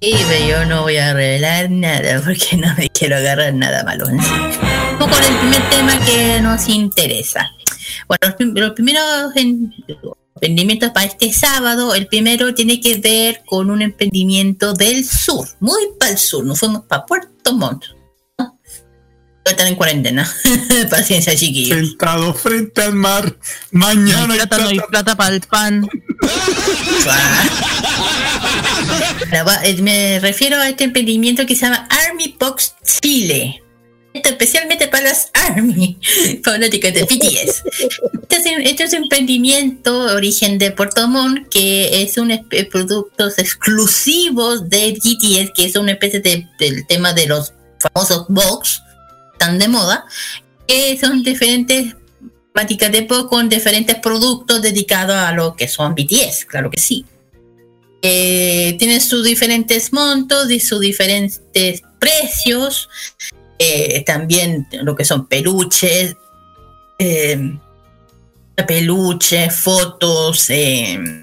[0.00, 4.06] Sí, pero yo no voy a revelar nada porque no me quiero agarrar nada malo.
[4.06, 7.50] Vamos con el primer tema que nos interesa.
[8.06, 9.34] Bueno, los, primeros
[10.38, 11.94] emprendimientos para este sábado.
[11.94, 16.44] El primero tiene que ver con un emprendimiento del sur, muy para el sur.
[16.44, 17.84] Nos fuimos para Puerto Montt.
[18.38, 18.58] ¿no?
[19.44, 20.30] Están en cuarentena.
[20.90, 21.76] Paciencia, chiquillos.
[21.78, 23.36] Sentado frente al mar.
[23.72, 24.90] Mañana No hay plata, no hay plata.
[24.90, 25.88] plata para el pan.
[29.62, 33.62] Eh, me refiero a este emprendimiento que se llama Army Box Chile.
[34.24, 35.98] Especialmente para los Army
[36.44, 37.62] fanáticos de BTS.
[38.22, 42.68] Este es, un- este es un emprendimiento origen de Puerto Montt que es un espe-
[42.70, 48.82] productos exclusivos de BTS, que es una especie de, del tema de los famosos box
[49.38, 50.04] tan de moda,
[50.66, 51.94] que son diferentes
[52.52, 57.04] temáticas de box con diferentes productos dedicados a lo que son BTS, claro que sí.
[58.02, 62.88] Eh, tienen sus diferentes montos y sus diferentes precios.
[63.58, 66.16] Eh, también lo que son peluches,
[66.98, 67.58] eh,
[68.66, 71.22] peluches, fotos, eh,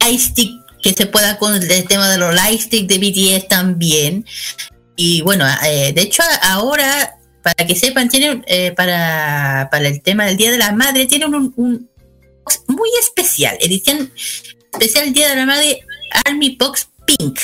[0.00, 0.50] lightstick
[0.82, 4.26] que se pueda con el tema de los lightstick de BTS también.
[4.96, 8.44] Y bueno, eh, de hecho ahora, para que sepan, tienen
[8.76, 11.88] para, para el tema del Día de la Madre, tienen un, un
[12.44, 14.12] box muy especial, edición
[14.72, 15.80] especial Día de la Madre
[16.24, 17.38] Army Box Pink.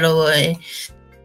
[0.00, 0.58] Lo, eh,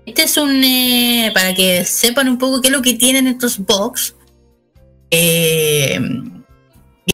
[0.09, 3.59] Este es un, eh, para que sepan un poco qué es lo que tienen estos
[3.59, 4.15] box.
[5.11, 5.99] Eh,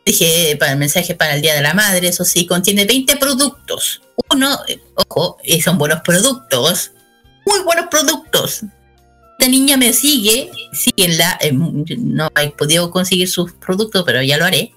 [0.05, 4.01] dije para el mensaje para el Día de la Madre, eso sí, contiene 20 productos.
[4.31, 6.93] Uno, eh, ojo, y son buenos productos,
[7.45, 8.63] muy buenos productos.
[9.37, 14.45] Esta niña me sigue, síguenla, eh, no he podido conseguir sus productos, pero ya lo
[14.45, 14.71] haré.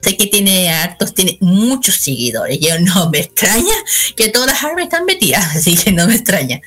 [0.00, 2.58] Sé que tiene hartos, tiene muchos seguidores.
[2.60, 3.74] Yo no me extraña
[4.16, 6.60] que todas las armas están metidas, así que no me extraña.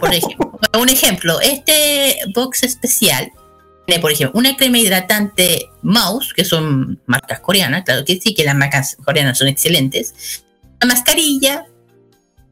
[0.00, 3.32] Por ejemplo, un ejemplo, este box especial
[3.86, 8.44] tiene, por ejemplo, una crema hidratante Mouse, que son marcas coreanas, claro que sí, que
[8.44, 10.42] las marcas coreanas son excelentes.
[10.82, 11.66] Una mascarilla,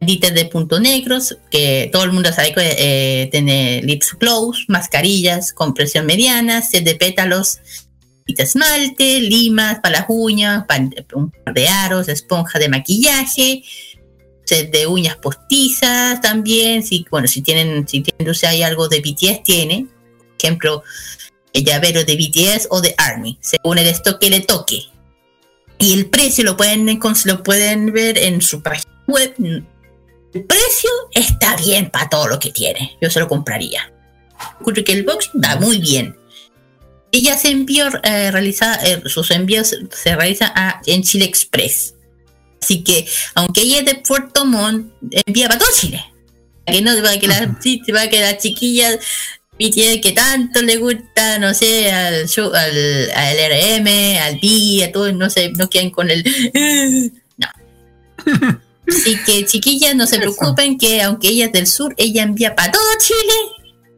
[0.01, 5.53] banditas de puntos negros, que todo el mundo sabe que eh, tiene lips glows, mascarillas
[5.53, 7.59] con presión mediana, set de pétalos,
[8.35, 10.65] de esmalte, limas para las uñas,
[11.15, 13.62] un par de aros, esponja de maquillaje,
[14.44, 18.89] set de uñas postizas también, si, bueno, si tienen, si tienen, o sea, hay algo
[18.89, 20.82] de BTS tiene, por ejemplo,
[21.53, 24.82] el llavero de BTS o de ARMY, según el stock que le toque.
[25.78, 26.86] Y el precio lo pueden,
[27.24, 29.35] lo pueden ver en su página web.
[29.39, 32.97] El precio está bien para todo lo que tiene.
[33.01, 33.93] Yo se lo compraría.
[34.61, 36.16] Ocurre que el box está muy bien.
[37.12, 41.95] Ella se envió, eh, realiza, eh, sus envíos se realizan a- en Chile Express.
[42.61, 44.93] Así que, aunque ella es de Puerto Montt,
[45.27, 46.03] envía para todo Chile.
[46.66, 47.59] Que no para que la,
[47.93, 48.99] para que las chiquillas
[49.59, 55.15] que tanto le gusta, no sé, al, show- al, al RM, al B, a todos,
[55.15, 56.24] no sé, no quedan con el.
[57.39, 57.47] No.
[58.89, 62.73] Así que, chiquillas, no se preocupen que, aunque ella es del sur, ella envía para
[62.73, 63.56] todo Chile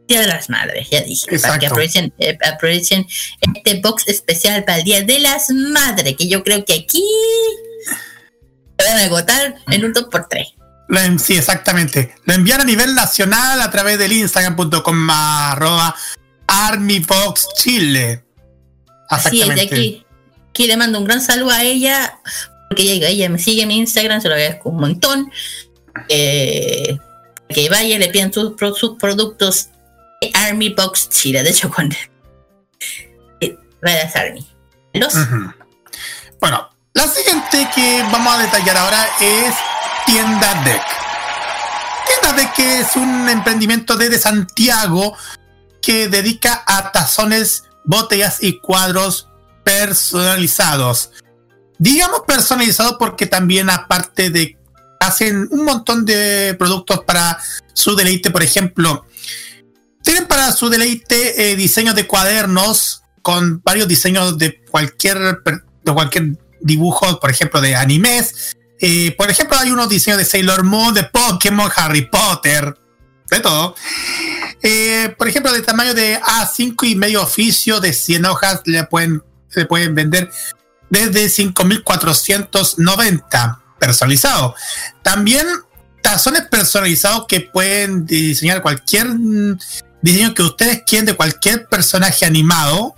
[0.09, 3.07] Día de las Madres, ya dije, para que aprovechen, eh, aprovechen
[3.53, 7.03] este box especial para el Día de las Madres, que yo creo que aquí
[8.77, 10.55] se van a agotar en un 2x3.
[10.87, 12.15] Lo en- sí, exactamente.
[12.25, 15.95] Lo envían a nivel nacional a través del instagram.com arroba
[16.47, 18.23] armyboxchile.
[19.09, 20.05] Así es, de aquí,
[20.49, 22.19] aquí le mando un gran saludo a ella,
[22.69, 25.31] porque ella, ella me sigue en mi Instagram, se lo agradezco un montón.
[26.07, 26.97] Eh,
[27.49, 29.69] que vaya, le pidan sus, sus productos
[30.33, 31.71] Army Box Chile, de hecho,
[33.39, 34.47] eh, Reyes Army.
[34.93, 35.13] Los.
[36.39, 39.53] Bueno, la siguiente que vamos a detallar ahora es
[40.05, 40.81] Tienda Deck.
[42.07, 45.15] Tienda Deck es un emprendimiento desde Santiago
[45.81, 49.29] que dedica a tazones, botellas y cuadros
[49.63, 51.11] personalizados.
[51.77, 54.57] Digamos personalizados porque también aparte de
[54.99, 57.39] hacen un montón de productos para
[57.73, 59.05] su deleite, por ejemplo,
[60.09, 65.43] tienen para su deleite eh, diseños de cuadernos con varios diseños de cualquier
[65.83, 68.57] de cualquier dibujo, por ejemplo, de animes.
[68.79, 72.75] Eh, por ejemplo, hay unos diseños de Sailor Moon, de Pokémon, Harry Potter,
[73.29, 73.75] de todo.
[74.63, 79.21] Eh, por ejemplo, de tamaño de A5 y medio oficio de 100 hojas le pueden,
[79.53, 80.31] le pueden vender
[80.89, 84.55] desde 5.490 personalizado.
[85.03, 85.45] También
[86.01, 89.07] tazones personalizados que pueden diseñar cualquier
[90.01, 92.95] mm, diseño que ustedes quieran de cualquier personaje animado.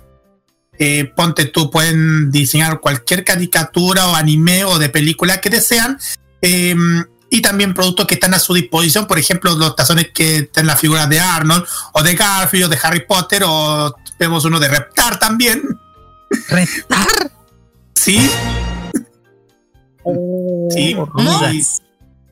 [0.78, 5.98] Eh, ponte tú, pueden diseñar cualquier caricatura o anime o de película que desean.
[6.40, 6.74] Eh,
[7.34, 10.78] y también productos que están a su disposición, por ejemplo, los tazones que están las
[10.78, 15.18] figuras de Arnold o de Garfield o de Harry Potter o vemos uno de Reptar
[15.18, 15.62] también.
[16.48, 17.32] ¿Reptar?
[17.94, 18.30] Sí,
[20.70, 21.80] sí, rudas.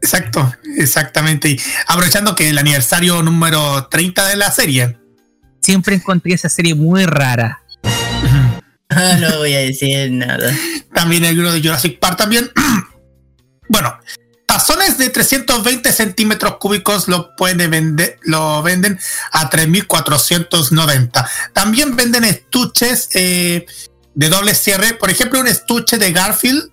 [0.02, 1.50] Exacto, exactamente.
[1.50, 4.98] Y aprovechando que el aniversario número 30 de la serie.
[5.60, 7.62] Siempre encontré esa serie muy rara.
[8.88, 10.52] Ah, no voy a decir nada.
[10.92, 12.50] También el libro de Jurassic Park también.
[13.68, 13.96] bueno,
[14.46, 18.98] tazones de 320 centímetros cúbicos lo pueden vender, lo venden
[19.32, 21.28] a 3.490.
[21.52, 23.64] También venden estuches eh,
[24.14, 24.94] de doble cierre.
[24.94, 26.72] Por ejemplo, un estuche de Garfield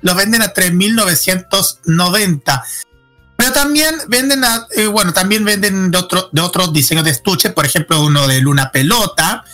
[0.00, 2.62] lo venden a 3.990.
[3.36, 7.50] Pero también venden, a, eh, bueno, también venden de, otro, de otros diseños de estuche,
[7.50, 9.44] por ejemplo, uno de Luna Pelota,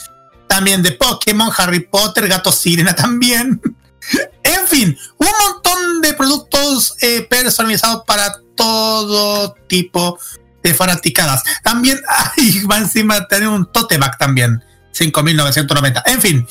[0.46, 3.60] también de Pokémon, Harry Potter, Gato Sirena también.
[4.42, 10.18] en fin, un montón de productos eh, personalizados para todo tipo
[10.62, 11.42] de fanaticadas.
[11.62, 12.00] También,
[12.36, 14.62] ay, va encima tener un tote bag también,
[14.92, 16.02] 5.990.
[16.06, 16.46] En fin,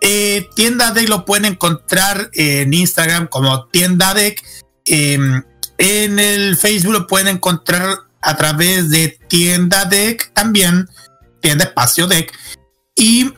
[0.00, 4.42] eh, tienda Deck lo pueden encontrar en Instagram como tienda Deck.
[4.86, 5.18] Eh,
[5.78, 10.88] en el Facebook lo pueden encontrar a través de tienda Deck también,
[11.40, 12.32] tienda espacio Deck.
[12.94, 13.34] Y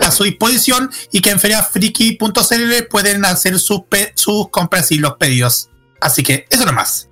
[0.00, 3.82] a su disposición y que en feriafriki.cl pueden hacer sus,
[4.14, 5.70] sus compras y los pedidos.
[6.00, 7.07] Así que eso nomás.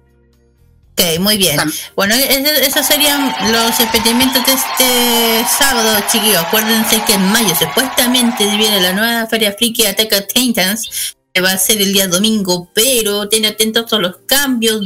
[0.98, 1.58] Ok, muy bien.
[1.94, 6.38] Bueno, eso- esos serían los experimentos de este sábado, chiquillos.
[6.38, 11.52] Acuérdense que en mayo supuestamente viene la nueva Feria Friki Attack on Titans, que va
[11.52, 14.80] a ser el día domingo, pero ten atentos a los cambios,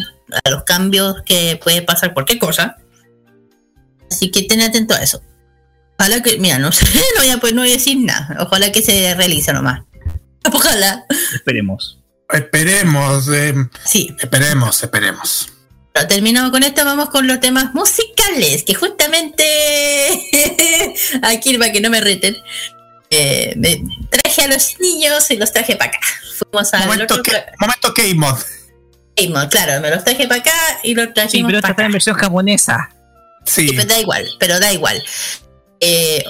[0.45, 2.77] a los cambios que puede pasar cualquier cosa.
[4.11, 5.23] Así que ten atento a eso.
[5.97, 8.37] Ojalá que, mira, no sé, no voy a, pues, no voy a decir nada.
[8.41, 9.83] Ojalá que se realice nomás.
[10.53, 11.05] Ojalá.
[11.33, 12.01] Esperemos.
[12.29, 13.55] Esperemos, eh,
[13.85, 14.13] Sí.
[14.19, 15.53] esperemos, esperemos.
[15.93, 19.45] Bueno, terminamos con esto, vamos con los temas musicales, que justamente
[21.23, 22.37] aquí para que no me reten,
[23.11, 26.01] eh, me traje a los niños y los traje para acá.
[26.39, 28.39] Fuimos al Momento, que, momento K-Mod.
[29.51, 30.53] Claro, me los traje para acá
[30.83, 32.89] y los Sí, trajimos pero esta está en versión japonesa.
[33.45, 33.69] Sí.
[33.69, 35.03] Sí, pero da igual, pero da igual.
[35.81, 36.23] Eh,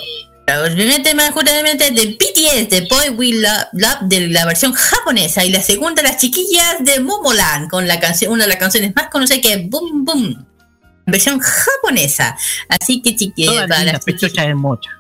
[0.51, 4.73] el primer tema justamente es de BTS, de Boy We Love, Love, de la versión
[4.73, 8.93] japonesa, y la segunda las chiquillas de Momoland, con la canción, una de las canciones
[8.95, 10.47] más conocidas que es Boom Boom,
[11.07, 12.37] versión japonesa.
[12.69, 14.91] Así que chiquillas, para las pechochas en mocha.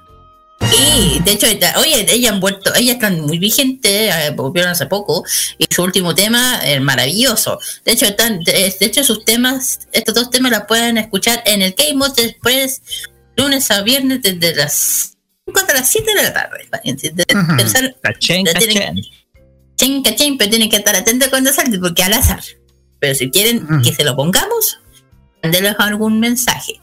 [0.78, 1.46] y de hecho,
[1.78, 5.24] oye, ellas han vuelto, ellas están muy vigentes, eh, volvieron hace poco,
[5.58, 7.58] y su último tema es maravilloso.
[7.84, 11.62] De hecho, están, de, de hecho, sus temas, estos dos temas la pueden escuchar en
[11.62, 12.82] el Mode Express
[13.36, 15.19] lunes a viernes desde las 5
[15.58, 16.68] hasta las 7 de la tarde.
[17.66, 18.44] Sal- Cachén,
[20.02, 20.36] cachén.
[20.38, 22.40] Pero tienen que estar atentos cuando salga, porque al azar.
[22.98, 24.78] Pero si quieren que se lo pongamos,
[25.42, 26.78] mándeles algún mensaje.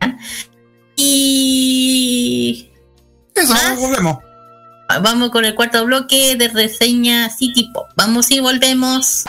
[0.00, 0.16] ¿ya?
[0.96, 2.70] Y
[3.34, 3.78] Eso, ¿Más?
[3.78, 4.18] volvemos.
[5.02, 7.86] Vamos con el cuarto bloque de reseña City Pop.
[7.96, 9.24] Vamos y volvemos.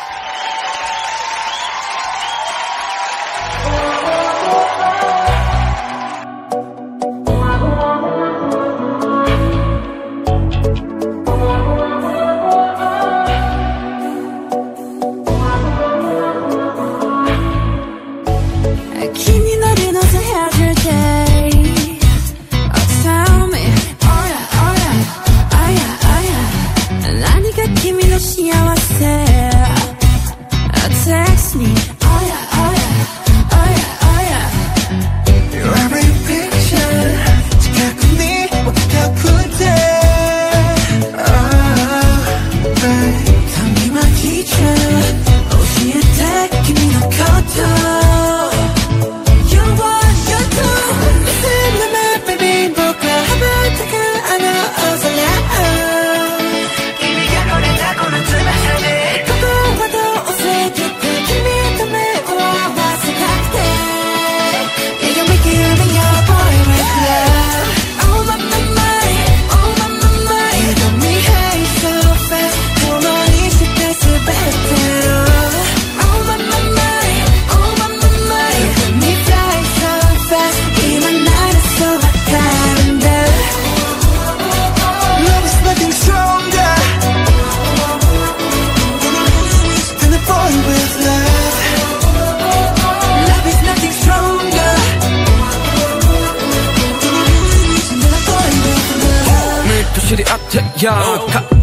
[100.59, 100.93] ってや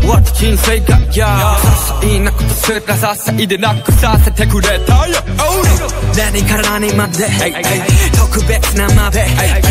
[0.00, 1.68] 変わった人生がや些
[2.00, 5.16] 細なことすら支えでなくさせてくれたよ
[6.16, 7.28] 何から何まで
[8.16, 9.26] 特別なまで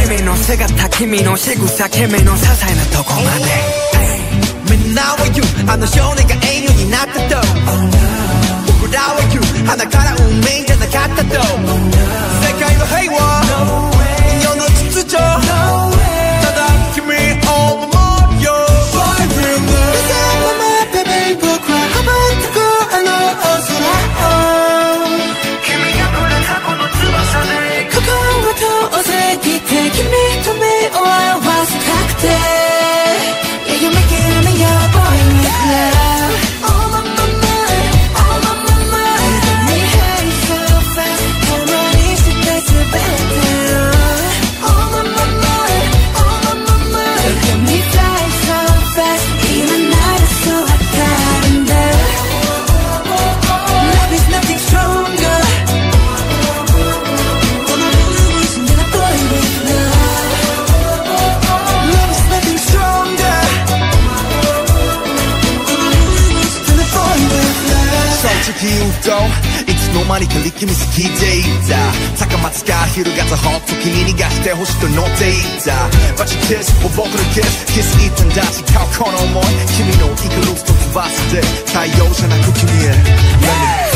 [0.06, 3.88] 君の姿君の仕草君の些細なとこまで
[4.70, 5.46] みんなは言う。
[5.70, 7.42] あの少年が英雄になったと
[8.82, 9.44] 僕らは言う。
[9.66, 11.32] 鼻から運命じゃなかったと
[12.44, 13.18] 世界の平和
[14.44, 15.87] 世の秩序
[70.18, 71.78] いつの間にか力みすぎていた。
[72.26, 75.90] 高松か昼がたほっと君に逃がしてほしいと乗っていた。
[76.18, 79.46] But you kiss 僕のキスキス一旦出し買うこの思い
[79.78, 82.98] 君のイクルスと飛ばして太陽じゃなく君へ。
[83.46, 83.87] Let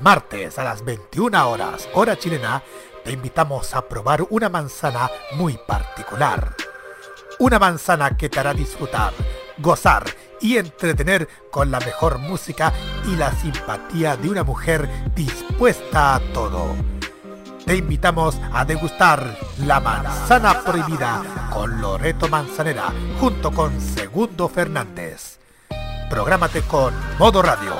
[0.00, 2.62] Martes a las 21 horas, hora chilena,
[3.04, 6.54] te invitamos a probar una manzana muy particular.
[7.38, 9.12] Una manzana que te hará disfrutar,
[9.58, 10.04] gozar
[10.40, 12.72] y entretener con la mejor música
[13.06, 16.76] y la simpatía de una mujer dispuesta a todo.
[17.64, 21.22] Te invitamos a degustar la manzana prohibida
[21.52, 25.38] con Loreto Manzanera junto con Segundo Fernández.
[26.08, 27.74] Prográmate con Modo Radio.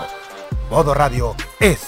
[0.70, 1.87] Modo Radio es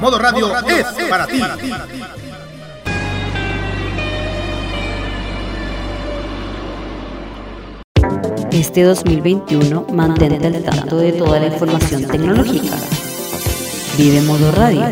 [0.00, 1.40] Modo Radio, es, para ti.
[8.50, 12.76] Este 2021 mantente al tanto de toda la información tecnológica.
[13.96, 14.82] Vive Modo Radio.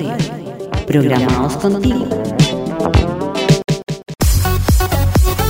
[0.86, 2.06] Programados contigo.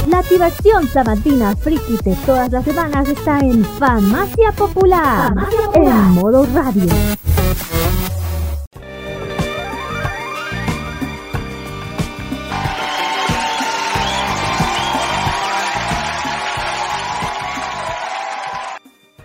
[0.08, 5.32] La activación sabatina friki de todas las semanas está en Farmacia Popular,
[5.74, 6.88] en modo radio.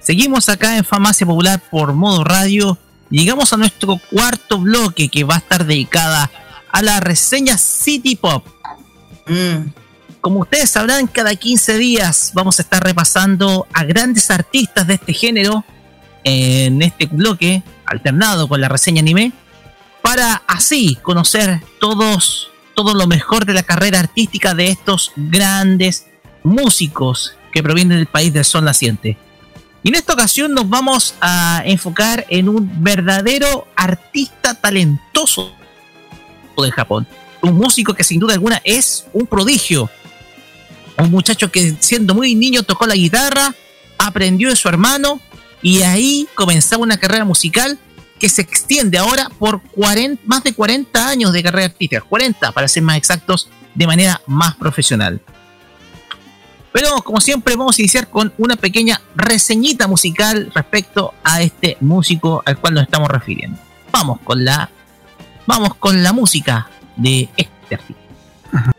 [0.10, 2.80] Seguimos acá en Farmacia Popular por modo radio.
[3.12, 6.32] Llegamos a nuestro cuarto bloque que va a estar dedicada
[6.72, 8.44] a la reseña City Pop.
[10.20, 15.14] Como ustedes sabrán, cada 15 días vamos a estar repasando a grandes artistas de este
[15.14, 15.64] género
[16.24, 19.32] en este bloque, alternado con la reseña anime,
[20.02, 26.08] para así conocer todos, todo lo mejor de la carrera artística de estos grandes
[26.42, 29.29] músicos que provienen del país del sol naciente.
[29.84, 35.54] Y en esta ocasión nos vamos a enfocar en un verdadero artista talentoso
[36.64, 37.08] de Japón.
[37.42, 39.90] Un músico que sin duda alguna es un prodigio.
[40.98, 43.56] Un muchacho que siendo muy niño tocó la guitarra,
[43.98, 45.22] aprendió de su hermano
[45.62, 47.80] y ahí comenzaba una carrera musical
[48.20, 52.02] que se extiende ahora por 40, más de 40 años de carrera artística.
[52.02, 55.22] 40 para ser más exactos, de manera más profesional.
[56.72, 62.44] Pero como siempre vamos a iniciar con una pequeña reseñita musical respecto a este músico
[62.46, 63.60] al cual nos estamos refiriendo.
[63.92, 64.70] Vamos con la
[65.48, 68.74] vamos con la música de este artista.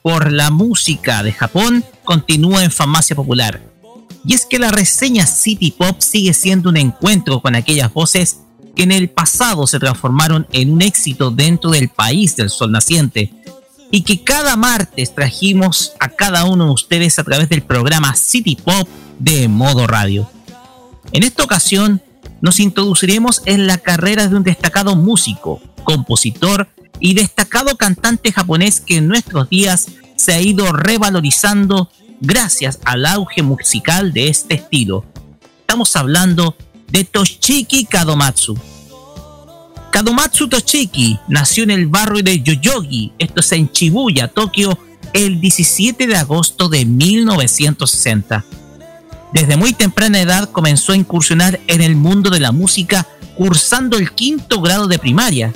[0.00, 3.60] Por la música de Japón continúa en Farmacia Popular.
[4.24, 8.38] Y es que la reseña City Pop sigue siendo un encuentro con aquellas voces
[8.74, 13.34] que en el pasado se transformaron en un éxito dentro del país del sol naciente
[13.90, 18.56] y que cada martes trajimos a cada uno de ustedes a través del programa City
[18.56, 18.88] Pop
[19.18, 20.30] de modo radio.
[21.12, 22.00] En esta ocasión
[22.40, 26.68] nos introduciremos en la carrera de un destacado músico, compositor
[27.00, 29.86] y destacado cantante japonés que en nuestros días
[30.16, 31.90] se ha ido revalorizando
[32.20, 35.04] gracias al auge musical de este estilo.
[35.60, 36.56] Estamos hablando
[36.88, 38.56] de Toshiki Kadomatsu.
[39.90, 44.78] Kadomatsu Toshiki nació en el barrio de Yoyogi, esto es en Shibuya, Tokio,
[45.12, 48.44] el 17 de agosto de 1960.
[49.32, 53.06] Desde muy temprana edad comenzó a incursionar en el mundo de la música
[53.36, 55.52] cursando el quinto grado de primaria.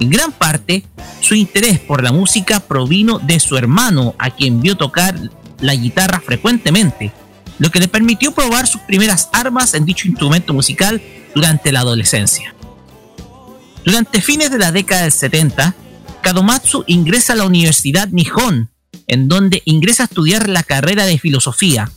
[0.00, 0.84] En gran parte,
[1.20, 5.18] su interés por la música provino de su hermano, a quien vio tocar
[5.60, 7.12] la guitarra frecuentemente,
[7.58, 11.00] lo que le permitió probar sus primeras armas en dicho instrumento musical
[11.34, 12.54] durante la adolescencia.
[13.84, 15.74] Durante fines de la década del 70,
[16.22, 18.70] Kadomatsu ingresa a la Universidad Nihon,
[19.06, 21.90] en donde ingresa a estudiar la carrera de filosofía.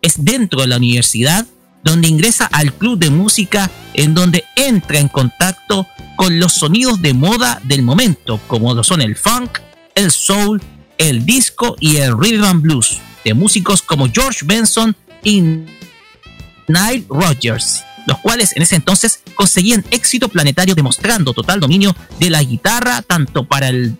[0.00, 1.46] Es dentro de la universidad
[1.86, 5.86] donde ingresa al club de música en donde entra en contacto
[6.16, 9.60] con los sonidos de moda del momento, como lo son el funk,
[9.94, 10.60] el soul,
[10.98, 17.84] el disco y el rhythm and blues, de músicos como George Benson y Nile Rodgers,
[18.08, 23.44] los cuales en ese entonces conseguían éxito planetario demostrando total dominio de la guitarra tanto
[23.44, 23.96] para el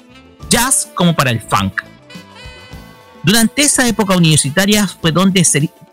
[0.50, 1.82] jazz como para el funk.
[3.22, 5.44] Durante esa época universitaria fue donde,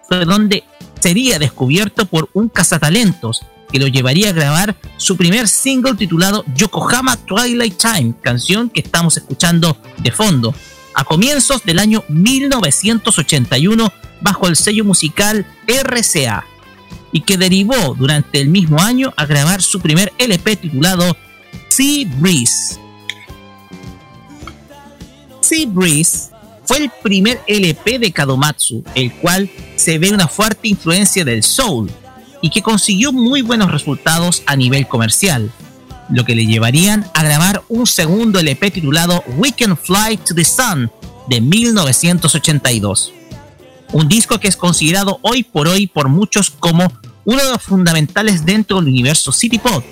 [0.08, 0.64] fue donde
[1.04, 7.18] sería descubierto por un cazatalentos que lo llevaría a grabar su primer single titulado Yokohama
[7.18, 10.56] Twilight Time, canción que estamos escuchando de fondo,
[10.96, 16.46] a comienzos del año 1981 bajo el sello musical RCA,
[17.12, 21.18] y que derivó durante el mismo año a grabar su primer LP titulado
[21.68, 22.80] Sea Breeze.
[25.42, 26.33] Sea Breeze
[26.66, 31.92] fue el primer LP de Kadomatsu, el cual se ve una fuerte influencia del soul
[32.42, 35.52] y que consiguió muy buenos resultados a nivel comercial,
[36.10, 40.44] lo que le llevarían a grabar un segundo LP titulado We Can Fly to the
[40.44, 40.92] Sun
[41.28, 43.14] de 1982.
[43.94, 46.92] Un disco que es considerado hoy por hoy por muchos como
[47.26, 49.84] uno de los fundamentales dentro del universo City Pop,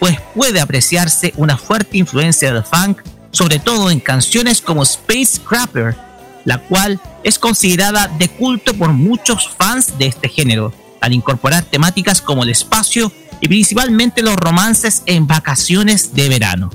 [0.00, 3.00] pues puede apreciarse una fuerte influencia del funk
[3.30, 5.96] sobre todo en canciones como Space Crapper,
[6.44, 12.20] la cual es considerada de culto por muchos fans de este género, al incorporar temáticas
[12.20, 16.70] como el espacio y principalmente los romances en vacaciones de verano.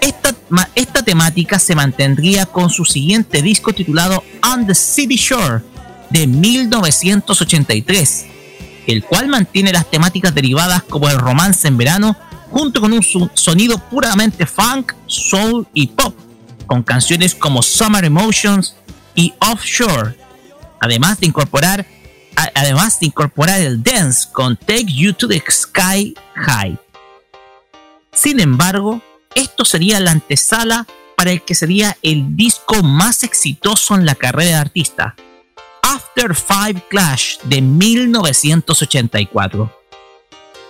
[0.00, 0.34] Esta,
[0.74, 5.62] esta temática se mantendría con su siguiente disco titulado On the City Shore
[6.10, 8.26] de 1983,
[8.86, 12.16] el cual mantiene las temáticas derivadas como el romance en verano
[12.50, 13.02] junto con un
[13.34, 16.14] sonido puramente funk, soul y pop,
[16.66, 18.74] con canciones como Summer Emotions
[19.14, 20.16] y Offshore,
[20.80, 21.86] además de incorporar
[22.54, 26.78] además de incorporar el dance con Take You to the Sky High.
[28.12, 29.02] Sin embargo,
[29.34, 34.50] esto sería la antesala para el que sería el disco más exitoso en la carrera
[34.50, 35.16] de artista,
[35.82, 39.77] After Five Clash de 1984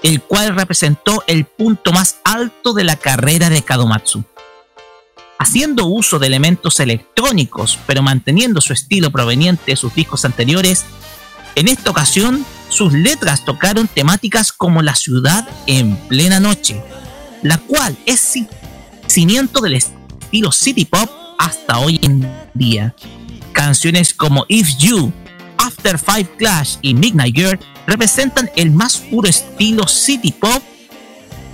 [0.02, 4.24] el cual representó el punto más alto de la carrera de Kadomatsu.
[5.38, 10.84] Haciendo uso de elementos electrónicos, pero manteniendo su estilo proveniente de sus discos anteriores,
[11.54, 16.82] en esta ocasión sus letras tocaron temáticas como la ciudad en plena noche,
[17.42, 18.34] la cual es
[19.06, 21.08] cimiento del estilo city pop
[21.38, 22.94] hasta hoy en día.
[23.52, 25.12] Canciones como If You,
[25.56, 27.58] After Five Clash y Midnight Girl
[27.88, 30.62] representan el más puro estilo city pop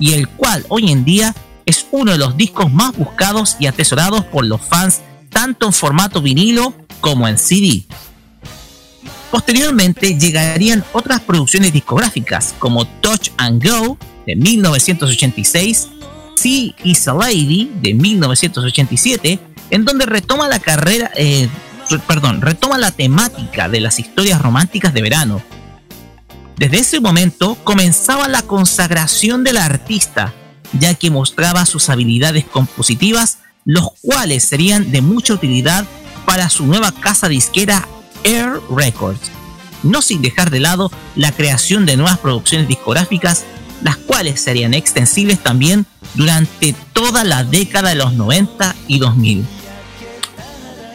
[0.01, 1.33] y el cual hoy en día
[1.65, 5.01] es uno de los discos más buscados y atesorados por los fans
[5.31, 7.85] tanto en formato vinilo como en CD.
[9.31, 13.97] Posteriormente llegarían otras producciones discográficas como Touch and Go
[14.27, 15.89] de 1986,
[16.37, 19.39] Sea is a Lady de 1987,
[19.71, 21.49] en donde retoma la carrera, eh,
[22.09, 25.43] perdón, retoma la temática de las historias románticas de verano.
[26.57, 30.33] Desde ese momento comenzaba la consagración del artista,
[30.79, 35.85] ya que mostraba sus habilidades compositivas, los cuales serían de mucha utilidad
[36.25, 37.89] para su nueva casa disquera
[38.23, 39.31] Air Records,
[39.83, 43.45] no sin dejar de lado la creación de nuevas producciones discográficas,
[43.83, 49.45] las cuales serían extensibles también durante toda la década de los 90 y 2000.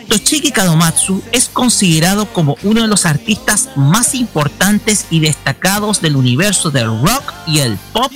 [0.09, 6.71] Toshiki Kadomatsu es considerado como uno de los artistas más importantes y destacados del universo
[6.71, 8.11] del rock y el pop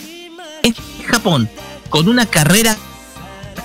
[0.64, 0.74] en
[1.06, 1.48] Japón,
[1.90, 2.76] con una carrera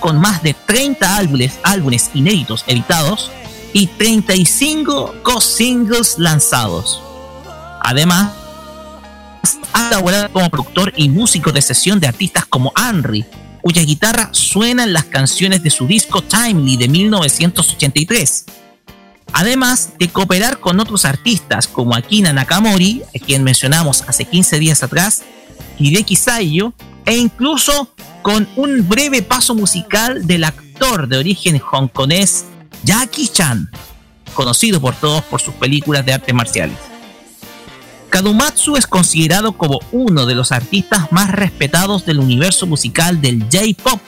[0.00, 3.30] con más de 30 álbumes, álbumes inéditos editados
[3.72, 7.02] y 35 co-singles lanzados.
[7.80, 8.32] Además,
[9.72, 13.24] ha colaborado como productor y músico de sesión de artistas como Henry,
[13.60, 18.46] cuya guitarra suena en las canciones de su disco Timely de 1983.
[19.32, 24.82] Además de cooperar con otros artistas como Akina Nakamori, a quien mencionamos hace 15 días
[24.82, 25.22] atrás,
[25.78, 26.72] Hideki Saiyo,
[27.04, 32.44] e incluso con un breve paso musical del actor de origen hongkonés
[32.84, 33.70] Jackie Chan,
[34.34, 36.76] conocido por todos por sus películas de artes marciales.
[38.10, 44.00] Kadumatsu es considerado como uno de los artistas más respetados del universo musical del J-Pop,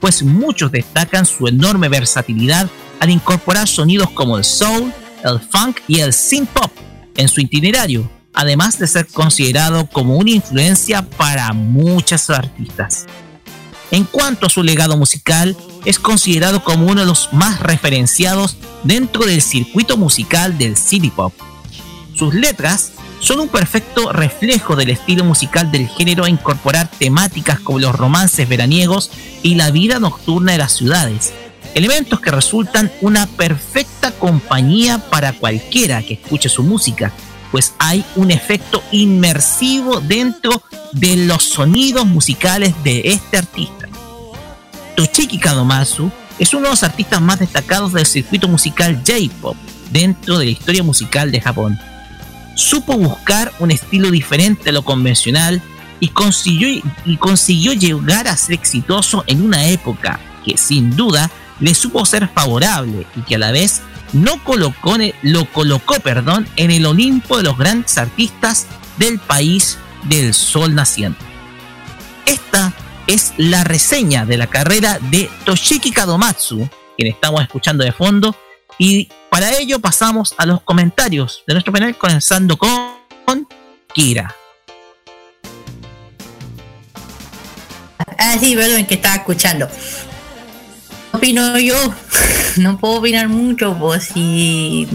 [0.00, 2.68] pues muchos destacan su enorme versatilidad
[2.98, 4.92] al incorporar sonidos como el soul,
[5.24, 6.72] el funk y el synth pop
[7.16, 13.06] en su itinerario, además de ser considerado como una influencia para muchos artistas.
[13.90, 19.26] En cuanto a su legado musical, es considerado como uno de los más referenciados dentro
[19.26, 21.34] del circuito musical del city pop.
[22.14, 22.92] Sus letras
[23.22, 28.48] son un perfecto reflejo del estilo musical del género a incorporar temáticas como los romances
[28.48, 29.12] veraniegos
[29.44, 31.32] y la vida nocturna de las ciudades,
[31.74, 37.12] elementos que resultan una perfecta compañía para cualquiera que escuche su música,
[37.52, 43.88] pues hay un efecto inmersivo dentro de los sonidos musicales de este artista.
[44.96, 49.56] Toshiki Kadomatsu es uno de los artistas más destacados del circuito musical J-pop
[49.92, 51.78] dentro de la historia musical de Japón.
[52.54, 55.62] Supo buscar un estilo diferente a lo convencional
[56.00, 61.30] y consiguió, y consiguió llegar a ser exitoso en una época que sin duda
[61.60, 66.70] le supo ser favorable y que a la vez no colocó, lo colocó perdón, en
[66.70, 68.66] el Olimpo de los grandes artistas
[68.98, 71.24] del país del sol naciente.
[72.26, 72.72] Esta
[73.06, 78.36] es la reseña de la carrera de Toshiki Kadomatsu, quien estamos escuchando de fondo,
[78.78, 83.46] y para ello pasamos a los comentarios de nuestro panel, comenzando con
[83.94, 84.34] Kira.
[88.18, 89.68] Ah, sí, perdón, que estaba escuchando.
[91.12, 91.76] Opino yo,
[92.56, 94.88] no puedo opinar mucho, pues si.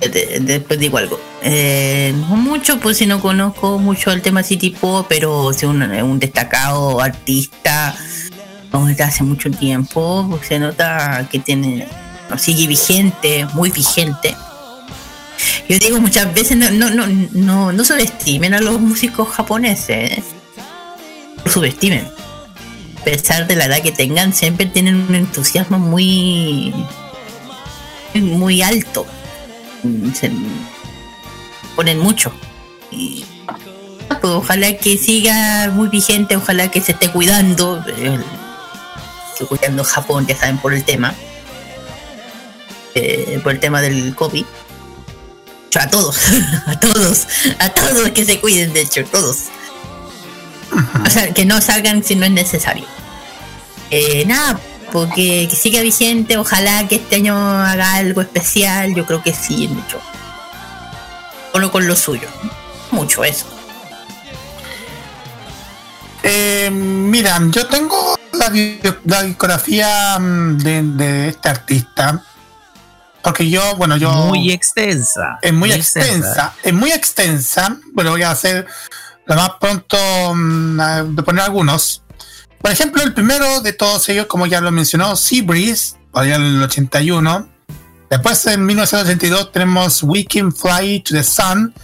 [0.00, 1.20] De- después digo algo.
[1.42, 6.18] Eh, no mucho, pues si no conozco mucho el tema City Pop, pero si un,
[6.18, 7.96] destacado artista
[8.84, 11.88] desde hace mucho tiempo, se nota que tiene,
[12.36, 14.36] sigue vigente, muy vigente.
[15.68, 20.22] Yo digo muchas veces, no, no, no, no, no subestimen a los músicos japoneses,
[21.44, 22.06] no subestimen.
[23.00, 26.74] A pesar de la edad que tengan, siempre tienen un entusiasmo muy,
[28.14, 29.06] muy alto.
[30.14, 30.30] Se
[31.76, 32.32] ponen mucho.
[32.90, 33.24] Y
[34.26, 37.84] pues, ojalá que siga muy vigente, ojalá que se esté cuidando.
[39.38, 41.14] Que cuidando Japón, ya saben, por el tema.
[42.94, 44.44] eh, por el tema del COVID.
[45.78, 46.16] A todos,
[46.66, 47.26] a todos,
[47.58, 49.44] a todos que se cuiden, de hecho, todos.
[51.04, 52.84] O sea, que no salgan si no es necesario.
[53.90, 54.58] Eh, nada,
[54.92, 59.68] porque que siga vigente, ojalá que este año haga algo especial, yo creo que sí,
[59.68, 60.00] mucho.
[61.52, 62.28] Solo con lo suyo.
[62.90, 63.46] Mucho eso.
[66.28, 72.22] Eh, mira, yo tengo la, di- la discografía mm, de, de este artista.
[73.22, 74.10] Porque yo, bueno, yo.
[74.26, 75.38] Muy extensa.
[75.42, 76.54] Es muy, muy extensa, extensa.
[76.62, 77.76] Es muy extensa.
[77.96, 78.66] Pero voy a hacer
[79.26, 79.96] lo más pronto
[80.34, 82.02] mm, de poner algunos.
[82.60, 86.62] Por ejemplo, el primero de todos ellos, como ya lo mencionó, Seabreeze, allá en el
[86.62, 87.48] 81.
[88.10, 91.74] Después, en 1982, tenemos We Can Fly to the Sun.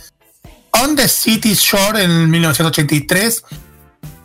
[0.74, 3.44] On the City Shore en 1983.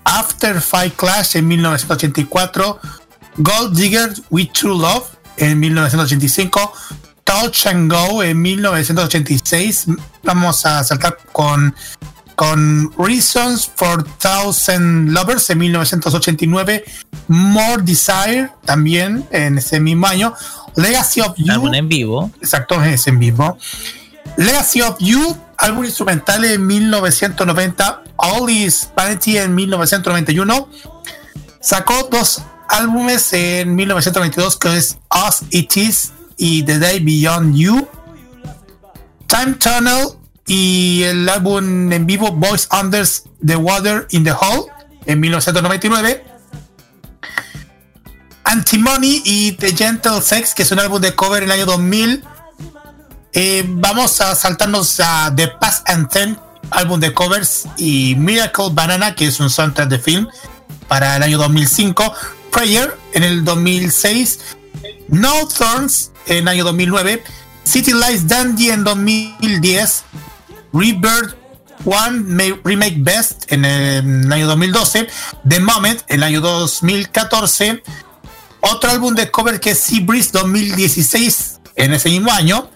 [0.07, 2.79] After Fight Clash en 1984.
[3.37, 5.05] Gold Digger with True Love
[5.37, 6.71] en 1985.
[7.23, 9.87] Touch and Go en 1986.
[10.23, 11.75] Vamos a saltar con,
[12.35, 16.85] con Reasons for Thousand Lovers en 1989.
[17.27, 20.33] More Desire también en ese mismo año.
[20.77, 21.73] Legacy of You.
[21.73, 22.31] En vivo.
[22.41, 23.57] Exacto, es en vivo.
[24.37, 28.03] Legacy of You, álbum instrumental en 1990.
[28.17, 30.69] All is Vanity en 1991.
[31.59, 37.87] Sacó dos álbumes en 1992 que es Us It Is y The Day Beyond You.
[39.25, 40.09] Time Tunnel
[40.45, 43.07] y el álbum en vivo Voice Under
[43.45, 44.71] the Water in the Hole
[45.07, 46.23] en 1999.
[48.43, 52.23] Antimony y The Gentle Sex, que es un álbum de cover en el año 2000.
[53.39, 56.35] Eh, vamos a saltarnos a The Past Anthem,
[56.71, 60.27] álbum de covers, y Miracle Banana, que es un soundtrack de film
[60.87, 62.13] para el año 2005.
[62.51, 64.39] Prayer en el 2006.
[65.09, 67.23] No Thorns en el año 2009.
[67.63, 70.03] City Lights Dandy en 2010,
[70.73, 71.35] Rebirth
[71.85, 75.07] One Ma- Remake Best en el año 2012,
[75.47, 77.83] The Moment en el año 2014,
[78.61, 82.71] otro álbum de cover que es Sea Breeze 2016 en ese mismo año,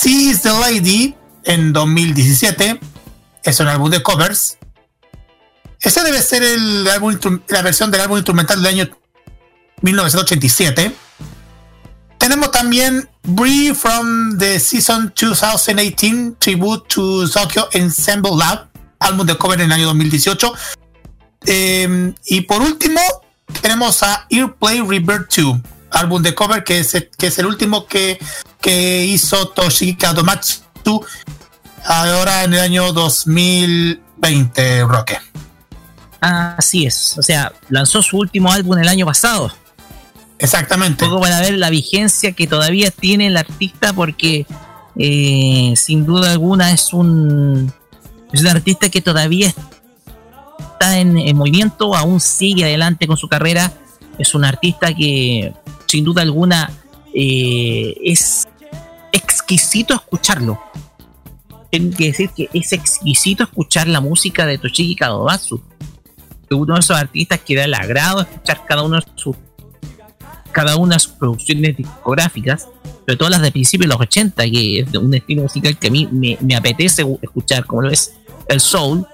[0.00, 2.78] Sea is the Lady en 2017,
[3.42, 4.56] es un álbum de covers.
[5.80, 7.18] Ese debe ser el álbum,
[7.48, 8.88] la versión del álbum instrumental del año
[9.82, 10.94] 1987.
[12.16, 18.68] Tenemos también Bree from the Season 2018 Tribute to Tokyo Ensemble Lab,
[19.00, 20.54] álbum de cover en el año 2018.
[21.46, 23.00] Eh, y por último,
[23.62, 25.56] tenemos a Earplay Rebirth 2,
[25.90, 28.18] álbum de cover que es, que es el último que,
[28.60, 30.62] que hizo Toshiki Kadomatsu
[31.84, 35.18] ahora en el año 2020, Roque.
[36.20, 39.52] Así es, o sea, lanzó su último álbum el año pasado.
[40.38, 41.04] Exactamente.
[41.04, 44.46] Un poco para ver la vigencia que todavía tiene el artista, porque
[44.96, 47.72] eh, sin duda alguna es un,
[48.32, 49.48] es un artista que todavía
[50.72, 53.72] está en, en movimiento, aún sigue adelante con su carrera.
[54.18, 55.52] Es un artista que
[55.88, 56.70] sin duda alguna
[57.14, 58.46] eh, es
[59.12, 60.60] exquisito escucharlo.
[61.70, 65.62] Tengo que decir que es exquisito escuchar la música de Toshiki Kadomatsu.
[66.50, 69.36] Uno de esos artistas que da el agrado escuchar cada uno de sus
[70.52, 72.68] cada una de sus producciones discográficas,
[73.00, 75.88] sobre todo las de principios de los 80, que es de un estilo musical que
[75.88, 78.14] a mí me apetece escuchar, como lo es
[78.48, 79.06] el soul,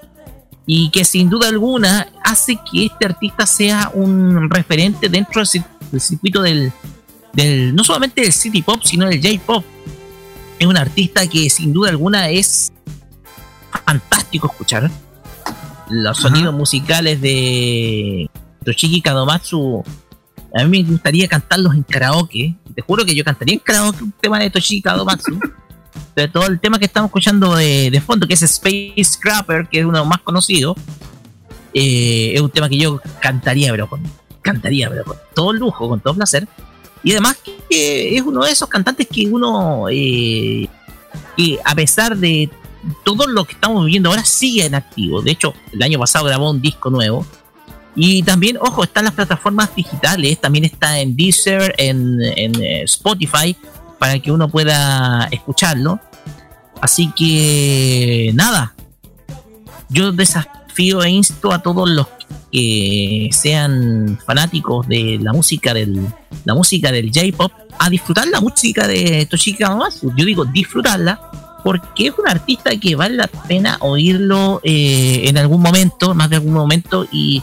[0.67, 5.65] y que sin duda alguna hace que este artista sea un referente dentro del, cir-
[5.91, 6.71] del circuito del,
[7.33, 9.63] del, no solamente del city pop, sino del J-pop.
[10.57, 12.71] Es un artista que sin duda alguna es
[13.85, 14.89] fantástico escuchar.
[15.89, 18.29] Los sonidos musicales de
[18.63, 19.83] Toshiki Kadomatsu
[20.57, 22.55] a mí me gustaría cantarlos en karaoke.
[22.73, 25.39] Te juro que yo cantaría en karaoke un tema de Toshiki Kadomatsu.
[26.15, 29.79] Sobre todo el tema que estamos escuchando de, de fondo, que es Space Scrapper, que
[29.79, 30.77] es uno de más conocidos.
[31.73, 34.01] Eh, es un tema que yo cantaría, pero con,
[34.41, 36.47] cantaría, pero con todo lujo, con todo placer.
[37.03, 37.37] Y además
[37.69, 40.67] que es uno de esos cantantes que uno, eh,
[41.63, 42.49] a pesar de
[43.03, 45.21] todo lo que estamos viviendo ahora, sigue en activo.
[45.21, 47.25] De hecho, el año pasado grabó un disco nuevo.
[47.95, 52.83] Y también, ojo, está en las plataformas digitales, también está en Deezer, en, en, eh,
[52.83, 53.55] Spotify,
[53.99, 55.99] para que uno pueda escucharlo.
[56.81, 58.75] Así que, nada,
[59.89, 62.07] yo desafío e insto a todos los
[62.51, 66.05] que sean fanáticos de la música del,
[66.43, 70.13] la música del J-pop a disfrutar la música de Toshiki Kawamatsu.
[70.15, 71.19] Yo digo disfrutarla
[71.63, 76.35] porque es un artista que vale la pena oírlo eh, en algún momento, más de
[76.35, 77.41] algún momento, y,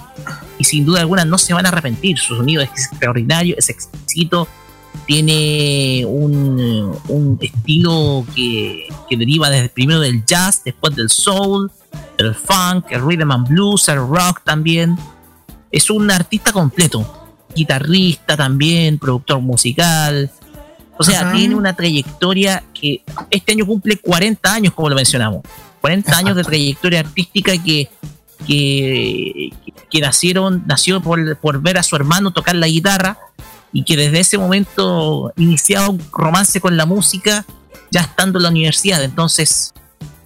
[0.59, 2.19] y sin duda alguna no se van a arrepentir.
[2.19, 4.47] Su sonido es extraordinario, es exquisito,
[5.13, 11.71] tiene un, un estilo que, que deriva desde primero del jazz, después del soul,
[12.17, 14.97] el funk, el rhythm and blues, el rock también.
[15.71, 20.31] Es un artista completo, guitarrista también, productor musical.
[20.97, 21.33] O sea, Ajá.
[21.35, 25.43] tiene una trayectoria que este año cumple 40 años, como lo mencionamos.
[25.83, 27.91] 40 años de trayectoria artística que,
[28.47, 29.51] que,
[29.91, 33.19] que nacieron, nació por, por ver a su hermano tocar la guitarra
[33.73, 37.45] y que desde ese momento iniciaba un romance con la música
[37.91, 39.03] ya estando en la universidad.
[39.03, 39.73] Entonces,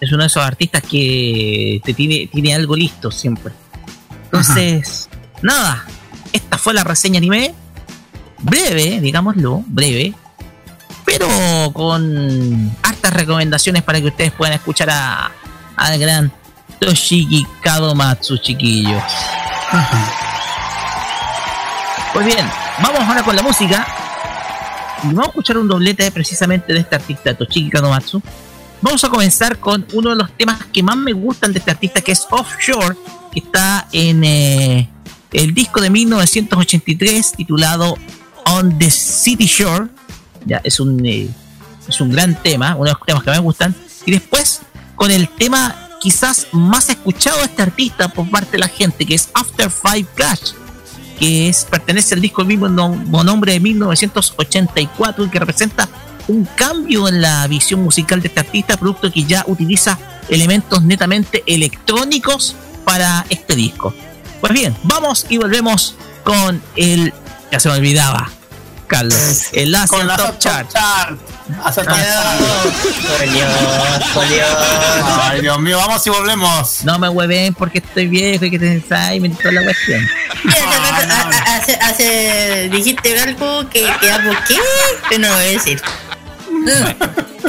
[0.00, 3.52] Es uno de esos artistas que te tiene, tiene algo listo siempre.
[4.24, 5.08] Entonces,
[5.42, 5.84] nada.
[6.32, 7.54] Esta fue la reseña anime.
[8.40, 10.14] Breve, digámoslo, breve.
[11.04, 11.26] Pero
[11.72, 15.32] con hartas recomendaciones para que ustedes puedan escuchar a
[15.78, 16.32] al gran
[16.80, 19.02] Toshiki Kadomatsu, chiquillos.
[22.12, 22.50] Pues bien,
[22.82, 23.86] vamos ahora con la música.
[25.04, 28.20] Y vamos a escuchar un doblete precisamente de este artista, Toshiki Kadomatsu.
[28.80, 32.00] Vamos a comenzar con uno de los temas que más me gustan de este artista,
[32.00, 32.96] que es Offshore,
[33.32, 34.88] que está en eh,
[35.32, 37.96] el disco de 1983 titulado
[38.46, 39.88] On the City Shore.
[40.44, 41.28] Ya, es un, eh,
[41.88, 43.74] es un gran tema, uno de los temas que me gustan.
[44.06, 44.60] Y después
[44.94, 49.14] con el tema quizás más escuchado de este artista por parte de la gente, que
[49.14, 50.52] es After Five Crash,
[51.18, 55.88] que es, pertenece al disco mismo no- nombre de 1984 y que representa
[56.28, 61.42] un cambio en la visión musical de este artista, producto que ya utiliza elementos netamente
[61.46, 62.54] electrónicos
[62.84, 63.94] para este disco.
[64.40, 67.12] Pues bien, vamos y volvemos con el.
[67.50, 68.30] Ya se me olvidaba,
[68.88, 69.44] Carlos.
[69.52, 70.68] El Asian Con la Top Top Chart.
[70.72, 71.18] Chart.
[71.64, 71.94] Hace Top
[74.28, 74.48] Dios,
[75.22, 76.84] Ay, Dios mío, vamos y volvemos.
[76.84, 78.66] No me hueven porque estoy viejo y que te
[79.14, 80.06] y toda la cuestión.
[81.46, 84.56] Hace, hace- dijiste algo que, que hago qué,
[85.08, 85.80] pero no lo voy a decir.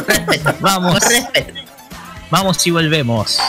[0.08, 0.56] Respeto.
[0.60, 1.00] Vamos.
[1.02, 1.54] Respeto.
[2.30, 3.40] Vamos y volvemos.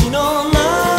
[0.00, 0.91] y no.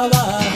[0.00, 0.49] આવા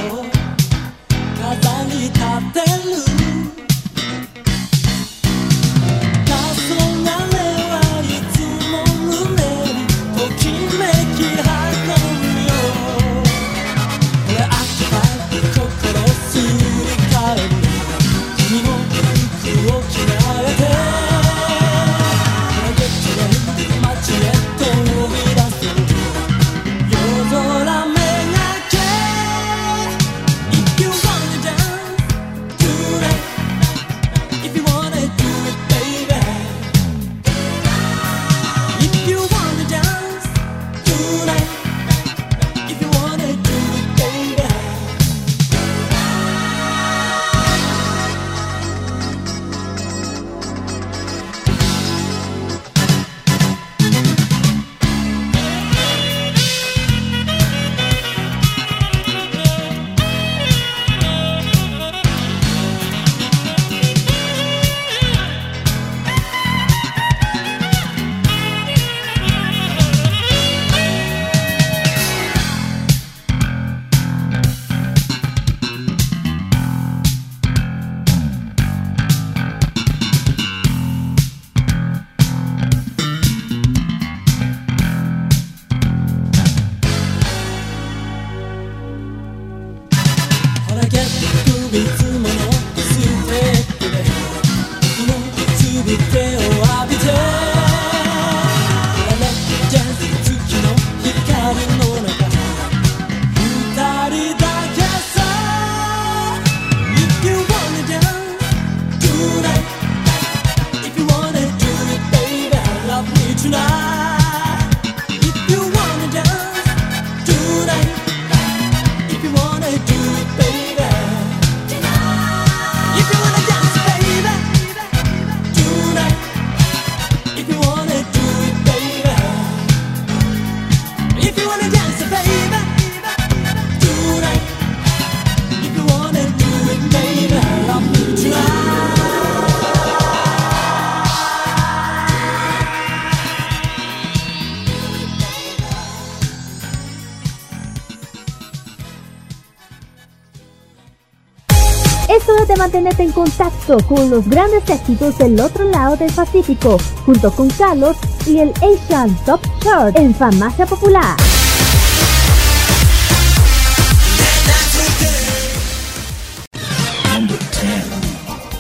[152.75, 157.97] mantenerte en contacto con los grandes éxitos del otro lado del Pacífico, junto con Carlos
[158.27, 161.17] y el Asian Top Chart en Farmacia Popular.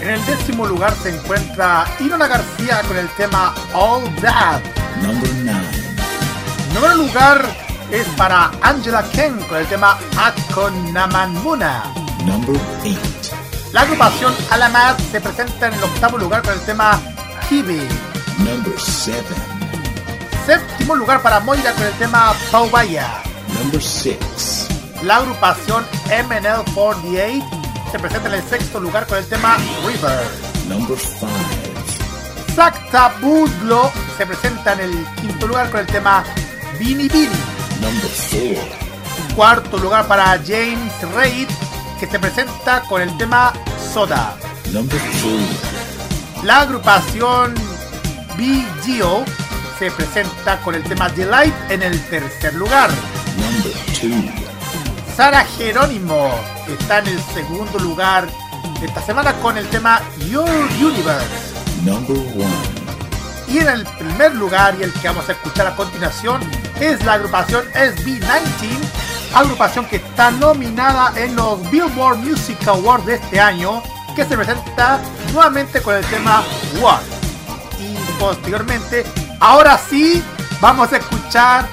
[0.00, 4.62] En el décimo lugar se encuentra Irona García con el tema All That.
[6.72, 7.44] Noveno lugar
[7.90, 11.82] es para Angela Ken con el tema Akonamanmuna.
[13.74, 17.00] La agrupación Alamat se presenta en el octavo lugar con el tema
[17.48, 19.24] 7.
[20.46, 23.20] Séptimo lugar para Moira con el tema Paubaya.
[23.48, 24.68] Number 6.
[25.02, 30.24] La agrupación MNL48 se presenta en el sexto lugar con el tema River.
[30.68, 31.26] Number 5.
[32.54, 36.22] Sakta Budlo se presenta en el quinto lugar con el tema
[36.78, 37.26] Bini Bini.
[37.80, 39.34] Number 4.
[39.34, 41.48] Cuarto lugar para James Reid
[41.98, 43.52] que se presenta con el tema
[43.92, 44.36] Soda.
[44.72, 46.44] Number 3.
[46.44, 47.54] La agrupación
[48.36, 49.24] BGO
[49.78, 52.90] se presenta con el tema Delight en el tercer lugar.
[53.36, 55.16] Number 2.
[55.16, 56.30] Sara Jerónimo
[56.66, 58.28] está en el segundo lugar
[58.82, 60.48] esta semana con el tema Your
[60.80, 61.54] Universe.
[61.84, 62.84] Number 1.
[63.48, 66.40] Y en el primer lugar, y el que vamos a escuchar a continuación,
[66.80, 69.03] es la agrupación SB19,
[69.34, 73.82] agrupación que está nominada en los Billboard Music Awards de este año,
[74.14, 75.00] que se presenta
[75.32, 76.42] nuevamente con el tema
[76.80, 77.00] What.
[77.80, 79.04] Y posteriormente,
[79.40, 80.22] ahora sí,
[80.60, 81.66] vamos a escuchar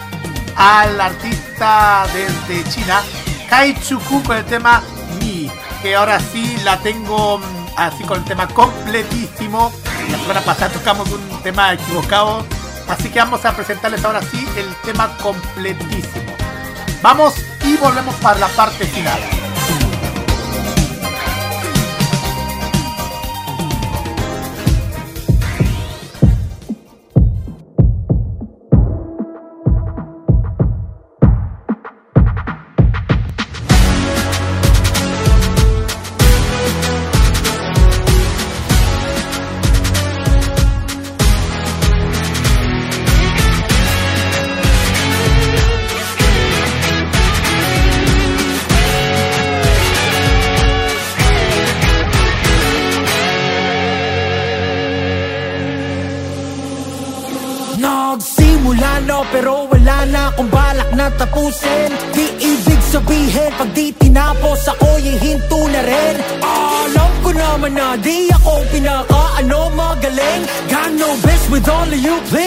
[0.56, 3.02] al artista desde China,
[3.50, 4.82] Kai Chuku, con el tema
[5.20, 5.50] Mi.
[5.82, 7.44] que ahora sí la tengo mm,
[7.78, 9.72] así con el tema completísimo.
[10.10, 12.44] La semana pasada tocamos un tema equivocado,
[12.90, 16.41] así que vamos a presentarles ahora sí el tema completísimo.
[17.02, 17.34] Vamos
[17.66, 19.41] y volvemos para la parte final.
[61.20, 66.16] Tapusin Di ibig sabihin pag di tinapos ako'y hinto na rin.
[66.44, 70.44] Alam ko naman na di ako pinaka ano magaling.
[70.68, 72.41] Got no best with all of you please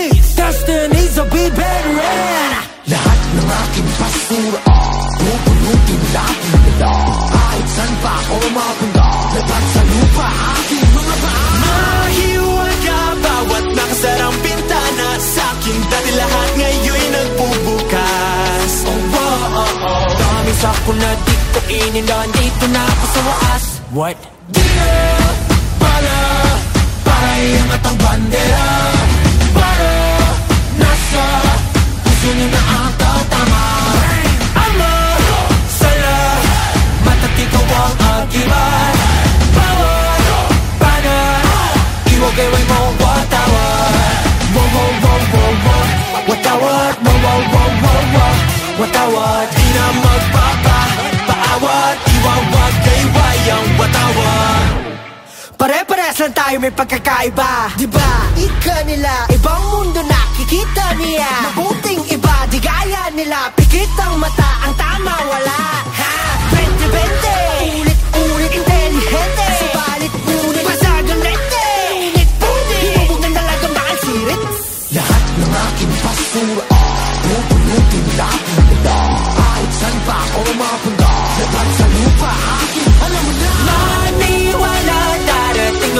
[20.84, 23.64] Ako na di ko ininda Dito na ako sa wakas
[23.96, 24.20] What?
[24.52, 24.92] Di na
[25.80, 26.20] pala
[27.00, 28.68] Para iangat ang bandera.
[29.56, 29.92] Para
[30.76, 31.24] nasa
[32.04, 33.64] Puso niyo na ang tatama.
[34.60, 34.92] Ama
[35.72, 36.16] Sala
[37.00, 38.94] Matatikaw ang agiman
[39.56, 40.24] Bawat
[40.84, 41.76] Banat
[42.12, 44.20] Iwagay-way mo watawat
[44.52, 45.84] Wow, wow, wow, wow, wow.
[46.28, 48.34] Watawat Wow, wow, wow, wow, wow.
[48.84, 49.64] Watawat
[56.15, 58.10] Pare-pares lang tayo may pagkakaiba Diba?
[58.39, 64.75] Ika nila Ibang mundo nakikita niya Mabuting iba Di gaya nila Pikit ang mata Ang
[64.78, 65.59] tama wala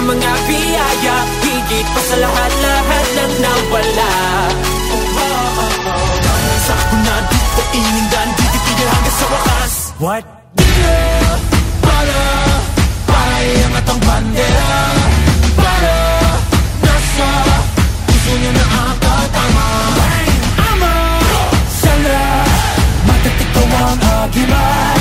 [0.05, 4.12] mga biyaya Higit pa sa lahat-lahat lang nawala
[4.92, 6.15] Oh, oh, oh, oh
[6.65, 10.24] sa ako na di ko inindan Di titigil hanggang sa wakas What?
[10.57, 10.97] Na
[11.84, 12.23] para
[13.05, 14.73] Para iangat ang bandera
[15.60, 15.97] Para
[16.84, 17.31] nasa
[18.08, 19.68] Puso niyo na ang katama
[20.73, 20.94] Ama
[21.68, 22.24] Sala
[23.08, 25.00] Matatikaw ang agiman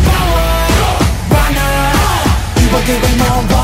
[0.00, 1.68] Bawat Bana
[2.56, 3.61] Iwag-iwag mo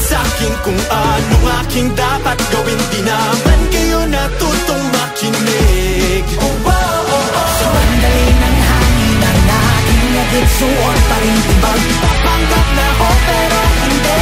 [0.00, 6.72] sabihin sa akin kung anong aking dapat gawin Di naman kayo natutong makinig oh, oh,
[6.72, 7.48] oh, oh.
[7.60, 14.20] Sa bandali ng hangin ang aking nagigsuon pa rin tibag Papanggap na ako pero hindi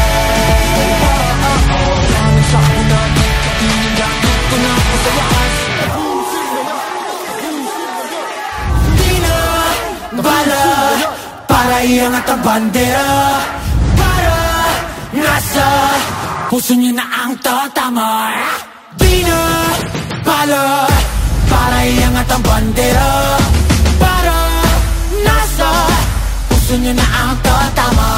[0.75, 1.95] oh, oh, oh, oh.
[2.11, 5.55] Dami sa akin na nagkatingin Dito na ako sa wakas
[8.99, 9.37] Di na
[10.19, 10.67] bala
[11.47, 13.68] Para iangat ang bandera
[16.49, 18.33] Puso niyo na ang tatama
[18.97, 19.41] Di na
[20.25, 20.89] bala
[21.49, 23.11] Para iangat ang bandera.
[24.01, 24.37] Para
[25.25, 25.71] nasa
[26.49, 28.09] Puso niyo na ang tatama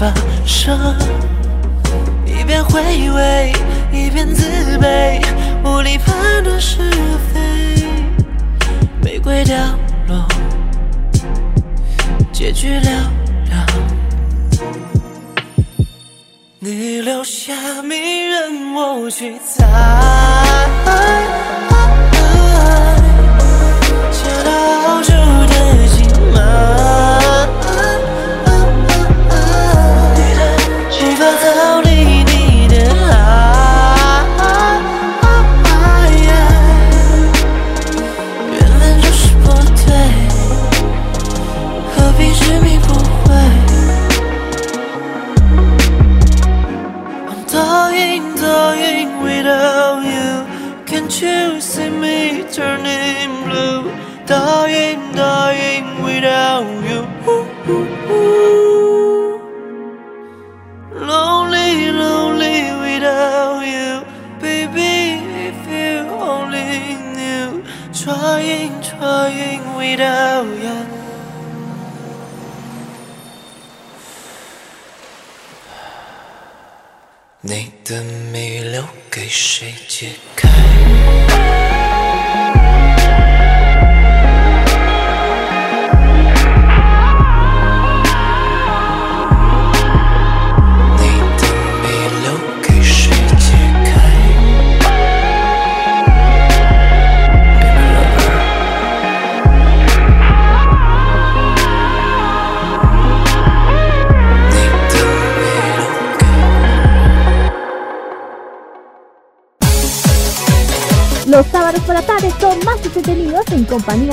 [0.00, 0.10] 发
[0.46, 0.99] 生？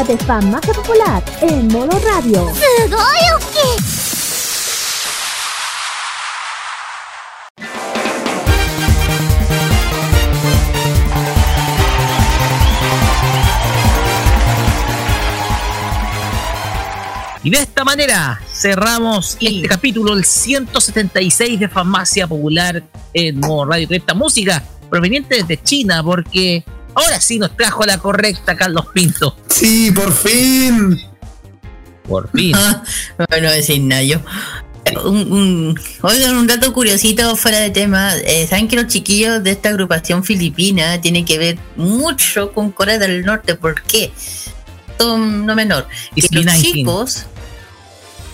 [0.04, 2.46] de Farmacia Popular en modo radio.
[17.44, 23.88] Y de esta manera cerramos este capítulo, el 176 de Farmacia Popular en modo radio.
[23.90, 29.36] Esta música proveniente desde China, porque ahora sí nos trajo la correcta Carlos Pinto.
[29.58, 31.00] Sí, por fin.
[32.08, 32.56] Por fin.
[33.30, 34.20] bueno, decir nada yo.
[35.04, 38.16] Un, un- oigan, un dato curiosito fuera de tema.
[38.16, 42.98] eh, Saben que los chiquillos de esta agrupación filipina tienen que ver mucho con Corea
[42.98, 43.56] del Norte.
[43.56, 44.14] ¿Por qué?
[44.90, 45.88] Esto no menor.
[46.16, 46.62] Que los B19.
[46.62, 47.26] chicos,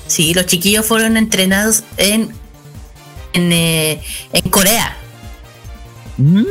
[0.07, 2.31] sí, los chiquillos fueron entrenados en
[3.33, 3.99] en, eh,
[4.31, 4.95] en Corea.
[6.17, 6.43] Mm,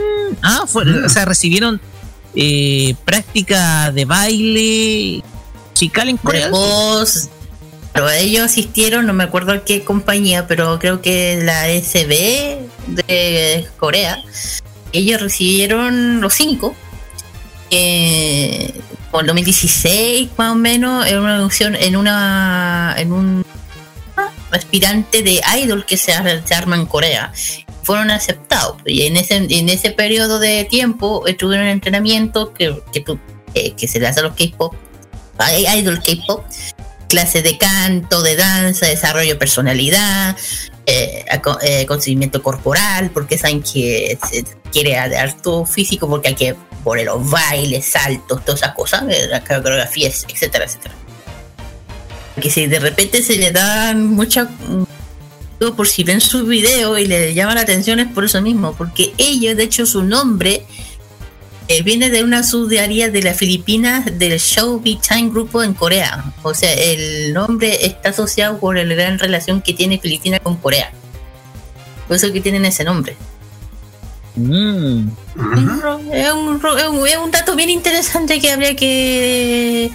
[0.42, 1.80] ah, fue- o sea, recibieron
[2.34, 5.22] eh, práctica de baile
[5.70, 6.50] musical en Corea.
[7.92, 13.68] Pero ellos asistieron, no me acuerdo a qué compañía, pero creo que la SB de
[13.78, 14.18] Corea.
[14.92, 16.74] Ellos recibieron los cinco.
[17.70, 18.72] Eh,
[19.10, 23.44] por 2016 más o menos en una en una en un
[24.50, 26.12] aspirante de idol que se,
[26.44, 27.32] se arma en Corea
[27.82, 33.04] fueron aceptados y en ese en ese periodo de tiempo estuvieron en entrenamiento que, que
[33.54, 34.74] eh, que se le hace a los K-pop,
[35.76, 36.44] idol K-pop,
[37.08, 40.36] clases de canto, de danza, desarrollo de personalidad,
[40.86, 41.24] eh,
[41.62, 47.30] eh, conocimiento corporal, porque saben que se quiere harto físico, porque hay que poner los
[47.30, 50.94] bailes, saltos, todas esas cosas, eh, las coreografías, etcétera, etcétera.
[52.40, 54.48] Que si de repente se le dan mucha
[55.70, 59.12] por si ven sus videos y le llama la atención es por eso mismo, porque
[59.18, 60.64] ellos, de hecho, su nombre
[61.68, 66.24] eh, viene de una subsidiaria de las Filipinas del Show Big Time Grupo en Corea.
[66.42, 70.92] O sea, el nombre está asociado por la gran relación que tiene Filipinas con Corea.
[72.08, 73.16] Por eso que tienen ese nombre.
[74.34, 75.08] Mm.
[76.12, 79.90] Es un, ro- es un- es un dato bien interesante que habría que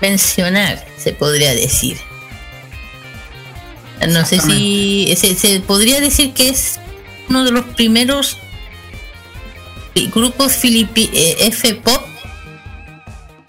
[0.00, 1.98] mencionar, se podría decir.
[4.08, 6.78] No sé si se, se podría decir que es
[7.28, 8.38] uno de los primeros
[10.14, 12.02] grupos filipi eh, F-pop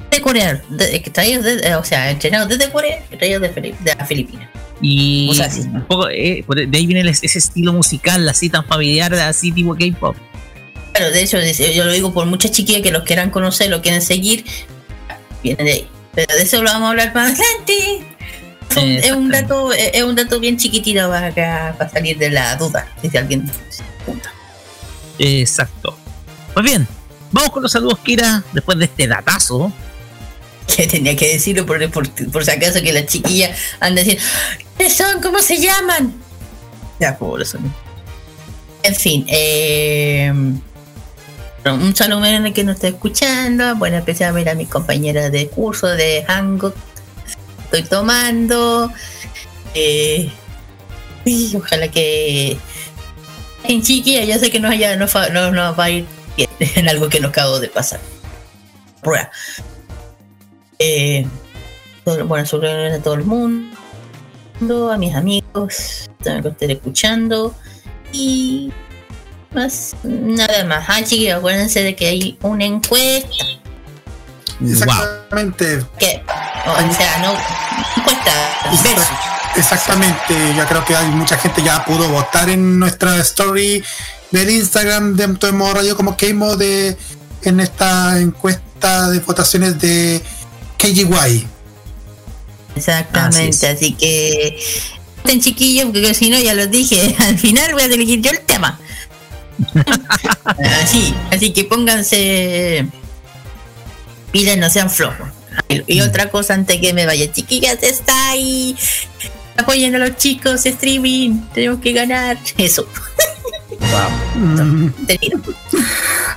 [0.10, 3.96] de Corea, de- traídos de- eh, o sea, entrenados desde Corea, y traídos de, de
[3.98, 4.50] las Filipinas.
[4.82, 5.62] Y O sea, sí.
[5.62, 10.16] un poco, eh, de ahí viene ese estilo musical así tan familiar, así tipo K-pop.
[10.92, 11.38] Claro, de hecho,
[11.74, 14.44] yo lo digo por muchas chiquillas que los quieran conocer, lo quieren seguir,
[15.42, 15.88] vienen de ahí.
[16.14, 18.02] Pero de eso lo vamos a hablar más adelante.
[18.72, 22.30] Es un, es un dato, es es un dato bien chiquitito para, para salir de
[22.30, 22.88] la duda.
[23.02, 23.50] Si alguien
[24.04, 24.32] pregunta.
[25.20, 25.98] Exacto.
[26.54, 26.88] Pues bien,
[27.32, 29.72] vamos con los saludos, Kira, después de este datazo.
[30.74, 34.24] Que tenía que decirlo por, por, por si acaso que la chiquilla anda diciendo,
[34.78, 35.22] ¿qué son?
[35.22, 36.14] ¿Cómo se llaman?
[37.00, 37.58] Ya, por eso.
[38.84, 40.32] En fin, eh,
[41.66, 43.76] un saludo el que nos está escuchando.
[43.76, 46.76] Bueno, especialmente a mi compañera de curso de Hangout.
[47.72, 48.92] Estoy tomando.
[49.74, 50.30] Eh,
[51.24, 52.58] y ojalá que
[53.64, 55.06] en chiquilla, yo sé que nos, haya, no,
[55.52, 58.02] nos va a ir bien en algo que nos acabo de pasar.
[59.02, 59.32] Prueba.
[60.80, 61.26] Eh,
[62.26, 67.56] bueno, sobre a todo el mundo, a mis amigos, también que estén escuchando.
[68.12, 68.74] Y
[69.54, 70.86] más, nada más.
[70.90, 73.61] Ah, chiquillos, acuérdense de que hay una encuesta.
[74.66, 75.86] Exactamente.
[75.98, 76.24] Que,
[76.66, 77.34] o sea, no,
[77.98, 78.32] encuesta
[78.84, 79.08] versus.
[79.56, 83.84] Exactamente, yo creo que hay mucha gente ya pudo votar en nuestra story
[84.32, 86.98] del Instagram de Todo Modo Radio como Keimo de
[87.44, 90.22] en esta encuesta de votaciones de
[90.78, 91.48] KGY.
[92.76, 94.58] Exactamente, así, que
[95.18, 98.40] estén chiquillos, porque si no, ya los dije, al final voy a elegir yo el
[98.42, 98.80] tema.
[100.82, 102.88] así, así que pónganse
[104.32, 105.28] pilas, no sean flojos.
[105.70, 108.76] Y, y otra cosa antes que me vaya, chiquillas, está ahí.
[109.58, 112.38] Apoyen a los chicos, streaming, tenemos que ganar.
[112.58, 112.88] Eso.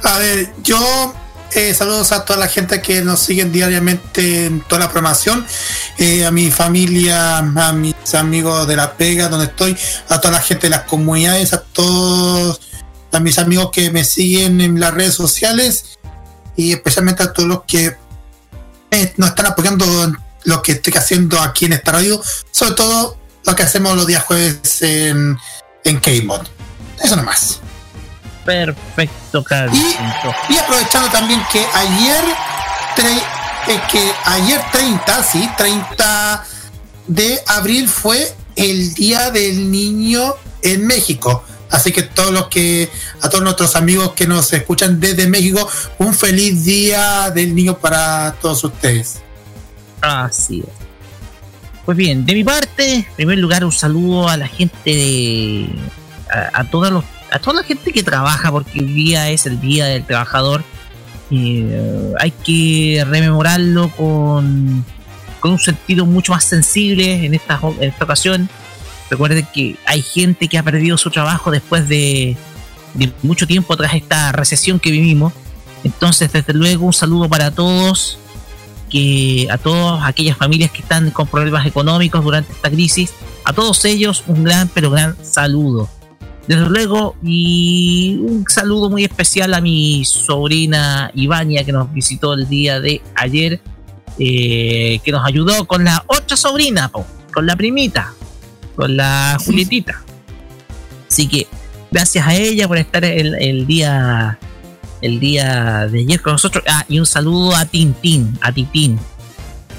[0.03, 1.15] A ver, yo
[1.55, 5.47] eh, saludos a toda la gente que nos siguen diariamente en toda la programación,
[5.99, 9.77] eh, a mi familia, a mis amigos de la pega donde estoy,
[10.09, 12.61] a toda la gente de las comunidades, a todos,
[13.13, 15.97] a mis amigos que me siguen en las redes sociales
[16.57, 17.97] y especialmente a todos los que
[18.91, 23.17] eh, nos están apoyando en lo que estoy haciendo aquí en esta radio, sobre todo
[23.45, 25.37] lo que hacemos los días jueves en,
[25.85, 26.47] en K-Mod.
[27.03, 27.61] Eso nomás.
[28.45, 30.35] Perfecto, Carlito.
[30.49, 32.25] Y aprovechando también que ayer,
[33.69, 36.45] eh, que ayer 30, sí, 30
[37.07, 41.45] de abril fue el Día del Niño en México.
[41.75, 42.89] Así que todos los que,
[43.21, 48.37] a todos nuestros amigos que nos escuchan desde México, un feliz Día del Niño para
[48.41, 49.21] todos ustedes.
[50.01, 50.67] Así es.
[51.85, 55.69] Pues bien, de mi parte, en primer lugar, un saludo a la gente de.
[56.31, 59.61] a, a todos los, a toda la gente que trabaja, porque hoy día es el
[59.61, 60.63] Día del Trabajador.
[61.33, 64.85] Eh, hay que rememorarlo con,
[65.41, 68.49] con un sentido mucho más sensible en esta, en esta ocasión.
[69.15, 72.37] Recuerden que hay gente que ha perdido su trabajo después de,
[73.23, 75.33] mucho tiempo tras esta recesión que vivimos.
[75.85, 78.19] Entonces, desde luego, un saludo para todos
[78.91, 83.13] que a todas aquellas familias que están con problemas económicos durante esta crisis,
[83.45, 85.89] a todos ellos un gran pero gran saludo.
[86.49, 92.49] Desde luego, y un saludo muy especial a mi sobrina Ivania que nos visitó el
[92.49, 93.61] día de ayer,
[94.19, 96.91] eh, que nos ayudó con la otra sobrina,
[97.33, 98.13] con la primita,
[98.75, 100.03] con la Julietita.
[101.11, 101.47] Así que
[101.91, 104.39] gracias a ella por estar el, el día
[105.05, 106.65] el día de ayer con nosotros.
[106.67, 108.99] Ah, y un saludo a Tintín, a Titín.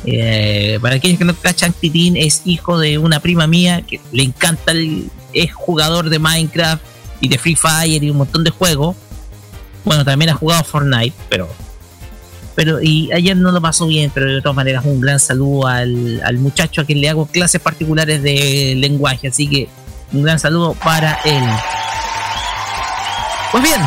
[0.06, 4.22] Eh, para aquellos que no cachan, Titín es hijo de una prima mía que le
[4.22, 6.84] encanta, el, es jugador de Minecraft
[7.22, 8.96] y de Free Fire y un montón de juegos.
[9.84, 11.50] Bueno, también ha jugado Fortnite, pero
[12.56, 16.22] Pero, y ayer no lo pasó bien, pero de todas maneras un gran saludo al,
[16.24, 19.67] al muchacho a quien le hago clases particulares de lenguaje, así que
[20.14, 21.43] un gran saludo para él.
[23.51, 23.82] Pues bien,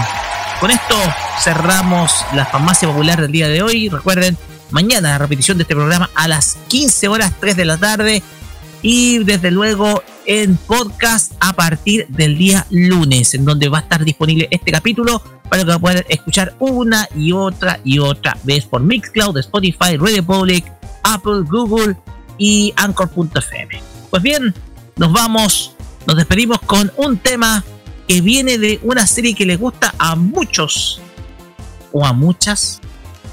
[0.60, 0.94] con esto
[1.40, 3.88] cerramos la farmacia popular del día de hoy.
[3.88, 4.36] Recuerden,
[4.70, 8.22] mañana la repetición de este programa a las 15 horas 3 de la tarde
[8.82, 14.04] y desde luego en podcast a partir del día lunes, en donde va a estar
[14.04, 19.38] disponible este capítulo para que puedan escuchar una y otra y otra vez por Mixcloud,
[19.38, 20.70] Spotify, Radio Public,
[21.02, 21.96] Apple, Google
[22.36, 23.80] y Anchor.fm.
[24.10, 24.54] Pues bien,
[24.96, 25.72] nos vamos,
[26.06, 27.64] nos despedimos con un tema
[28.06, 31.00] que viene de una serie que les gusta a muchos
[31.90, 32.82] o a muchas.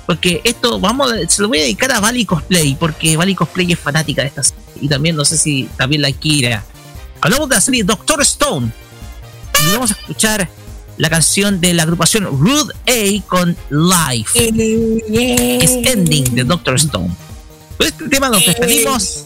[0.06, 3.80] Porque esto, vamos, se lo voy a dedicar a Valley Cosplay, porque Valley Cosplay es
[3.80, 4.64] fanática de esta serie.
[4.80, 6.64] Y también, no sé si también la Kira.
[7.26, 8.72] Hablamos de la serie Doctor Stone.
[9.68, 10.48] Y vamos a escuchar
[10.98, 14.48] la canción de la agrupación Rude A con Life.
[15.60, 17.10] Es Ending de Doctor Stone.
[17.80, 19.26] Con este tema nos despedimos.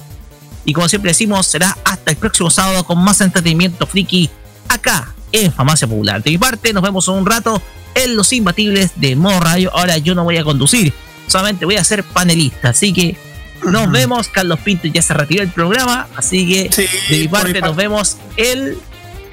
[0.64, 4.30] Y como siempre decimos, será hasta el próximo sábado con más entretenimiento friki
[4.69, 6.24] acá en Farmacia Popular.
[6.24, 7.61] De mi parte, nos vemos un rato
[7.95, 9.76] en Los Imbatibles de Modo Radio.
[9.76, 10.94] Ahora yo no voy a conducir,
[11.28, 12.69] solamente voy a ser panelista.
[12.69, 13.18] Así que
[13.63, 14.27] nos vemos.
[14.29, 16.07] Carlos Pinto ya se retiró del programa.
[16.15, 16.69] Así que
[17.09, 18.77] de mi parte, mi nos vemos el.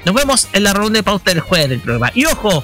[0.05, 2.11] Nos vemos en la ronda de pauta del jueves del programa.
[2.15, 2.63] Y ojo,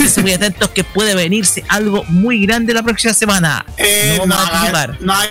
[0.00, 3.64] estén muy atentos que puede venirse algo muy grande la próxima semana.
[3.76, 4.96] Eh, no no, vamos a anticipar.
[5.00, 5.28] no hay,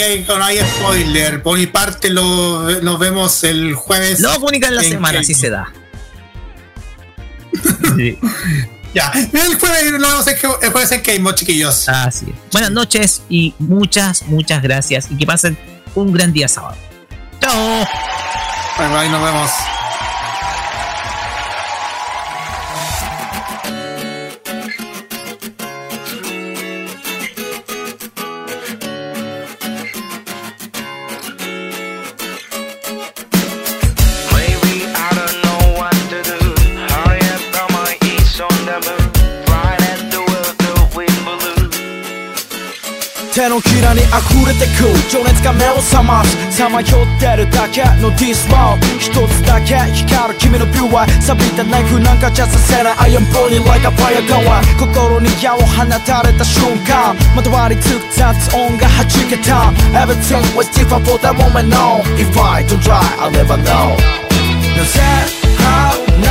[0.00, 1.42] hay- no hay spoiler.
[1.42, 4.20] Por mi parte, lo, nos vemos el jueves.
[4.20, 5.18] Lo en la semana, Game.
[5.24, 5.70] así se da.
[7.96, 8.18] Sí.
[8.94, 10.26] Ya, el jueves nos vemos
[10.62, 11.88] el jueves en Game, chiquillos.
[11.88, 12.52] Así es.
[12.52, 15.08] Buenas noches y muchas, muchas gracias.
[15.10, 15.58] Y que pasen
[15.94, 16.76] un gran día sábado.
[17.40, 17.86] Chao.
[18.78, 19.50] Bye bye, nos vemos.
[43.48, 46.36] のひらに溢れてく情熱が目を覚ます。
[46.50, 51.06] さまよってるだけのディスモー一つだけ光る君のビューは。
[51.20, 54.44] 錆びたナイフなんかじゃさせない I am burning like a fire gun
[54.78, 57.16] 心に矢を放たれた瞬間。
[57.34, 59.72] まとわりつく雑音が弾けた。
[59.94, 63.96] Everything was different for that moment no If I don't try I'll never know.
[64.76, 65.00] なぜ
[65.56, 66.28] 花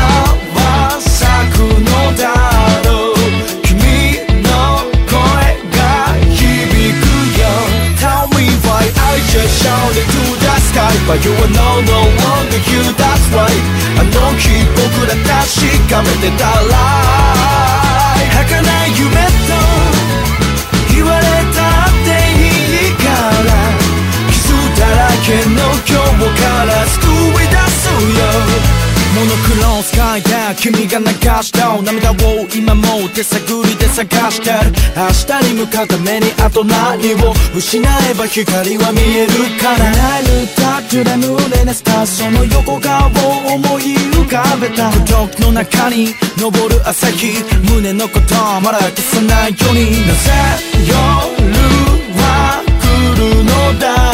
[0.54, 2.57] は咲くのだ？
[9.68, 13.66] Sound into the sky But you are no, no longer you, that's right
[14.00, 16.76] あの日僕ら確かめてたら
[18.32, 18.56] 儚
[18.88, 19.12] い夢
[19.50, 19.60] と
[20.94, 21.24] 言われ
[21.58, 23.06] たっていいか
[23.48, 23.50] ら
[24.32, 24.40] 傷
[24.80, 26.96] だらけの今日から救
[27.44, 27.57] い出
[29.18, 30.30] モノクロンスカイで
[30.60, 31.06] 君が流
[31.42, 31.82] した。
[31.82, 32.16] 涙を
[32.56, 34.56] 今も手探りで探してる。
[34.96, 35.10] 明
[35.42, 44.92] 日に向かうためにあと何を失えば光は見えるからナイルタッチで胸熱したその横顔を思い浮かべた。
[44.92, 50.06] 孤独の中に昇る朝日胸のことまだ消さないように。
[50.06, 50.30] なぜ
[50.86, 50.94] 夜
[52.22, 52.86] は来
[53.18, 54.07] るのだ？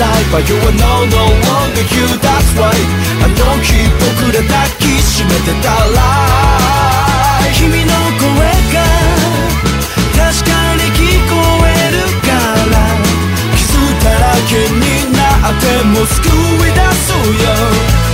[0.00, 2.72] life But keep That's why.
[3.22, 6.00] あの日僕ら抱きしめてたら
[7.52, 8.32] 君の声
[8.72, 8.80] が
[10.16, 10.98] 確かに聞
[11.28, 11.32] こ
[11.66, 12.28] えるか
[12.72, 12.74] ら。
[13.56, 13.62] 傷
[14.02, 15.18] だらけにな
[15.50, 18.09] っても救い出そうよ。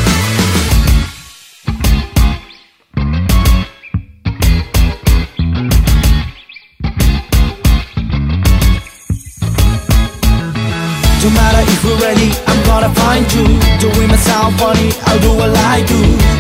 [11.26, 13.46] 止まら溢れに I'm gonna find you
[13.80, 15.96] Doing myself funny I'll do what I do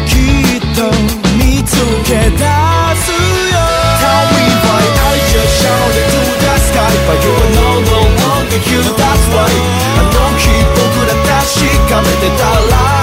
[0.08, 0.90] きっと
[1.38, 2.42] 見つけ出
[2.98, 3.62] すよ
[4.02, 8.60] Tell me why I just shouted to the sky But you are no, no longer
[8.66, 9.62] here That's right
[9.98, 12.44] あの日僕ら確かめてた
[12.76, 12.95] ら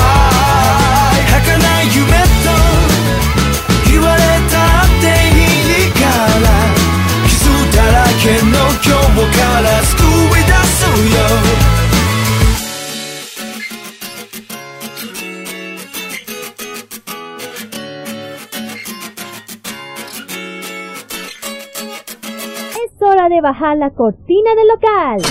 [23.05, 25.21] hora de bajar la cortina del local.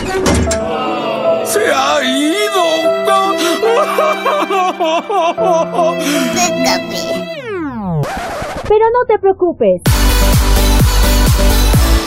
[1.44, 2.62] ¡Se ha ido!
[8.68, 9.82] Pero no te preocupes.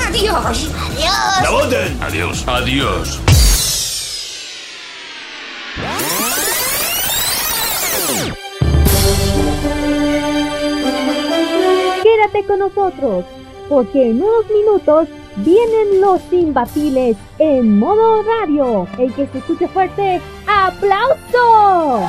[0.00, 0.70] Adiós.
[1.42, 1.98] ¡La boten!
[2.02, 2.44] Adiós.
[2.46, 3.20] Adiós.
[12.02, 13.24] Quédate con nosotros,
[13.68, 18.86] porque en unos minutos vienen los imbatibles en modo radio.
[18.98, 22.08] El que se escuche fuerte, ¡aplauso!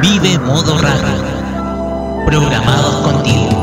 [0.00, 2.24] Vive modo radio.
[2.26, 3.57] Programados contigo.